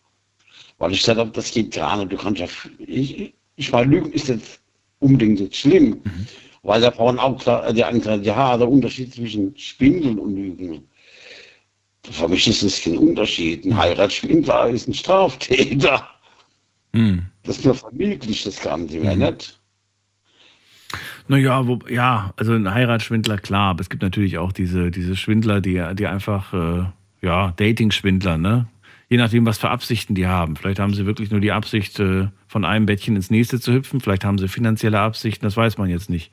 [0.78, 2.47] Weil ich gesagt habe, das geht gar nicht, du kannst ja,
[2.78, 4.61] ich, ich meine, Lügen ist jetzt
[4.99, 6.01] unbedingt jetzt schlimm.
[6.05, 6.27] Mhm.
[6.62, 10.83] Weil da Frauen auch klar, die einen ja, der Unterschied zwischen Schwindeln und Lügen.
[12.11, 13.65] Für mich ist das kein Unterschied.
[13.65, 16.09] Ein Heiratsschwindler ist ein Straftäter.
[16.93, 17.27] Hm.
[17.45, 19.20] Das ist nur vermöglich, das Ganze, wäre hm.
[19.20, 19.61] nicht.
[21.28, 25.61] Naja, wo, ja, also ein Heiratsschwindler, klar, aber es gibt natürlich auch diese, diese Schwindler,
[25.61, 26.85] die, die einfach, äh,
[27.23, 28.66] ja, Dating-Schwindler, ne?
[29.09, 30.57] Je nachdem, was für Absichten die haben.
[30.57, 32.27] Vielleicht haben sie wirklich nur die Absicht, äh,
[32.57, 34.01] von einem Bettchen ins nächste zu hüpfen.
[34.01, 36.33] Vielleicht haben sie finanzielle Absichten, das weiß man jetzt nicht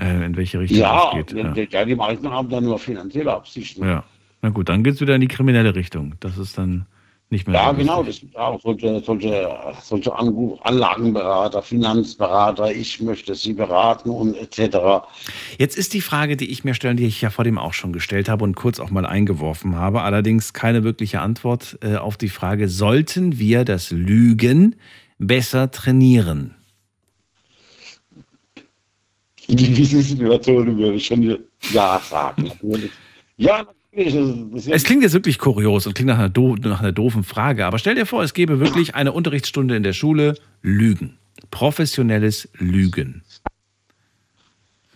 [0.00, 1.32] äh, in welche Richtung ja, das geht.
[1.32, 1.54] Ja.
[1.54, 3.86] ja, die meisten haben dann nur finanzielle Absichten.
[3.86, 4.02] Ja,
[4.42, 6.14] na gut, dann geht es wieder in die kriminelle Richtung.
[6.18, 6.86] Das ist dann
[7.30, 13.52] nicht mehr Ja, so genau, das auch solche, solche, solche Anlagenberater, Finanzberater, ich möchte sie
[13.52, 15.06] beraten und etc.
[15.58, 17.92] Jetzt ist die Frage, die ich mir stelle, die ich ja vor dem auch schon
[17.92, 22.28] gestellt habe und kurz auch mal eingeworfen habe, allerdings keine wirkliche Antwort äh, auf die
[22.28, 24.76] Frage, sollten wir das Lügen
[25.18, 26.56] besser trainieren?
[29.48, 31.38] in gewissen Situationen würde ich schon
[31.72, 32.50] Ja sagen.
[33.38, 33.66] Ja.
[33.96, 37.94] Es klingt jetzt wirklich kurios und klingt nach einer, nach einer doofen Frage, aber stell
[37.94, 41.16] dir vor, es gäbe wirklich eine Unterrichtsstunde in der Schule Lügen.
[41.50, 43.22] Professionelles Lügen.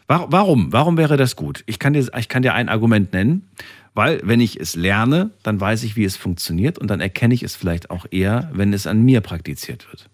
[0.07, 0.73] Warum?
[0.73, 1.63] Warum wäre das gut?
[1.67, 3.49] Ich kann, dir, ich kann dir ein Argument nennen,
[3.95, 7.43] weil wenn ich es lerne, dann weiß ich, wie es funktioniert und dann erkenne ich
[7.43, 10.11] es vielleicht auch eher, wenn es an mir praktiziert wird.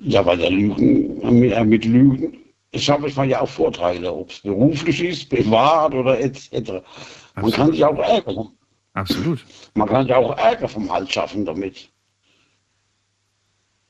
[0.00, 2.32] Ja, weil der Lügen, mit Lügen
[2.76, 6.82] ich habe manchmal ja auch Vorteile, ob es beruflich ist, privat oder etc.
[7.36, 8.48] Man kann sich auch ärgern.
[8.94, 9.44] Absolut.
[9.74, 11.90] Man kann sich auch Ärger vom Hals schaffen damit.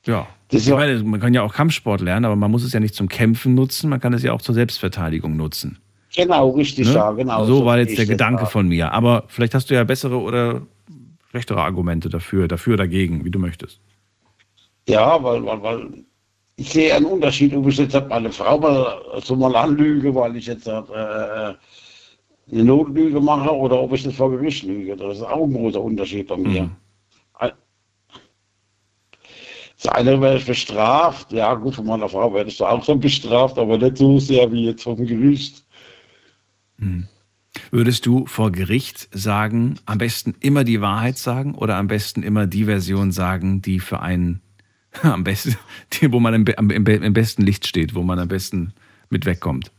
[0.05, 0.27] Ja.
[0.48, 2.94] Das ja meine, man kann ja auch Kampfsport lernen, aber man muss es ja nicht
[2.94, 5.78] zum Kämpfen nutzen, man kann es ja auch zur Selbstverteidigung nutzen.
[6.14, 6.94] Genau, richtig, ne?
[6.94, 7.44] ja, genau.
[7.44, 8.51] So, so war jetzt der Gedanke war.
[8.51, 8.93] von mir.
[8.93, 10.62] Aber vielleicht hast du ja bessere oder
[11.31, 13.81] schlechtere Argumente dafür, dafür oder dagegen, wie du möchtest.
[14.89, 16.05] Ja, weil, weil, weil
[16.56, 20.47] ich sehe einen Unterschied, ob ich jetzt meine Frau mal so mal anlüge, weil ich
[20.47, 21.55] jetzt äh, äh,
[22.51, 24.97] eine Notlüge mache oder ob ich das vor Gericht lüge.
[24.97, 26.62] Das ist auch ein großer Unterschied bei mir.
[26.64, 26.70] Mhm.
[29.82, 33.59] Das eine wäre ich bestraft, ja gut, von meiner Frau werde ich auch schon bestraft,
[33.59, 35.66] aber nicht so sehr wie jetzt vom Gericht.
[36.78, 37.09] Mhm.
[37.70, 42.47] Würdest du vor Gericht sagen, am besten immer die Wahrheit sagen oder am besten immer
[42.47, 44.40] die Version sagen, die für einen
[45.02, 45.56] Am besten,
[45.93, 48.73] die, wo man im, im, im besten Licht steht, wo man am besten
[49.10, 49.70] mit wegkommt.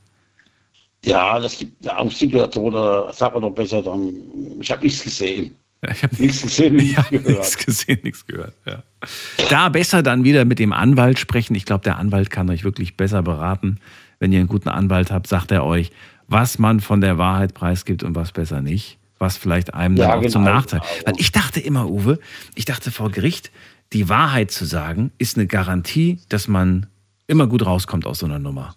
[1.05, 4.13] Ja, das gibt auch Situationen, da sagt man doch besser dann,
[4.59, 5.55] ich habe nichts gesehen.
[5.83, 7.27] Ja, ich habe nichts gesehen, nichts gehört.
[7.27, 8.53] Nichts gesehen, nichts gehört.
[8.65, 8.83] Ja.
[9.49, 11.55] Da besser dann wieder mit dem Anwalt sprechen.
[11.55, 13.79] Ich glaube, der Anwalt kann euch wirklich besser beraten.
[14.19, 15.91] Wenn ihr einen guten Anwalt habt, sagt er euch,
[16.27, 18.97] was man von der Wahrheit preisgibt und was besser nicht.
[19.19, 20.79] Was vielleicht einem dann ja, auch genau, zum Nachteil.
[20.79, 21.07] Genau.
[21.07, 22.19] Weil ich dachte immer, Uwe,
[22.55, 23.51] ich dachte vor Gericht,
[23.93, 26.87] die Wahrheit zu sagen, ist eine Garantie, dass man
[27.25, 28.75] immer gut rauskommt aus so einer Nummer.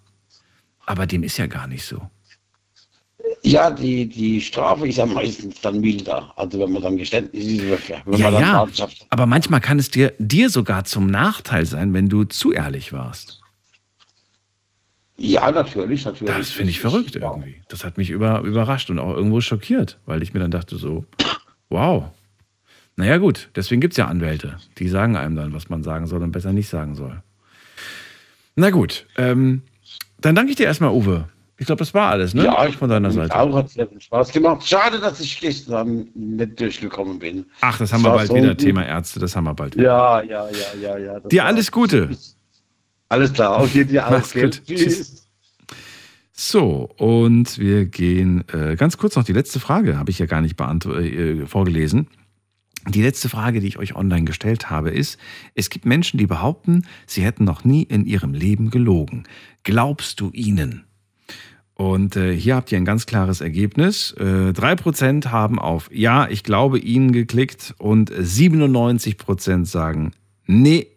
[0.85, 2.01] Aber dem ist ja gar nicht so.
[3.43, 6.31] Ja, die, die Strafe ist ja meistens dann milder.
[6.35, 7.61] Also wenn man dann Geständnis ist,
[8.05, 8.87] wenn ja, man dann ja.
[9.09, 13.41] Aber manchmal kann es dir, dir sogar zum Nachteil sein, wenn du zu ehrlich warst.
[15.17, 16.35] Ja, natürlich, natürlich.
[16.35, 17.61] Das finde ich verrückt irgendwie.
[17.69, 21.05] Das hat mich über, überrascht und auch irgendwo schockiert, weil ich mir dann dachte so,
[21.69, 22.05] wow.
[22.95, 24.57] Naja gut, deswegen gibt es ja Anwälte.
[24.77, 27.21] Die sagen einem dann, was man sagen soll und besser nicht sagen soll.
[28.55, 29.61] Na gut, ähm,
[30.21, 31.27] dann danke ich dir erstmal, Uwe.
[31.57, 32.45] Ich glaube, das war alles, ne?
[32.45, 33.35] Ja, ich von deiner Seite.
[33.35, 34.67] Auch hat sehr viel Spaß gemacht.
[34.67, 37.45] Schade, dass ich gestern nicht durchgekommen bin.
[37.61, 38.57] Ach, das haben das wir bald so wieder.
[38.57, 39.85] Thema Ärzte, das haben wir bald wieder.
[39.85, 41.19] Ja, ja, ja, ja, ja.
[41.19, 42.09] Dir alles Gute.
[43.09, 44.63] Alles klar, auch dir, dir alles gut.
[44.65, 45.27] Tschüss.
[46.33, 50.41] So, und wir gehen äh, ganz kurz noch die letzte Frage, habe ich ja gar
[50.41, 52.07] nicht äh, vorgelesen.
[52.87, 55.19] Die letzte Frage, die ich euch online gestellt habe, ist,
[55.53, 59.23] es gibt Menschen, die behaupten, sie hätten noch nie in ihrem Leben gelogen.
[59.63, 60.85] Glaubst du ihnen?
[61.75, 64.13] Und äh, hier habt ihr ein ganz klares Ergebnis.
[64.19, 70.11] Äh, 3% haben auf Ja, ich glaube Ihnen geklickt und 97% sagen
[70.45, 70.87] Nee,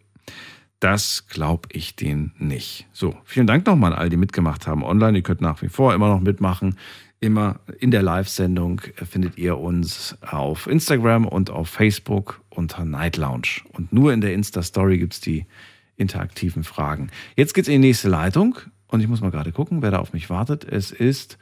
[0.80, 2.86] das glaube ich denen nicht.
[2.92, 5.16] So, vielen Dank nochmal an all die mitgemacht haben online.
[5.16, 6.76] Ihr könnt nach wie vor immer noch mitmachen.
[7.24, 13.62] Immer in der Live-Sendung findet ihr uns auf Instagram und auf Facebook unter Night Lounge.
[13.72, 15.46] Und nur in der Insta-Story gibt es die
[15.96, 17.10] interaktiven Fragen.
[17.34, 18.58] Jetzt geht's in die nächste Leitung.
[18.88, 20.64] Und ich muss mal gerade gucken, wer da auf mich wartet.
[20.64, 21.38] Es ist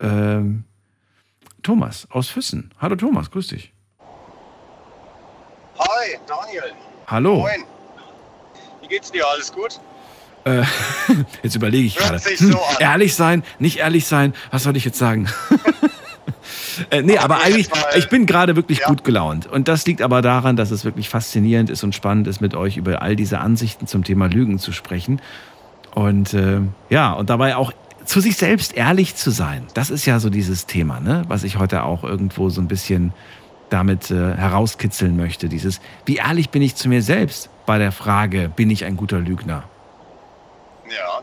[0.00, 0.64] ähm,
[1.62, 2.70] Thomas aus Füssen.
[2.78, 3.72] Hallo Thomas, grüß dich.
[5.78, 6.74] Hi, Daniel.
[7.06, 7.38] Hallo.
[7.38, 7.64] Moin.
[8.82, 9.26] Wie geht's dir?
[9.26, 9.80] Alles gut?
[10.44, 10.62] Äh,
[11.42, 12.18] jetzt überlege ich gerade.
[12.18, 15.28] Hm, ehrlich sein, nicht ehrlich sein, was soll ich jetzt sagen?
[16.90, 18.88] äh, nee, aber eigentlich, ich bin gerade wirklich ja.
[18.88, 19.46] gut gelaunt.
[19.46, 22.76] Und das liegt aber daran, dass es wirklich faszinierend ist und spannend ist, mit euch
[22.76, 25.20] über all diese Ansichten zum Thema Lügen zu sprechen.
[25.94, 26.60] Und äh,
[26.90, 27.72] ja, und dabei auch
[28.04, 29.66] zu sich selbst ehrlich zu sein.
[29.74, 31.22] Das ist ja so dieses Thema, ne?
[31.28, 33.12] was ich heute auch irgendwo so ein bisschen
[33.68, 35.48] damit äh, herauskitzeln möchte.
[35.48, 39.20] Dieses, wie ehrlich bin ich zu mir selbst bei der Frage, bin ich ein guter
[39.20, 39.64] Lügner?
[40.94, 41.22] Ja,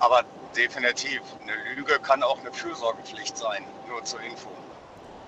[0.00, 0.24] aber
[0.56, 4.48] definitiv, eine Lüge kann auch eine Fürsorgepflicht sein, nur zur Info.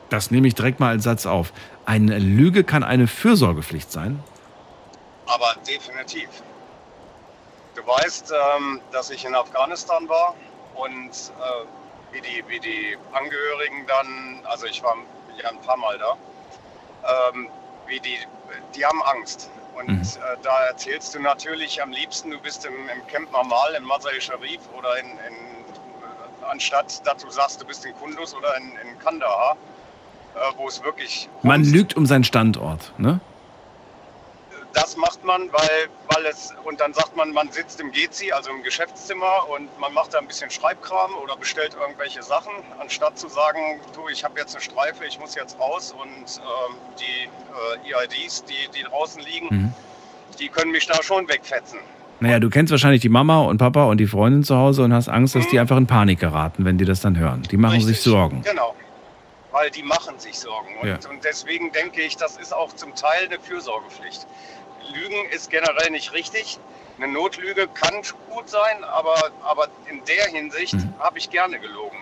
[0.09, 1.53] Das nehme ich direkt mal als Satz auf.
[1.85, 4.23] Eine Lüge kann eine Fürsorgepflicht sein?
[5.27, 6.29] Aber definitiv.
[7.77, 10.35] Du weißt, ähm, dass ich in Afghanistan war
[10.75, 14.97] und äh, wie, die, wie die Angehörigen dann, also ich war
[15.41, 16.17] ja ein paar Mal da,
[17.33, 17.49] ähm,
[17.87, 18.19] wie die,
[18.75, 19.51] die haben Angst.
[19.81, 20.03] Und mhm.
[20.03, 24.21] äh, da erzählst du natürlich am liebsten, du bist im, im Camp Normal in Masai
[24.21, 28.73] Sharif oder in, in äh, anstatt dass du sagst, du bist in Kunduz oder in,
[28.87, 29.57] in Kandahar,
[30.35, 31.29] äh, wo es wirklich.
[31.43, 33.21] Man lügt um seinen Standort, ne?
[34.73, 38.51] Das macht man, weil, weil es, und dann sagt man, man sitzt im GC, also
[38.51, 43.29] im Geschäftszimmer und man macht da ein bisschen Schreibkram oder bestellt irgendwelche Sachen, anstatt zu
[43.29, 47.95] sagen, du, ich habe jetzt eine Streife, ich muss jetzt raus und ähm, die äh,
[47.95, 49.73] EIDs, die, die draußen liegen, mhm.
[50.39, 51.79] die können mich da schon wegfetzen.
[52.21, 55.09] Naja, du kennst wahrscheinlich die Mama und Papa und die Freundin zu Hause und hast
[55.09, 55.51] Angst, dass mhm.
[55.51, 57.43] die einfach in Panik geraten, wenn die das dann hören.
[57.51, 57.97] Die machen Richtig.
[57.97, 58.43] sich Sorgen.
[58.43, 58.75] Genau
[59.53, 60.69] weil die machen sich Sorgen.
[60.81, 60.99] Und, ja.
[61.11, 64.27] und, deswegen denke ich, das ist auch zum Teil eine Fürsorgepflicht.
[64.95, 66.59] Lügen ist generell nicht richtig.
[66.99, 67.95] Eine Notlüge kann
[68.31, 70.93] gut sein, aber, aber in der Hinsicht mhm.
[70.99, 71.97] habe ich gerne gelogen.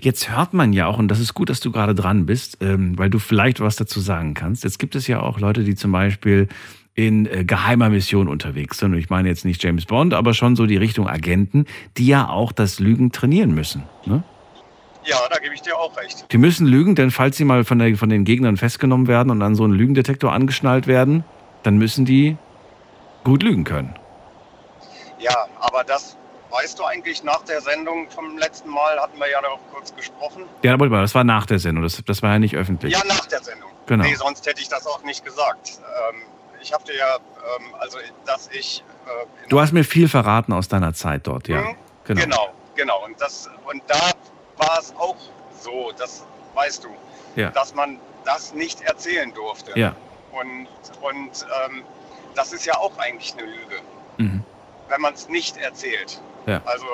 [0.00, 2.98] Jetzt hört man ja auch, und das ist gut, dass du gerade dran bist, ähm,
[2.98, 4.64] weil du vielleicht was dazu sagen kannst.
[4.64, 6.48] Jetzt gibt es ja auch Leute, die zum Beispiel
[6.94, 8.92] in äh, geheimer Mission unterwegs sind.
[8.92, 11.66] Und ich meine jetzt nicht James Bond, aber schon so die Richtung Agenten,
[11.96, 13.84] die ja auch das Lügen trainieren müssen.
[14.04, 14.24] Ne?
[15.04, 16.26] Ja, da gebe ich dir auch recht.
[16.32, 19.40] Die müssen lügen, denn falls sie mal von, der, von den Gegnern festgenommen werden und
[19.42, 21.24] an so einen Lügendetektor angeschnallt werden,
[21.68, 22.38] dann müssen die
[23.24, 23.94] gut lügen können.
[25.18, 26.16] Ja, aber das
[26.48, 30.44] weißt du eigentlich nach der Sendung vom letzten Mal, hatten wir ja noch kurz gesprochen.
[30.62, 32.94] Ja, aber das war nach der Sendung, das, das war ja nicht öffentlich.
[32.94, 33.68] Ja, nach der Sendung.
[33.84, 34.02] Genau.
[34.02, 35.78] Nee, sonst hätte ich das auch nicht gesagt.
[36.10, 36.22] Ähm,
[36.62, 38.82] ich habe dir ja, ähm, also, dass ich.
[39.06, 41.60] Äh, du hast mir viel verraten aus deiner Zeit dort, ja.
[41.60, 42.22] Mhm, genau.
[42.22, 43.04] genau, genau.
[43.04, 44.12] Und, das, und da
[44.56, 45.16] war es auch
[45.60, 46.24] so, das
[46.54, 46.88] weißt du,
[47.36, 47.50] ja.
[47.50, 49.78] dass man das nicht erzählen durfte.
[49.78, 49.94] Ja.
[50.40, 50.68] Und,
[51.00, 51.84] und ähm,
[52.34, 53.80] das ist ja auch eigentlich eine Lüge,
[54.18, 54.42] Mhm.
[54.88, 56.20] wenn man es nicht erzählt.
[56.46, 56.60] Ja.
[56.64, 56.86] Also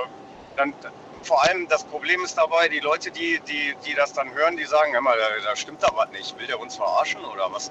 [0.57, 0.75] dann
[1.23, 4.65] vor allem das Problem ist dabei, die Leute, die, die, die das dann hören, die
[4.65, 6.39] sagen, hör mal, da, da stimmt da was nicht.
[6.39, 7.71] Will der uns verarschen oder was?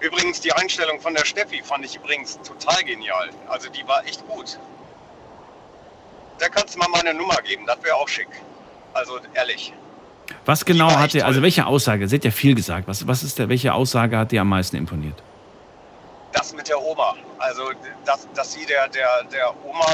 [0.00, 3.30] Übrigens, die Einstellung von der Steffi fand ich übrigens total genial.
[3.48, 4.58] Also die war echt gut.
[6.38, 8.28] Da kannst du mal meine Nummer geben, das wäre auch schick.
[8.94, 9.72] Also ehrlich.
[10.44, 13.38] Was genau hat dir, also welche Aussage, sie hat ja viel gesagt, was, was ist
[13.38, 15.22] der, welche Aussage hat dir am meisten imponiert?
[16.32, 17.14] Das mit der Oma.
[17.38, 17.70] Also,
[18.04, 19.86] dass, dass sie der, der, der Oma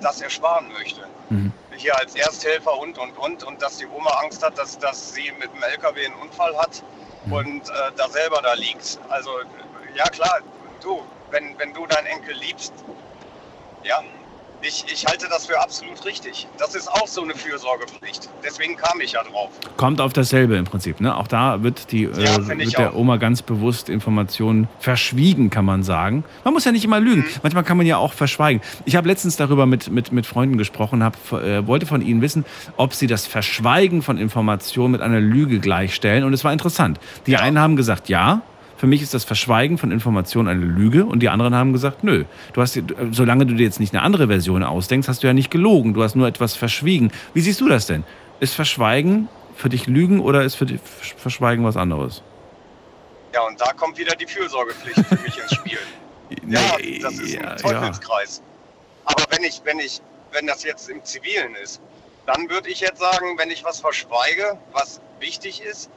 [0.00, 1.00] das ersparen möchte.
[1.30, 1.52] Mhm.
[1.76, 3.42] Hier als Ersthelfer und, und, und.
[3.44, 6.82] Und dass die Oma Angst hat, dass, dass sie mit dem LKW einen Unfall hat
[7.30, 8.98] und äh, da selber da liegt.
[9.08, 9.30] Also,
[9.94, 10.40] ja klar,
[10.82, 12.72] du, wenn, wenn du deinen Enkel liebst,
[13.84, 14.02] ja,
[14.62, 16.46] ich, ich halte das für absolut richtig.
[16.58, 18.28] Das ist auch so eine Fürsorgepflicht.
[18.44, 19.50] Deswegen kam ich ja drauf.
[19.76, 21.16] Kommt auf dasselbe im Prinzip, ne?
[21.16, 22.96] Auch da wird die äh, Ja, ich wird der auch.
[22.96, 26.24] Oma ganz bewusst Informationen verschwiegen, kann man sagen.
[26.44, 27.22] Man muss ja nicht immer lügen.
[27.22, 27.40] Mhm.
[27.42, 28.62] Manchmal kann man ja auch verschweigen.
[28.84, 32.44] Ich habe letztens darüber mit, mit, mit Freunden gesprochen, hab, äh, wollte von ihnen wissen,
[32.76, 36.24] ob sie das Verschweigen von Informationen mit einer Lüge gleichstellen.
[36.24, 37.00] Und es war interessant.
[37.26, 38.42] Die einen haben gesagt, ja.
[38.82, 42.24] Für mich ist das Verschweigen von Informationen eine Lüge und die anderen haben gesagt, nö.
[42.52, 42.76] Du hast,
[43.12, 45.94] solange du dir jetzt nicht eine andere Version ausdenkst, hast du ja nicht gelogen.
[45.94, 47.12] Du hast nur etwas verschwiegen.
[47.32, 48.02] Wie siehst du das denn?
[48.40, 50.80] Ist Verschweigen für dich Lügen oder ist für dich
[51.16, 52.24] Verschweigen was anderes?
[53.32, 55.78] Ja, und da kommt wieder die Fürsorgepflicht für mich ins Spiel.
[56.48, 58.42] Ja, das ist ein Teufelskreis.
[59.04, 60.00] Aber wenn ich, wenn ich,
[60.32, 61.80] wenn das jetzt im Zivilen ist,
[62.26, 65.88] dann würde ich jetzt sagen, wenn ich was verschweige, was wichtig ist,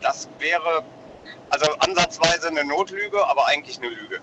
[0.00, 0.82] das wäre
[1.50, 4.20] also ansatzweise eine Notlüge, aber eigentlich eine Lüge.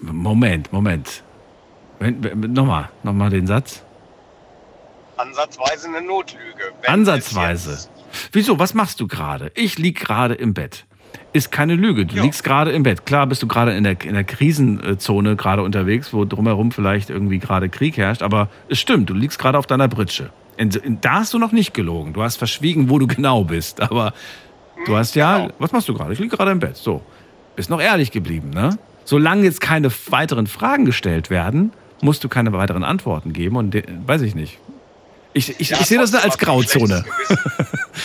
[0.00, 1.22] Moment, Moment.
[1.98, 2.20] Wenn-
[2.52, 3.82] Nochmal, nochmal den Satz.
[5.16, 6.72] Ansatzweise eine Notlüge.
[6.82, 7.88] Wenn Ansatzweise.
[8.32, 8.58] Wieso?
[8.58, 9.50] Was machst du gerade?
[9.54, 10.86] Ich lieg gerade im Bett.
[11.32, 12.06] Ist keine Lüge.
[12.06, 13.04] Du liegst gerade im Bett.
[13.04, 17.38] Klar bist du gerade in der, in der Krisenzone gerade unterwegs, wo drumherum vielleicht irgendwie
[17.38, 20.30] gerade Krieg herrscht, aber es stimmt, du liegst gerade auf deiner Britsche.
[20.56, 22.12] In, in, da hast du noch nicht gelogen.
[22.14, 23.80] Du hast verschwiegen, wo du genau bist.
[23.82, 24.14] Aber
[24.86, 25.48] du hast ja.
[25.58, 26.12] Was machst du gerade?
[26.12, 26.76] Ich liege gerade im Bett.
[26.76, 27.02] So.
[27.56, 28.78] Bist noch ehrlich geblieben, ne?
[29.04, 31.72] Solange jetzt keine weiteren Fragen gestellt werden,
[32.02, 33.74] musst du keine weiteren Antworten geben und
[34.06, 34.58] weiß ich nicht.
[35.34, 37.04] Ich, ich, Ja, ich sehe das nur als Grauzone.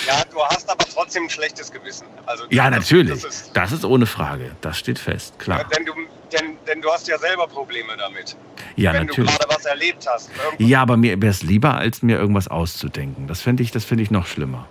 [0.08, 2.06] Ja, du hast aber trotzdem ein schlechtes Gewissen.
[2.26, 3.22] Also Ja, natürlich.
[3.22, 4.52] Das ist, Das ist ohne Frage.
[4.62, 5.64] Das steht fest, klar.
[5.76, 5.94] denn, du,
[6.32, 8.36] denn, denn du hast ja selber Probleme damit.
[8.76, 9.32] Ja, wenn natürlich.
[9.32, 10.30] du gerade was erlebt hast.
[10.52, 13.28] Irgend- Ja, aber mir wäre es lieber, als mir irgendwas auszudenken.
[13.28, 14.68] Das finde ich, das finde ich noch schlimmer.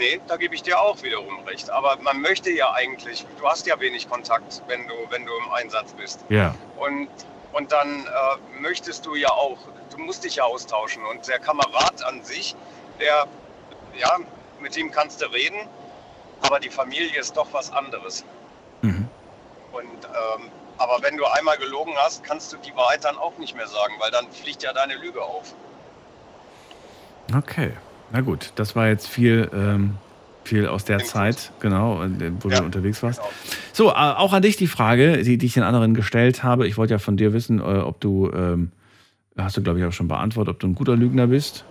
[0.00, 1.68] Nee, da gebe ich dir auch wiederum recht.
[1.68, 5.52] Aber man möchte ja eigentlich, du hast ja wenig Kontakt, wenn du, wenn du im
[5.52, 6.24] Einsatz bist.
[6.30, 6.54] Ja.
[6.78, 7.08] Und,
[7.52, 9.58] und dann äh, möchtest du ja auch,
[9.90, 11.04] du musst dich ja austauschen.
[11.04, 12.56] Und der Kamerad an sich,
[12.98, 13.26] der,
[13.94, 14.16] ja,
[14.62, 15.68] mit dem kannst du reden,
[16.40, 18.24] aber die Familie ist doch was anderes.
[18.80, 19.06] Mhm.
[19.70, 23.54] Und, ähm, aber wenn du einmal gelogen hast, kannst du die Wahrheit dann auch nicht
[23.54, 25.52] mehr sagen, weil dann fliegt ja deine Lüge auf.
[27.36, 27.76] Okay.
[28.12, 29.94] Na gut, das war jetzt viel, ähm,
[30.44, 32.08] viel aus der Zeit, genau, äh,
[32.40, 33.20] wo du unterwegs warst.
[33.72, 36.66] So, äh, auch an dich die Frage, die, die ich den anderen gestellt habe.
[36.66, 38.72] Ich wollte ja von dir wissen, äh, ob du, ähm,
[39.36, 41.64] hast du glaube ich auch schon beantwortet, ob du ein guter Lügner bist.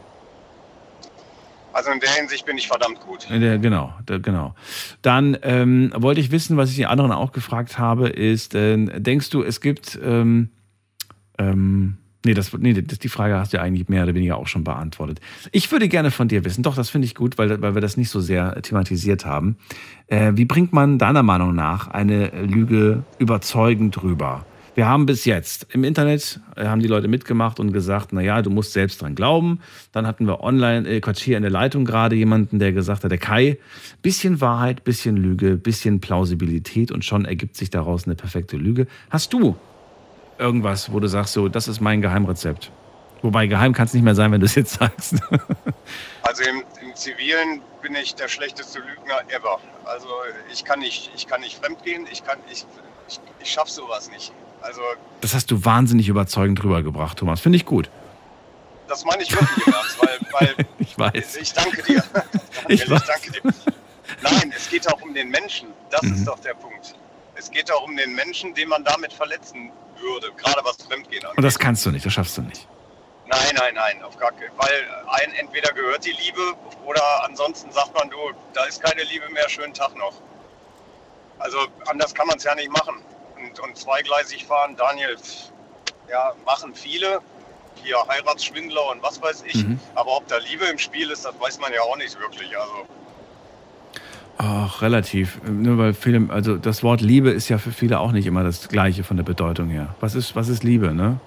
[1.73, 3.27] Also in der Hinsicht bin ich verdammt gut.
[3.29, 4.55] Der, genau, der, genau.
[5.01, 9.29] Dann ähm, wollte ich wissen, was ich die anderen auch gefragt habe, ist, äh, denkst
[9.29, 10.49] du, es gibt, ähm,
[11.37, 14.47] ähm, nee, das, nee, das, die Frage hast du ja eigentlich mehr oder weniger auch
[14.47, 15.19] schon beantwortet.
[15.51, 17.97] Ich würde gerne von dir wissen, doch, das finde ich gut, weil, weil wir das
[17.97, 19.57] nicht so sehr thematisiert haben.
[20.07, 24.45] Äh, wie bringt man deiner Meinung nach eine Lüge überzeugend rüber?
[24.79, 28.41] Wir haben bis jetzt im Internet äh, haben die Leute mitgemacht und gesagt, na ja,
[28.41, 29.59] du musst selbst dran glauben.
[29.91, 33.11] Dann hatten wir online, äh, Quatsch, hier in der Leitung gerade jemanden, der gesagt hat,
[33.11, 33.57] der Kai,
[34.01, 38.87] bisschen Wahrheit, bisschen Lüge, bisschen Plausibilität und schon ergibt sich daraus eine perfekte Lüge.
[39.09, 39.57] Hast du
[40.39, 42.71] irgendwas, wo du sagst, so, das ist mein Geheimrezept?
[43.21, 45.15] Wobei geheim kann es nicht mehr sein, wenn du es jetzt sagst.
[46.21, 49.59] Also im, im Zivilen bin ich der schlechteste Lügner ever.
[49.85, 50.07] Also
[50.53, 52.65] ich kann nicht, ich kann nicht fremdgehen, ich kann, ich,
[53.07, 54.31] ich, ich schaff sowas nicht.
[54.61, 54.81] Also
[55.21, 57.39] Das hast du wahnsinnig überzeugend rübergebracht, Thomas.
[57.39, 57.89] Finde ich gut.
[58.87, 60.19] das meine ich wirklich ernst, weil,
[60.55, 61.37] weil Ich weiß.
[61.37, 62.03] ich danke dir.
[62.67, 63.41] Ich ich danke dir.
[64.21, 65.69] Nein, es geht auch um den Menschen.
[65.89, 66.13] Das Mhm.
[66.13, 66.93] ist doch der Punkt.
[67.35, 69.71] Es geht auch um den Menschen, den man damit verletzen
[70.01, 71.37] würde, gerade was Fremdgehen angeht.
[71.37, 72.67] Und das kannst du nicht, das schaffst du nicht.
[73.27, 74.69] Nein, nein, nein, auf gar keinen Fall.
[74.69, 76.53] Weil ein, entweder gehört die Liebe
[76.85, 78.17] oder ansonsten sagt man, du,
[78.53, 80.13] da ist keine Liebe mehr, schönen Tag noch.
[81.37, 82.95] Also anders kann man es ja nicht machen.
[83.37, 85.15] Und, und zweigleisig fahren, Daniel,
[86.09, 87.21] ja, machen viele.
[87.83, 89.55] Hier Heiratsschwindler und was weiß ich.
[89.55, 89.79] Mhm.
[89.95, 92.57] Aber ob da Liebe im Spiel ist, das weiß man ja auch nicht wirklich.
[92.57, 92.87] Also
[94.41, 95.41] Ach, relativ.
[95.43, 98.69] Nur weil viele, also das Wort Liebe ist ja für viele auch nicht immer das
[98.69, 99.93] gleiche von der Bedeutung her.
[99.99, 101.19] Was ist, was ist Liebe, ne?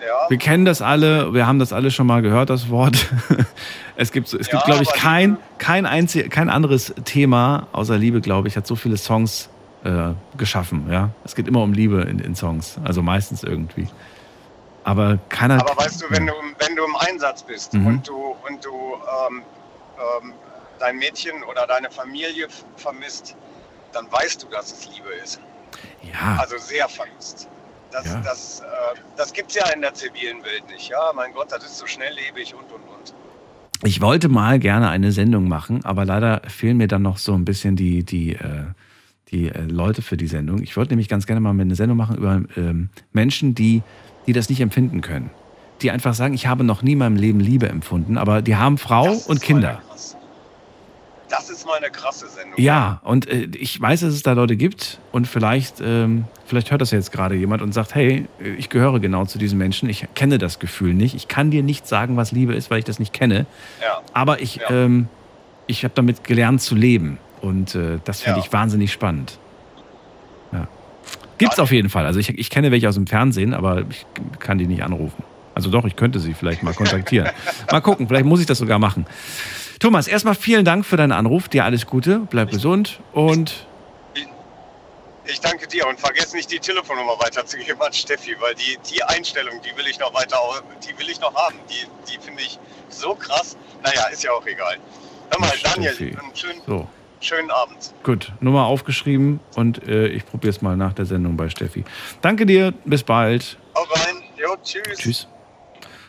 [0.00, 0.30] Ja.
[0.30, 3.08] Wir kennen das alle, wir haben das alle schon mal gehört, das Wort.
[3.96, 8.20] es gibt, es gibt ja, glaube ich, kein, kein, einzig, kein anderes Thema außer Liebe,
[8.20, 9.48] glaube ich, hat so viele Songs
[9.82, 10.86] äh, geschaffen.
[10.88, 11.10] Ja?
[11.24, 13.88] Es geht immer um Liebe in, in Songs, also meistens irgendwie.
[14.84, 15.54] Aber keiner.
[15.54, 17.86] Aber weißt du, wenn du, wenn du im Einsatz bist mhm.
[17.88, 18.14] und du,
[18.48, 19.42] und du ähm,
[20.22, 20.32] ähm,
[20.78, 23.36] dein Mädchen oder deine Familie vermisst,
[23.92, 25.40] dann weißt du, dass es Liebe ist.
[26.02, 26.36] Ja.
[26.38, 27.48] Also sehr vermisst.
[27.90, 28.20] Das, ja.
[28.20, 28.64] das, äh,
[29.16, 30.88] das gibt es ja in der zivilen Welt nicht.
[30.88, 33.14] Ja, mein Gott, das ist so schnelllebig und und und.
[33.84, 37.44] Ich wollte mal gerne eine Sendung machen, aber leider fehlen mir dann noch so ein
[37.44, 38.64] bisschen die, die, äh,
[39.28, 40.62] die äh, Leute für die Sendung.
[40.62, 43.82] Ich wollte nämlich ganz gerne mal eine Sendung machen über ähm, Menschen, die,
[44.26, 45.30] die das nicht empfinden können.
[45.82, 48.78] Die einfach sagen, ich habe noch nie in meinem Leben Liebe empfunden, aber die haben
[48.78, 49.82] Frau und Kinder.
[51.28, 52.54] Das ist mal eine krasse Sendung.
[52.56, 56.80] Ja, und äh, ich weiß, dass es da Leute gibt und vielleicht, ähm, vielleicht hört
[56.80, 58.28] das jetzt gerade jemand und sagt, hey,
[58.58, 61.86] ich gehöre genau zu diesen Menschen, ich kenne das Gefühl nicht, ich kann dir nicht
[61.86, 63.46] sagen, was Liebe ist, weil ich das nicht kenne,
[63.82, 64.00] ja.
[64.12, 64.70] aber ich, ja.
[64.70, 65.08] ähm,
[65.66, 68.44] ich habe damit gelernt zu leben und äh, das finde ja.
[68.44, 69.38] ich wahnsinnig spannend.
[70.52, 70.68] Ja.
[71.38, 72.06] Gibt's auf jeden Fall.
[72.06, 74.06] Also ich, ich kenne welche aus dem Fernsehen, aber ich
[74.38, 75.22] kann die nicht anrufen.
[75.54, 77.30] Also doch, ich könnte sie vielleicht mal kontaktieren.
[77.72, 79.06] mal gucken, vielleicht muss ich das sogar machen.
[79.78, 81.48] Thomas, erstmal vielen Dank für deinen Anruf.
[81.48, 83.66] Dir alles Gute, bleib gesund und.
[85.28, 89.60] Ich danke dir und vergiss nicht die Telefonnummer weiterzugeben an Steffi, weil die, die Einstellung,
[89.60, 90.38] die will ich noch weiter,
[90.88, 91.56] die will ich noch haben.
[91.68, 93.56] Die, die finde ich so krass.
[93.82, 94.76] Naja, ist ja auch egal.
[95.30, 96.88] Hör mal, Daniel, einen schönen, so.
[97.20, 97.92] schönen Abend.
[98.04, 101.84] Gut, Nummer aufgeschrieben und äh, ich probiere es mal nach der Sendung bei Steffi.
[102.20, 103.58] Danke dir, bis bald.
[103.74, 104.96] Hau rein, jo, tschüss.
[104.96, 105.28] Tschüss.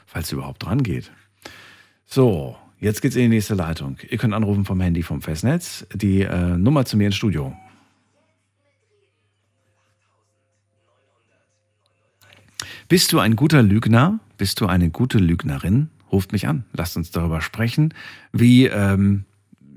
[0.05, 1.11] Falls es überhaupt dran geht.
[2.05, 3.97] So, Jetzt geht's in die nächste Leitung.
[4.07, 5.87] Ihr könnt anrufen vom Handy vom Festnetz.
[5.93, 7.55] Die äh, Nummer zu mir ins Studio.
[12.87, 14.19] Bist du ein guter Lügner?
[14.37, 15.89] Bist du eine gute Lügnerin?
[16.11, 16.65] Ruft mich an.
[16.71, 17.93] Lasst uns darüber sprechen,
[18.31, 19.25] wie ähm,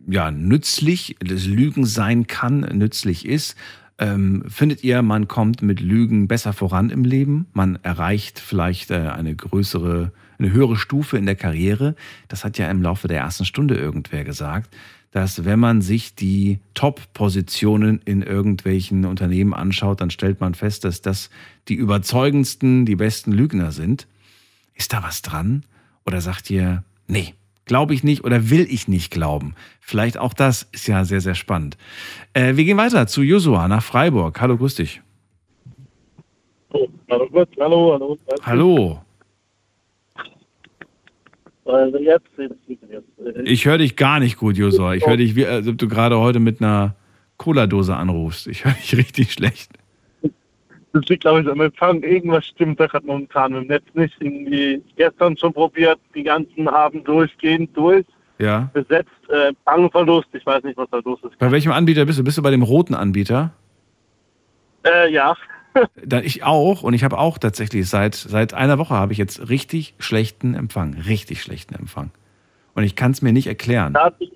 [0.07, 3.57] ja, nützlich das Lügen sein kann, nützlich ist.
[3.99, 7.47] Ähm, findet ihr, man kommt mit Lügen besser voran im Leben?
[7.53, 11.95] Man erreicht vielleicht äh, eine größere eine höhere Stufe in der Karriere.
[12.29, 14.75] Das hat ja im Laufe der ersten Stunde irgendwer gesagt,
[15.13, 21.03] dass wenn man sich die Top-Positionen in irgendwelchen Unternehmen anschaut, dann stellt man fest, dass
[21.03, 21.31] das
[21.69, 24.07] die überzeugendsten, die besten Lügner sind.
[24.75, 25.65] Ist da was dran?
[26.07, 27.35] Oder sagt ihr, nee,
[27.65, 29.55] glaube ich nicht oder will ich nicht glauben?
[29.81, 31.77] Vielleicht auch das ist ja sehr, sehr spannend.
[32.33, 34.41] Äh, wir gehen weiter zu Josua nach Freiburg.
[34.41, 35.03] Hallo, grüß dich.
[36.73, 38.19] Oh, hallo, hallo, hallo.
[38.43, 39.01] Hallo.
[41.73, 44.95] Also jetzt, jetzt, Ich höre dich gar nicht gut, Josua.
[44.95, 46.95] Ich höre dich, wie als ob du gerade heute mit einer
[47.37, 48.47] Cola-Dose anrufst.
[48.47, 49.73] Ich höre dich richtig schlecht.
[50.93, 52.03] Das liegt, glaube ich, am Empfang.
[52.03, 54.15] Irgendwas stimmt da gerade momentan im Netz nicht.
[54.21, 58.05] Irgendwie gestern schon probiert, die ganzen Abend durchgehend durch.
[58.39, 58.71] Ja.
[58.73, 60.29] Besetzt, äh, Empfangverlust.
[60.33, 61.39] Ich weiß nicht, was da los ist.
[61.39, 62.25] Bei welchem Anbieter bist du?
[62.25, 63.53] Bist du bei dem roten Anbieter?
[64.85, 65.37] Äh, ja.
[66.23, 69.95] Ich auch und ich habe auch tatsächlich seit, seit einer Woche habe ich jetzt richtig
[69.99, 70.95] schlechten Empfang.
[70.95, 72.11] Richtig schlechten Empfang.
[72.75, 73.97] Und ich kann es mir nicht erklären.
[74.19, 74.33] Ich,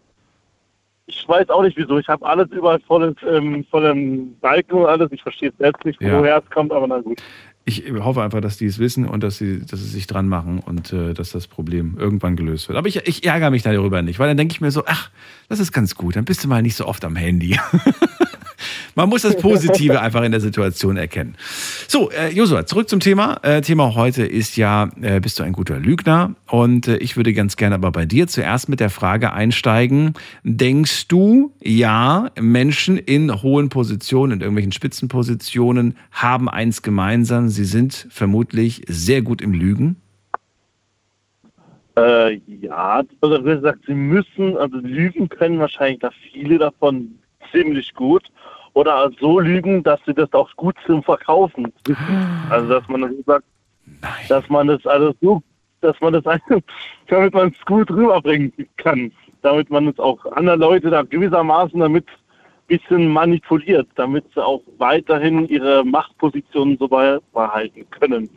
[1.06, 1.98] ich, weiß auch nicht wieso.
[1.98, 5.10] Ich habe alles überall volles, ähm, vollem Balken und alles.
[5.12, 6.18] Ich verstehe es selbst nicht, ja.
[6.18, 7.22] woher es kommt, aber na gut.
[7.66, 10.58] Ich hoffe einfach, dass die es wissen und dass sie, dass sie sich dran machen
[10.58, 12.76] und äh, dass das Problem irgendwann gelöst wird.
[12.76, 15.10] Aber ich, ich ärgere mich darüber nicht, weil dann denke ich mir so, ach,
[15.48, 17.58] das ist ganz gut, dann bist du mal nicht so oft am Handy.
[18.94, 21.36] Man muss das Positive einfach in der Situation erkennen.
[21.88, 23.38] So, äh, Josua, zurück zum Thema.
[23.42, 26.34] Äh, Thema heute ist ja, äh, bist du ein guter Lügner?
[26.46, 30.14] Und äh, ich würde ganz gerne aber bei dir zuerst mit der Frage einsteigen.
[30.42, 37.48] Denkst du, ja, Menschen in hohen Positionen, in irgendwelchen Spitzenpositionen haben eins gemeinsam.
[37.48, 39.96] Sie sind vermutlich sehr gut im Lügen?
[41.96, 47.18] Äh, ja, also wie gesagt, sie müssen, also lügen können wahrscheinlich da viele davon
[47.52, 48.24] ziemlich gut
[48.74, 52.46] oder so lügen, dass sie das auch gut zum Verkaufen wissen.
[52.50, 53.44] Also dass man das sagt,
[53.86, 54.10] Nein.
[54.28, 55.42] dass man das also so,
[55.80, 56.24] dass man das
[57.08, 62.06] damit man es gut rüberbringen kann, damit man es auch andere Leute da gewissermaßen damit
[62.06, 68.28] ein bisschen manipuliert, damit sie auch weiterhin ihre Machtpositionen so behalten können.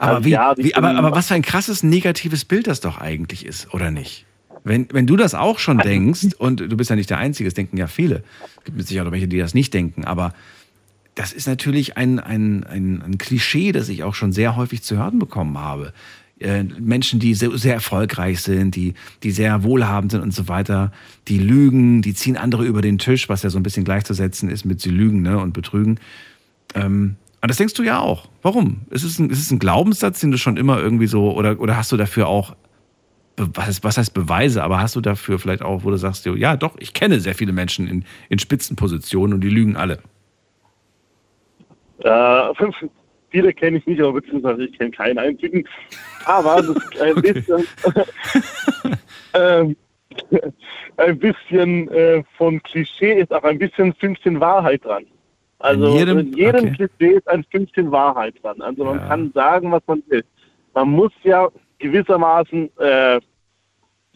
[0.00, 2.98] Aber, also, wie, ja, wie, aber, aber was für ein krasses negatives Bild das doch
[2.98, 4.26] eigentlich ist, oder nicht?
[4.64, 7.54] Wenn, wenn du das auch schon denkst, und du bist ja nicht der Einzige, es
[7.54, 8.22] denken ja viele,
[8.58, 10.32] es gibt Sicherheit auch welche, die das nicht denken, aber
[11.14, 14.96] das ist natürlich ein, ein, ein, ein Klischee, das ich auch schon sehr häufig zu
[14.96, 15.92] hören bekommen habe.
[16.40, 18.94] äh, Menschen, die sehr, sehr, erfolgreich sind, die,
[19.24, 20.92] die sehr wohlhabend sind und so weiter,
[21.26, 24.64] die lügen, die ziehen andere über den Tisch, was ja so ein bisschen gleichzusetzen ist
[24.64, 25.98] mit sie lügen ne, und betrügen.
[26.74, 28.28] Ähm, und das denkst du ja auch.
[28.42, 28.82] Warum?
[28.90, 31.76] Ist es ein, ist es ein Glaubenssatz, den du schon immer irgendwie so, oder, oder
[31.76, 32.54] hast du dafür auch,
[33.38, 36.56] was heißt, was heißt Beweise, aber hast du dafür vielleicht auch, wo du sagst, ja
[36.56, 39.98] doch, ich kenne sehr viele Menschen in, in Spitzenpositionen und die lügen alle.
[41.98, 42.54] Äh,
[43.30, 45.64] viele kenne ich nicht, aber beziehungsweise ich kenne keinen einzigen.
[46.24, 47.66] Aber ein bisschen,
[49.34, 49.76] ähm,
[50.96, 55.04] ein bisschen äh, von Klischee ist auch ein bisschen Fünkchen Wahrheit dran.
[55.60, 56.88] Also in jedem, in jedem okay.
[56.88, 58.60] Klischee ist ein Fünkchen Wahrheit dran.
[58.60, 59.06] Also man ja.
[59.06, 60.24] kann sagen, was man will.
[60.74, 61.48] Man muss ja
[61.78, 63.20] gewissermaßen, äh,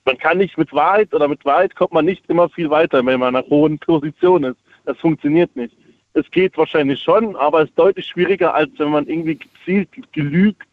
[0.05, 3.21] man kann nicht mit Wahrheit oder mit Wahrheit kommt man nicht immer viel weiter, wenn
[3.21, 4.59] man in einer hohen Position ist.
[4.85, 5.77] Das funktioniert nicht.
[6.15, 10.69] Es geht wahrscheinlich schon, aber es ist deutlich schwieriger, als wenn man irgendwie gezielt gelügt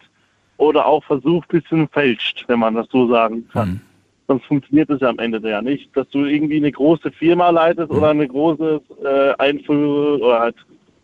[0.58, 3.70] oder auch versucht, ein bisschen fälscht, wenn man das so sagen kann.
[3.70, 3.82] Mhm.
[4.28, 7.92] Sonst funktioniert es ja am Ende ja nicht, dass du irgendwie eine große Firma leitest
[7.92, 7.98] mhm.
[7.98, 10.56] oder eine große äh, Einführung oder halt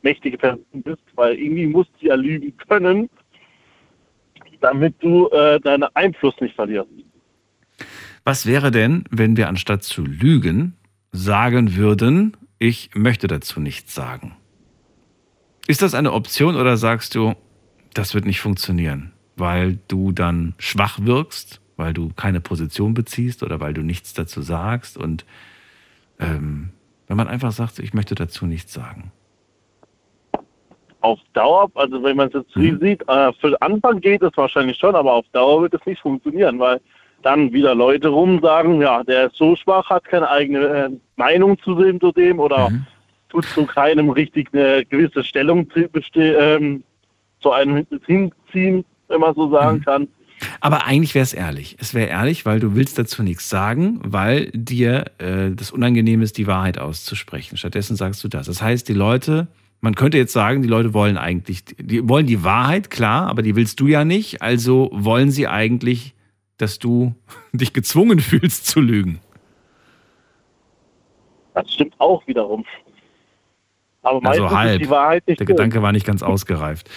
[0.01, 3.09] mächtige Person bist, weil irgendwie musst du ja lügen können,
[4.65, 6.89] damit du äh, deinen Einfluss nicht verlierst.
[8.23, 10.75] Was wäre denn, wenn wir anstatt zu lügen
[11.11, 14.35] sagen würden, ich möchte dazu nichts sagen.
[15.67, 17.35] Ist das eine Option oder sagst du,
[17.93, 23.59] das wird nicht funktionieren, weil du dann schwach wirkst, weil du keine Position beziehst oder
[23.59, 25.25] weil du nichts dazu sagst und
[26.19, 26.69] ähm,
[27.07, 29.11] wenn man einfach sagt, ich möchte dazu nichts sagen?
[31.05, 32.79] Auf Dauer, also wenn man es jetzt mhm.
[32.81, 36.01] sieht, äh, für den Anfang geht es wahrscheinlich schon, aber auf Dauer wird es nicht
[36.01, 36.81] funktionieren, weil
[37.21, 41.59] dann wieder Leute rum sagen, ja, der ist so schwach, hat keine eigene äh, Meinung
[41.59, 42.87] zu dem, zu dem oder mhm.
[43.29, 45.67] tut zu keinem richtig eine gewisse Stellung
[46.15, 46.83] ähm,
[47.39, 49.85] zu einem hinziehen, wenn man so sagen mhm.
[49.85, 50.07] kann.
[50.59, 51.77] Aber eigentlich wäre es ehrlich.
[51.79, 56.37] Es wäre ehrlich, weil du willst dazu nichts sagen, weil dir äh, das unangenehm ist,
[56.39, 57.57] die Wahrheit auszusprechen.
[57.57, 58.47] Stattdessen sagst du das.
[58.47, 59.47] Das heißt, die Leute,
[59.85, 63.55] man könnte jetzt sagen, die Leute wollen eigentlich, die wollen die Wahrheit, klar, aber die
[63.55, 64.41] willst du ja nicht.
[64.41, 66.15] Also wollen sie eigentlich
[66.57, 67.13] dass du
[67.53, 69.19] dich gezwungen fühlst zu lügen.
[71.53, 72.65] Das stimmt auch wiederum.
[74.01, 74.81] Aber also halb.
[74.81, 75.55] die Wahrheit nicht Der schön.
[75.55, 76.89] Gedanke war nicht ganz ausgereift.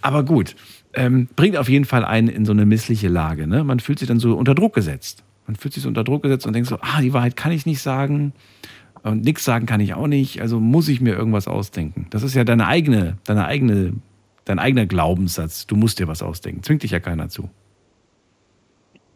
[0.00, 0.56] Aber gut,
[0.94, 3.46] ähm, bringt auf jeden Fall einen in so eine missliche Lage.
[3.46, 3.64] Ne?
[3.64, 5.24] Man fühlt sich dann so unter Druck gesetzt.
[5.46, 7.66] Man fühlt sich so unter Druck gesetzt und denkt so, ah, die Wahrheit kann ich
[7.66, 8.32] nicht sagen
[9.04, 12.06] und nichts sagen kann ich auch nicht, also muss ich mir irgendwas ausdenken.
[12.10, 13.92] Das ist ja deine eigene, deine eigene,
[14.46, 15.66] dein eigener Glaubenssatz.
[15.66, 16.62] Du musst dir was ausdenken.
[16.62, 17.50] Zwingt dich ja keiner zu.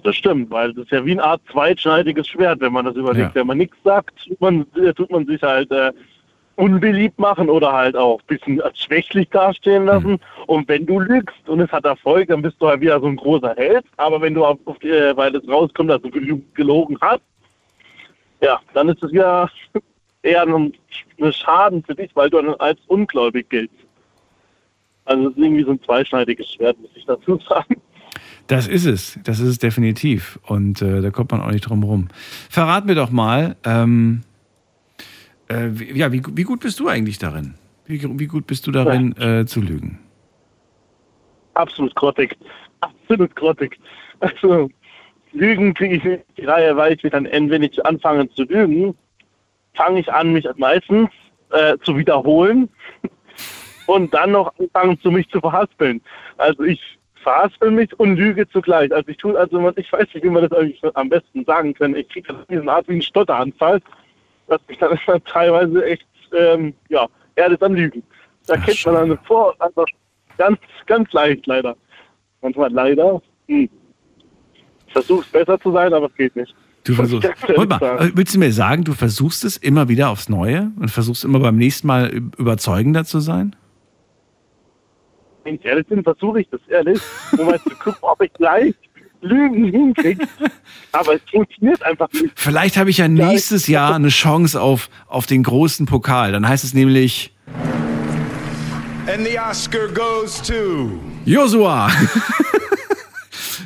[0.02, 3.30] Das stimmt, weil das ist ja wie eine Art zweitschneidiges Schwert, wenn man das überlegt.
[3.30, 3.34] Ja.
[3.34, 5.92] Wenn man nichts sagt, tut man, äh, tut man sich halt äh,
[6.56, 10.12] unbeliebt machen oder halt auch ein bisschen als schwächlich dastehen lassen.
[10.12, 10.20] Mhm.
[10.46, 13.16] Und wenn du lügst und es hat Erfolg, dann bist du halt wieder so ein
[13.16, 13.86] großer Held.
[13.96, 16.10] Aber wenn du auf, auf die, äh, weil es rauskommt, dass du
[16.54, 17.22] gelogen hast,
[18.40, 19.48] ja, dann ist es ja
[20.22, 20.72] eher ein,
[21.20, 23.76] ein Schaden für dich, weil du dann als ungläubig giltst.
[25.04, 27.80] Also es ist irgendwie so ein zweischneidiges Schwert, muss ich dazu sagen.
[28.46, 30.38] Das ist es, das ist es definitiv.
[30.46, 32.08] Und äh, da kommt man auch nicht drum rum.
[32.48, 34.22] Verrat mir doch mal, ähm,
[35.48, 37.54] äh, wie, ja, wie, wie, gut bist du eigentlich darin?
[37.86, 39.98] Wie, wie gut bist du darin, äh, zu lügen?
[41.54, 42.36] Absolut grottig.
[42.80, 43.78] Absolut grottig.
[44.20, 44.70] Also,
[45.32, 48.96] Lügen kriege ich nicht die Reihe, weil ich dann, wenn ich anfange zu lügen,
[49.74, 51.08] fange ich an, mich meistens
[51.50, 52.68] äh, zu wiederholen
[53.86, 56.00] und dann noch anfangen, zu mich zu verhaspeln.
[56.36, 56.80] Also ich
[57.22, 58.92] verhaspel mich und lüge zugleich.
[58.92, 61.94] Also ich tue, also ich weiß nicht, wie man das eigentlich am besten sagen kann.
[61.94, 63.80] Ich kriege diesen Art wie einen Stotteranfall,
[64.46, 66.06] was mich dann teilweise echt,
[66.36, 68.02] ähm, ja, erdet am Lügen.
[68.46, 69.84] Da Ach, kennt man dann vor, also
[70.38, 71.76] ganz, ganz leicht leider.
[72.40, 73.20] Manchmal leider.
[73.48, 73.68] Hm.
[74.88, 76.54] Ich versuche es besser zu sein, aber es geht nicht.
[76.84, 77.28] Du versuchst.
[77.56, 81.38] Mal, willst du mir sagen, du versuchst es immer wieder aufs Neue und versuchst immer
[81.38, 83.54] beim nächsten Mal überzeugender zu sein?
[85.48, 87.00] wenn ich ehrlich bin, versuche ich das ehrlich,
[87.38, 88.74] um mal zu gucken, ob ich gleich
[89.22, 90.26] Lügen hinkriege.
[90.92, 92.32] Aber es funktioniert einfach nicht.
[92.34, 96.32] Vielleicht habe ich ja nächstes Jahr eine Chance auf, auf den großen Pokal.
[96.32, 97.34] Dann heißt es nämlich.
[99.06, 101.00] And the Oscar goes to.
[101.24, 101.90] Joshua!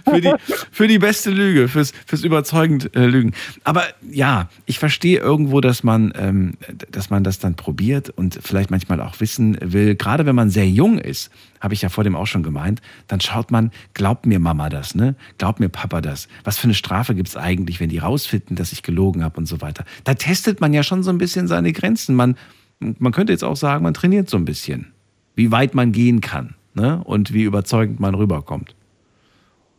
[0.04, 0.32] für, die,
[0.70, 3.32] für die beste Lüge, fürs, fürs überzeugend äh, Lügen.
[3.64, 6.54] Aber ja, ich verstehe irgendwo, dass man, ähm,
[6.90, 10.68] dass man das dann probiert und vielleicht manchmal auch wissen will, gerade wenn man sehr
[10.68, 11.30] jung ist,
[11.60, 14.96] habe ich ja vor dem auch schon gemeint, dann schaut man, glaubt mir Mama das,
[14.96, 15.14] ne?
[15.38, 16.26] Glaubt mir Papa das?
[16.42, 19.46] Was für eine Strafe gibt es eigentlich, wenn die rausfinden, dass ich gelogen habe und
[19.46, 19.84] so weiter?
[20.02, 22.16] Da testet man ja schon so ein bisschen seine Grenzen.
[22.16, 22.36] Man,
[22.80, 24.92] man könnte jetzt auch sagen, man trainiert so ein bisschen,
[25.36, 27.02] wie weit man gehen kann ne?
[27.04, 28.74] und wie überzeugend man rüberkommt.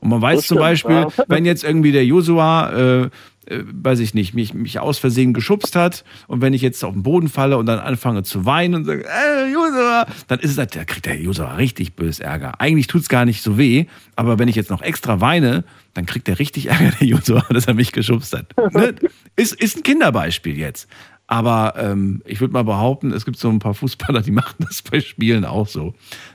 [0.04, 1.08] Und man weiß Das zum stimmt, Beispiel, ja.
[1.28, 3.02] wenn jetzt irgendwie der Josua, äh,
[3.46, 6.94] äh, weiß ich nicht, mich, mich aus Versehen geschubst hat und wenn ich jetzt auf
[6.94, 10.58] den Boden falle und dann anfange zu weinen und sage, äh, Josua, dann ist es,
[10.58, 12.60] halt- da kriegt der Josua richtig bös Ärger.
[12.62, 13.86] Eigentlich tut's gar nicht so weh,
[14.16, 15.64] aber wenn ich jetzt noch extra weine,
[15.94, 18.54] dann kriegt er richtig Ärger, der Josua, dass er mich geschubst hat.
[18.74, 18.96] Ne?
[19.36, 20.88] Ist, ist ein Kinderbeispiel jetzt.
[21.28, 24.82] Aber ähm, ich würde mal behaupten, es gibt so ein paar Fußballer, die machen das
[24.82, 25.94] bei Spielen auch so.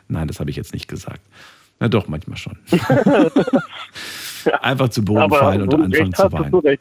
[0.09, 1.21] Nein, das habe ich jetzt nicht gesagt.
[1.81, 2.57] Na doch, manchmal schon.
[4.63, 6.79] Einfach zu Boden Aber fallen und anfangen zu weinen.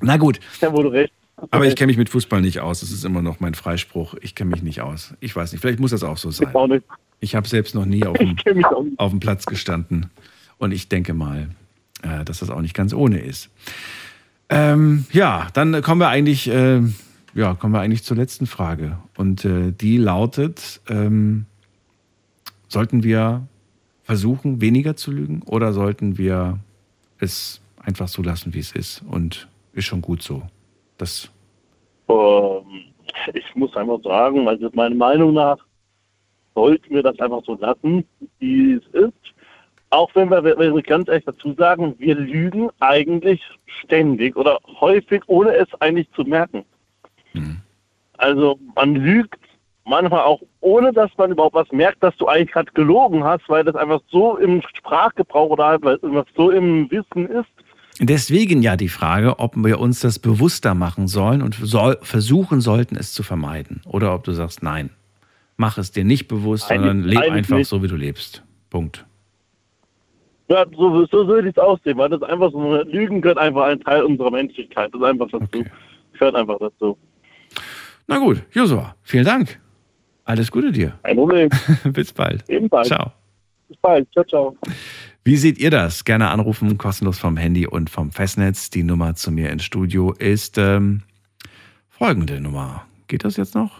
[0.00, 0.40] Na gut.
[0.60, 1.12] Ja, wo du recht
[1.50, 2.80] Aber ich kenne mich mit Fußball nicht aus.
[2.80, 4.14] Das ist immer noch mein Freispruch.
[4.20, 5.14] Ich kenne mich nicht aus.
[5.20, 5.60] Ich weiß nicht.
[5.60, 6.52] Vielleicht muss das auch so sein.
[6.72, 6.82] Ich.
[7.20, 8.36] Ich habe selbst noch nie auf dem,
[8.96, 10.06] auf dem Platz gestanden.
[10.58, 11.48] Und ich denke mal,
[12.02, 13.50] äh, dass das auch nicht ganz ohne ist.
[14.48, 16.80] Ähm, ja, dann kommen wir eigentlich, äh,
[17.34, 18.98] ja, kommen wir eigentlich zur letzten Frage.
[19.16, 21.46] Und äh, die lautet: ähm,
[22.68, 23.46] Sollten wir
[24.08, 26.58] versuchen, weniger zu lügen, oder sollten wir
[27.18, 29.02] es einfach so lassen, wie es ist?
[29.06, 30.44] Und ist schon gut so.
[30.96, 31.30] Das
[32.08, 32.64] Ähm,
[33.34, 35.58] ich muss einfach sagen, also meiner Meinung nach
[36.54, 38.02] sollten wir das einfach so lassen,
[38.38, 39.12] wie es ist.
[39.90, 43.42] Auch wenn wir, wenn wir ganz ehrlich dazu sagen, wir lügen eigentlich
[43.82, 46.64] ständig oder häufig, ohne es eigentlich zu merken.
[48.16, 49.47] Also man lügt
[49.88, 53.64] manchmal auch, ohne dass man überhaupt was merkt, dass du eigentlich gerade gelogen hast, weil
[53.64, 57.48] das einfach so im Sprachgebrauch oder halt, weil es einfach so im Wissen ist.
[58.00, 62.94] Deswegen ja die Frage, ob wir uns das bewusster machen sollen und soll, versuchen sollten,
[62.96, 63.80] es zu vermeiden.
[63.86, 64.90] Oder ob du sagst, nein,
[65.56, 67.68] mach es dir nicht bewusst, Eigentlich- sondern leb eigentlich einfach nicht.
[67.68, 68.44] so, wie du lebst.
[68.70, 69.04] Punkt.
[70.48, 73.80] Ja, so, so würde ich es aussehen, weil das einfach so, Lügen gehört einfach ein
[73.80, 74.90] Teil unserer Menschlichkeit.
[74.94, 75.64] Das ist einfach dazu.
[76.12, 76.96] Gehört einfach dazu.
[78.06, 79.60] Na gut, Josua, vielen Dank.
[80.28, 80.98] Alles Gute dir.
[81.04, 81.48] Kein Problem.
[81.84, 82.44] Bis bald.
[82.50, 82.88] Ebenfalls.
[82.88, 83.12] Ciao.
[83.66, 84.12] Bis bald.
[84.12, 84.58] Ciao, ciao.
[85.24, 86.04] Wie seht ihr das?
[86.04, 88.68] Gerne anrufen, kostenlos vom Handy und vom Festnetz.
[88.68, 91.00] Die Nummer zu mir ins Studio ist ähm,
[91.88, 92.84] folgende Nummer.
[93.06, 93.72] Geht das jetzt noch?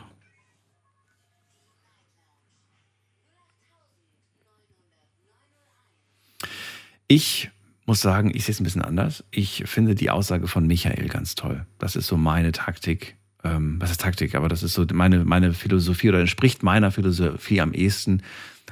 [7.08, 7.50] Ich
[7.84, 9.22] muss sagen, ich sehe es ein bisschen anders.
[9.30, 11.66] Ich finde die Aussage von Michael ganz toll.
[11.78, 13.18] Das ist so meine Taktik.
[13.44, 14.34] Ähm, was ist Taktik?
[14.34, 18.22] Aber das ist so meine, meine Philosophie oder entspricht meiner Philosophie am ehesten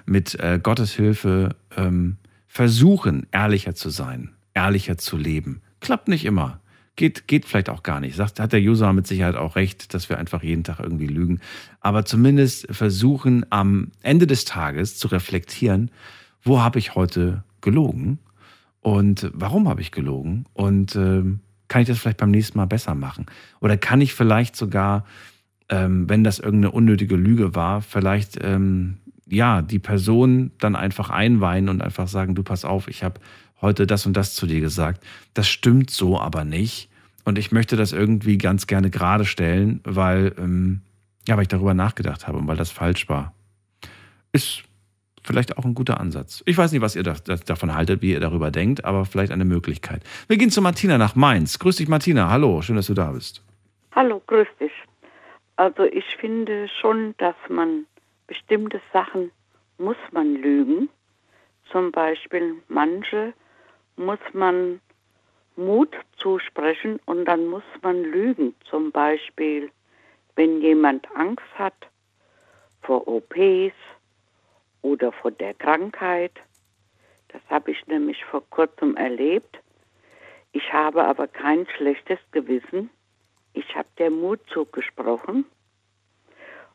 [0.07, 2.17] mit äh, Gottes Hilfe ähm,
[2.47, 5.63] versuchen, ehrlicher zu sein, ehrlicher zu leben.
[5.81, 6.61] Klappt nicht immer.
[6.97, 8.17] Geht, geht vielleicht auch gar nicht.
[8.17, 11.41] Sagt, hat der User mit Sicherheit auch recht, dass wir einfach jeden Tag irgendwie lügen.
[11.81, 15.91] Aber zumindest versuchen, am Ende des Tages zu reflektieren,
[16.43, 18.19] wo habe ich heute gelogen
[18.81, 22.95] und warum habe ich gelogen und ähm, kann ich das vielleicht beim nächsten Mal besser
[22.95, 23.27] machen?
[23.61, 25.05] Oder kann ich vielleicht sogar,
[25.69, 28.99] ähm, wenn das irgendeine unnötige Lüge war, vielleicht ähm,
[29.29, 33.21] ja die Person dann einfach einweihen und einfach sagen, du pass auf, ich habe
[33.61, 35.05] heute das und das zu dir gesagt.
[35.35, 36.89] Das stimmt so aber nicht.
[37.25, 40.83] Und ich möchte das irgendwie ganz gerne gerade stellen, weil, ähm,
[41.27, 43.35] ja, weil ich darüber nachgedacht habe und weil das falsch war.
[44.31, 44.63] Ist
[45.27, 46.43] vielleicht auch ein guter Ansatz.
[46.47, 49.33] Ich weiß nicht, was ihr da, da, davon haltet, wie ihr darüber denkt, aber vielleicht
[49.33, 50.03] eine Möglichkeit.
[50.29, 51.59] Wir gehen zu Martina nach Mainz.
[51.59, 52.31] Grüß dich, Martina.
[52.31, 53.43] Hallo, schön, dass du da bist.
[53.95, 54.73] Hallo, grüß dich.
[55.57, 57.87] Also ich finde schon, dass man
[58.27, 59.31] bestimmte Sachen
[59.79, 60.89] muss man lügen.
[61.71, 63.33] Zum Beispiel manche
[63.97, 64.81] muss man
[65.57, 68.55] Mut zusprechen und dann muss man lügen.
[68.69, 69.71] Zum Beispiel,
[70.37, 71.75] wenn jemand Angst hat
[72.83, 73.75] vor OPs
[74.83, 76.33] oder vor der Krankheit.
[77.29, 79.59] Das habe ich nämlich vor kurzem erlebt.
[80.53, 82.91] Ich habe aber kein schlechtes Gewissen.
[83.53, 85.45] Ich habe der Mut zugesprochen,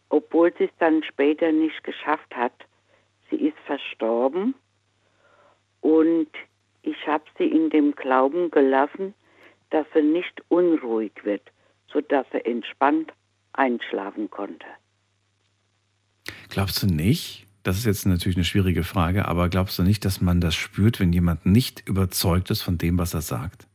[0.09, 2.53] obwohl sie es dann später nicht geschafft hat.
[3.29, 4.55] Sie ist verstorben
[5.79, 6.29] und
[6.83, 9.13] ich habe sie in dem Glauben gelassen,
[9.69, 11.51] dass sie nicht unruhig wird,
[11.87, 13.11] sodass sie entspannt
[13.53, 14.65] einschlafen konnte.
[16.49, 17.47] Glaubst du nicht?
[17.63, 20.99] Das ist jetzt natürlich eine schwierige Frage, aber glaubst du nicht, dass man das spürt,
[20.99, 23.67] wenn jemand nicht überzeugt ist von dem, was er sagt?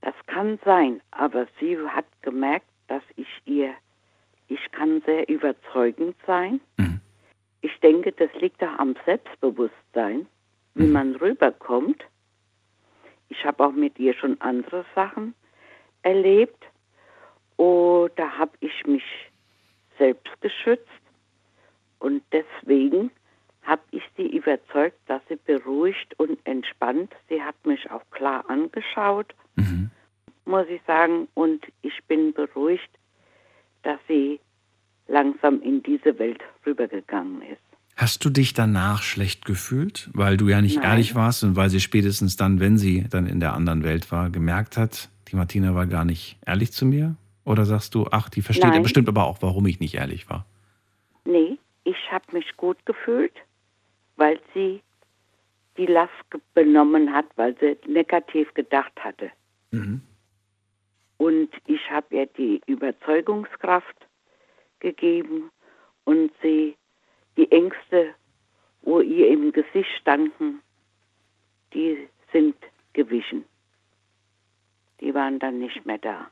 [0.00, 3.74] Das kann sein, aber sie hat gemerkt, dass ich ihr,
[4.46, 6.60] ich kann sehr überzeugend sein.
[7.60, 10.26] Ich denke, das liegt auch am Selbstbewusstsein,
[10.74, 12.04] wie man rüberkommt.
[13.28, 15.34] Ich habe auch mit ihr schon andere Sachen
[16.02, 16.64] erlebt.
[17.56, 19.02] Und da habe ich mich
[19.98, 20.86] selbst geschützt.
[21.98, 23.10] Und deswegen
[23.62, 27.12] habe ich sie überzeugt, dass sie beruhigt und entspannt.
[27.28, 29.34] Sie hat mich auch klar angeschaut,
[30.48, 31.28] muss ich sagen.
[31.34, 32.88] Und ich bin beruhigt,
[33.82, 34.40] dass sie
[35.06, 37.60] langsam in diese Welt rübergegangen ist.
[37.96, 40.84] Hast du dich danach schlecht gefühlt, weil du ja nicht Nein.
[40.84, 44.30] ehrlich warst und weil sie spätestens dann, wenn sie dann in der anderen Welt war,
[44.30, 47.16] gemerkt hat, die Martina war gar nicht ehrlich zu mir?
[47.44, 48.82] Oder sagst du, ach, die versteht ja Nein.
[48.82, 50.46] bestimmt aber auch, warum ich nicht ehrlich war?
[52.08, 53.34] Ich habe mich gut gefühlt,
[54.16, 54.82] weil sie
[55.76, 56.10] die Last
[56.54, 59.30] benommen hat, weil sie negativ gedacht hatte.
[61.18, 64.06] Und ich habe ihr die Überzeugungskraft
[64.80, 65.50] gegeben
[66.04, 66.78] und sie
[67.36, 68.14] die Ängste,
[68.80, 70.62] wo ihr im Gesicht standen,
[71.74, 72.56] die sind
[72.94, 73.44] gewichen.
[75.02, 76.30] Die waren dann nicht mehr da.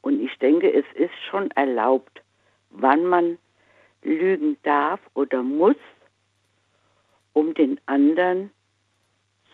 [0.00, 2.22] Und ich denke, es ist schon erlaubt,
[2.70, 3.38] wann man
[4.02, 5.76] lügen darf oder muss,
[7.32, 8.50] um den anderen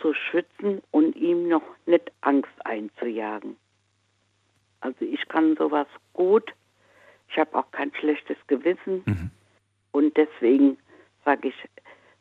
[0.00, 3.56] zu schützen und ihm noch nicht Angst einzujagen.
[4.80, 6.52] Also ich kann sowas gut.
[7.28, 9.02] Ich habe auch kein schlechtes Gewissen.
[9.92, 10.76] Und deswegen
[11.24, 11.54] sage ich,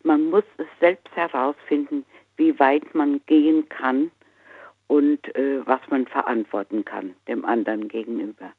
[0.03, 2.05] man muss es selbst herausfinden,
[2.37, 4.11] wie weit man gehen kann
[4.87, 8.53] und äh, was man verantworten kann dem anderen gegenüber.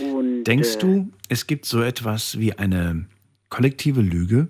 [0.00, 3.06] Und, Denkst äh, du, es gibt so etwas wie eine
[3.48, 4.48] kollektive Lüge?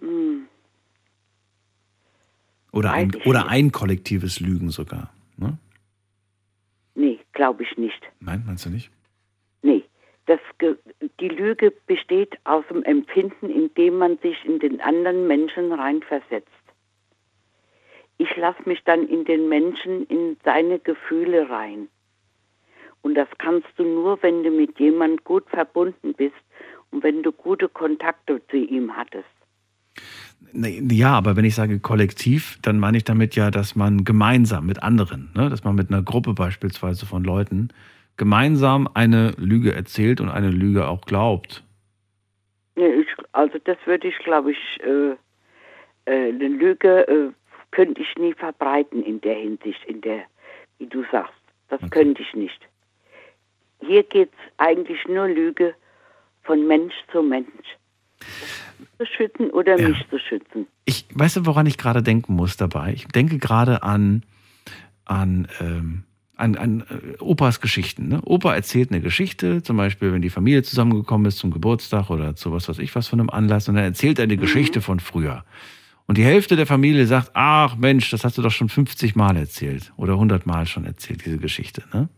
[0.00, 0.46] hm,
[2.72, 5.12] Oder ein, oder ein kollektives Lügen sogar?
[5.36, 5.58] Ne?
[6.94, 8.02] nee, glaube ich nicht.
[8.20, 8.90] Nein, meinst du nicht?
[9.62, 9.84] Nee,
[10.26, 10.40] das
[11.20, 16.48] die Lüge besteht aus dem Empfinden, indem man sich in den anderen Menschen reinversetzt.
[18.18, 21.88] Ich lasse mich dann in den Menschen, in seine Gefühle rein.
[23.02, 26.34] Und das kannst du nur, wenn du mit jemandem gut verbunden bist
[26.90, 29.26] und wenn du gute Kontakte zu ihm hattest.
[30.52, 34.82] Ja, aber wenn ich sage kollektiv, dann meine ich damit ja, dass man gemeinsam mit
[34.82, 37.68] anderen, ne, dass man mit einer Gruppe beispielsweise von Leuten
[38.16, 41.64] gemeinsam eine Lüge erzählt und eine Lüge auch glaubt.
[42.76, 45.16] Nee, ich, also das würde ich, glaube ich, äh,
[46.04, 47.30] äh, eine Lüge äh,
[47.70, 50.22] könnte ich nie verbreiten in der Hinsicht, in der,
[50.78, 51.34] wie du sagst.
[51.68, 52.60] Das könnte ich nicht.
[53.80, 55.74] Hier geht es eigentlich nur Lüge
[56.42, 57.46] von Mensch zu Mensch.
[58.98, 60.66] Zu schützen oder mich zu schützen.
[60.84, 62.92] Ich weißt du, woran ich gerade denken muss dabei?
[62.94, 64.24] Ich denke gerade an,
[65.04, 66.04] an, ähm,
[66.36, 68.08] an, an äh, Opas Geschichten.
[68.08, 68.20] Ne?
[68.24, 72.52] Opa erzählt eine Geschichte, zum Beispiel, wenn die Familie zusammengekommen ist zum Geburtstag oder zu
[72.52, 75.44] was weiß ich was von einem Anlass, und dann erzählt er eine Geschichte von früher.
[76.06, 79.36] Und die Hälfte der Familie sagt, ach Mensch, das hast du doch schon 50 Mal
[79.36, 81.84] erzählt oder 100 Mal schon erzählt, diese Geschichte.
[81.92, 82.08] Ne?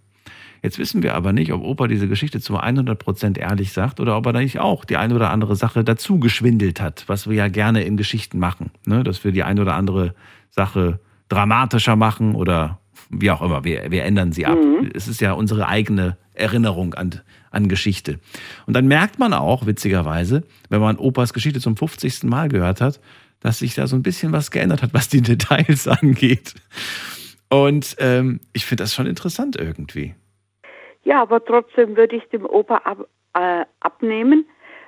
[0.63, 4.27] Jetzt wissen wir aber nicht, ob Opa diese Geschichte zu 100% ehrlich sagt oder ob
[4.27, 7.49] er da nicht auch die eine oder andere Sache dazu geschwindelt hat, was wir ja
[7.49, 8.71] gerne in Geschichten machen.
[8.85, 9.03] Ne?
[9.03, 10.15] Dass wir die eine oder andere
[10.51, 12.79] Sache dramatischer machen oder
[13.09, 13.65] wie auch immer.
[13.65, 14.59] Wir, wir ändern sie ab.
[14.95, 17.21] Es ist ja unsere eigene Erinnerung an,
[17.51, 18.21] an Geschichte.
[18.67, 22.25] Und dann merkt man auch, witzigerweise, wenn man Opas Geschichte zum 50.
[22.25, 23.01] Mal gehört hat,
[23.41, 26.55] dass sich da so ein bisschen was geändert hat, was die Details angeht.
[27.49, 30.15] Und ähm, ich finde das schon interessant irgendwie.
[31.05, 34.45] Ja, aber trotzdem würde ich dem Opa ab, äh, abnehmen,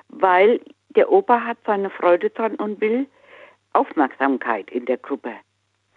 [0.08, 0.60] weil
[0.94, 3.06] der Opa hat seine Freude dran und will
[3.72, 5.30] Aufmerksamkeit in der Gruppe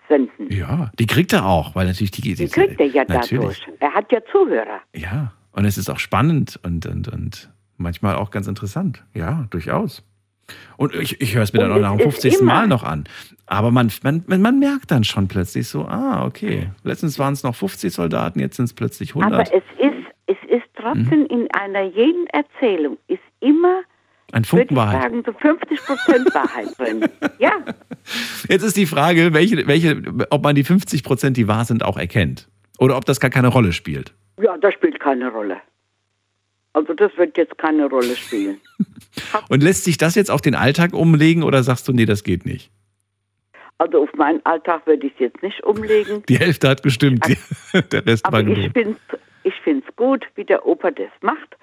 [0.08, 0.52] senden.
[0.52, 3.60] Ja, die kriegt er auch, weil natürlich die, die, Die kriegt er ja natürlich.
[3.60, 3.80] dadurch.
[3.82, 4.80] Er hat ja Zuhörer.
[4.96, 9.04] Ja, und es ist auch spannend und, und, und manchmal auch ganz interessant.
[9.14, 10.04] Ja, durchaus.
[10.78, 12.42] Und ich, ich höre es mir dann Und auch nach dem ist 50.
[12.42, 13.06] immer- Mal noch an.
[13.48, 17.56] Aber man, man, man merkt dann schon plötzlich so, ah, okay, letztens waren es noch
[17.56, 19.34] 50 Soldaten, jetzt sind es plötzlich 100.
[19.34, 21.26] Aber es ist, es ist trotzdem Mhm.
[21.28, 23.82] in einer jeden Erzählung ist immer,
[24.32, 25.02] Ein würde Funken ich Wahrheit.
[25.04, 27.06] sagen, so 50 Prozent Wahrheit drin.
[27.40, 27.52] Ja,
[28.50, 31.98] Jetzt ist die Frage, welche, welche, ob man die 50 Prozent, die wahr sind, auch
[31.98, 32.48] erkennt.
[32.78, 34.14] Oder ob das gar keine Rolle spielt.
[34.42, 35.58] ja, das spielt keine Rolle.
[36.74, 38.58] Also das wird jetzt keine Rolle spielen.
[39.50, 42.46] Und lässt sich das jetzt auf den Alltag umlegen oder sagst du, nee, das geht
[42.46, 42.70] nicht?
[43.78, 46.24] Also auf meinen Alltag würde ich es jetzt nicht umlegen.
[46.30, 47.26] Die Hälfte hat gestimmt,
[47.92, 48.72] der Rest Aber war ich
[49.46, 49.64] gelogen.
[49.64, 51.58] finde es ich gut, wie der Opa das macht.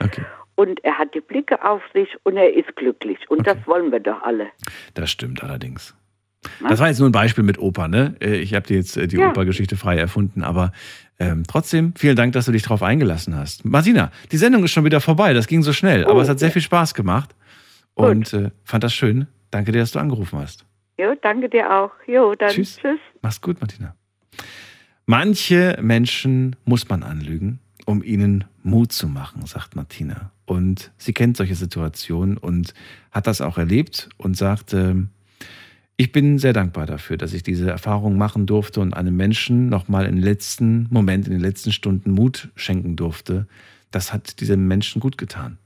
[0.55, 3.19] Und er hat die Blicke auf sich und er ist glücklich.
[3.29, 4.49] Und das wollen wir doch alle.
[4.95, 5.95] Das stimmt allerdings.
[6.69, 8.17] Das war jetzt nur ein Beispiel mit Opa, ne?
[8.21, 9.31] Äh, Ich habe dir jetzt äh, die Ja.
[9.31, 10.73] Opa-Geschichte frei erfunden, aber
[11.21, 13.65] ähm, trotzdem, vielen Dank, dass du dich darauf eingelassen hast.
[13.65, 16.51] Martina, die Sendung ist schon wieder vorbei, das ging so schnell, aber es hat sehr
[16.51, 17.35] viel Spaß gemacht
[17.95, 19.29] und äh, fand das schön.
[19.53, 20.65] Danke dir, dass du angerufen hast.
[20.99, 21.93] Jo, danke dir auch.
[22.09, 22.77] Jo, dann Tschüss.
[22.79, 22.99] tschüss.
[23.23, 23.95] Mach's gut, Martina.
[25.07, 27.61] Manche Menschen muss man anlügen,
[27.93, 30.33] um ihnen Mut zu machen, sagt Martina.
[30.47, 32.75] Und sie kennt solche Situationen und
[33.11, 35.11] hat das auch erlebt und sagt, ähm,
[35.97, 40.07] ich bin sehr dankbar dafür, dass ich diese Erfahrung machen durfte und einem Menschen nochmal
[40.07, 43.47] im letzten Moment, in den letzten Stunden Mut schenken durfte,
[43.91, 45.59] das hat diesem Menschen gut getan.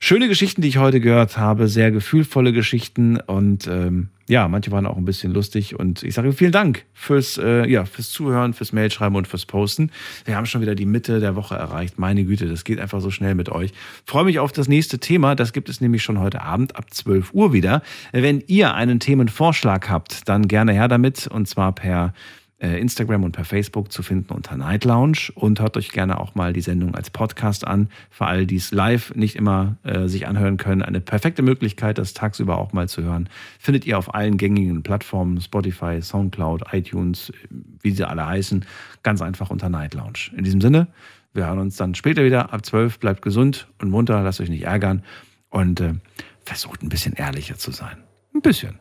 [0.00, 4.86] Schöne Geschichten, die ich heute gehört habe, sehr gefühlvolle Geschichten und ähm, ja, manche waren
[4.86, 8.72] auch ein bisschen lustig und ich sage vielen Dank fürs, äh, ja, fürs Zuhören, fürs
[8.72, 9.90] Mailschreiben und fürs Posten.
[10.24, 11.98] Wir haben schon wieder die Mitte der Woche erreicht.
[11.98, 13.72] Meine Güte, das geht einfach so schnell mit euch.
[14.06, 15.34] Freue mich auf das nächste Thema.
[15.34, 17.82] Das gibt es nämlich schon heute Abend ab 12 Uhr wieder.
[18.12, 22.14] Wenn ihr einen Themenvorschlag habt, dann gerne her damit und zwar per
[22.66, 26.52] Instagram und per Facebook zu finden unter Night Lounge und hört euch gerne auch mal
[26.52, 27.88] die Sendung als Podcast an.
[28.10, 32.14] Für alle, die es live nicht immer äh, sich anhören können, eine perfekte Möglichkeit, das
[32.14, 33.28] tagsüber auch mal zu hören.
[33.58, 37.32] Findet ihr auf allen gängigen Plattformen, Spotify, Soundcloud, iTunes,
[37.80, 38.64] wie sie alle heißen,
[39.02, 40.30] ganz einfach unter Night Lounge.
[40.36, 40.86] In diesem Sinne,
[41.34, 42.98] wir hören uns dann später wieder ab 12.
[42.98, 45.02] Bleibt gesund und munter, lasst euch nicht ärgern
[45.50, 45.94] und äh,
[46.44, 47.96] versucht ein bisschen ehrlicher zu sein.
[48.34, 48.78] Ein bisschen.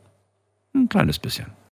[0.73, 1.47] Ein kleines bisschen.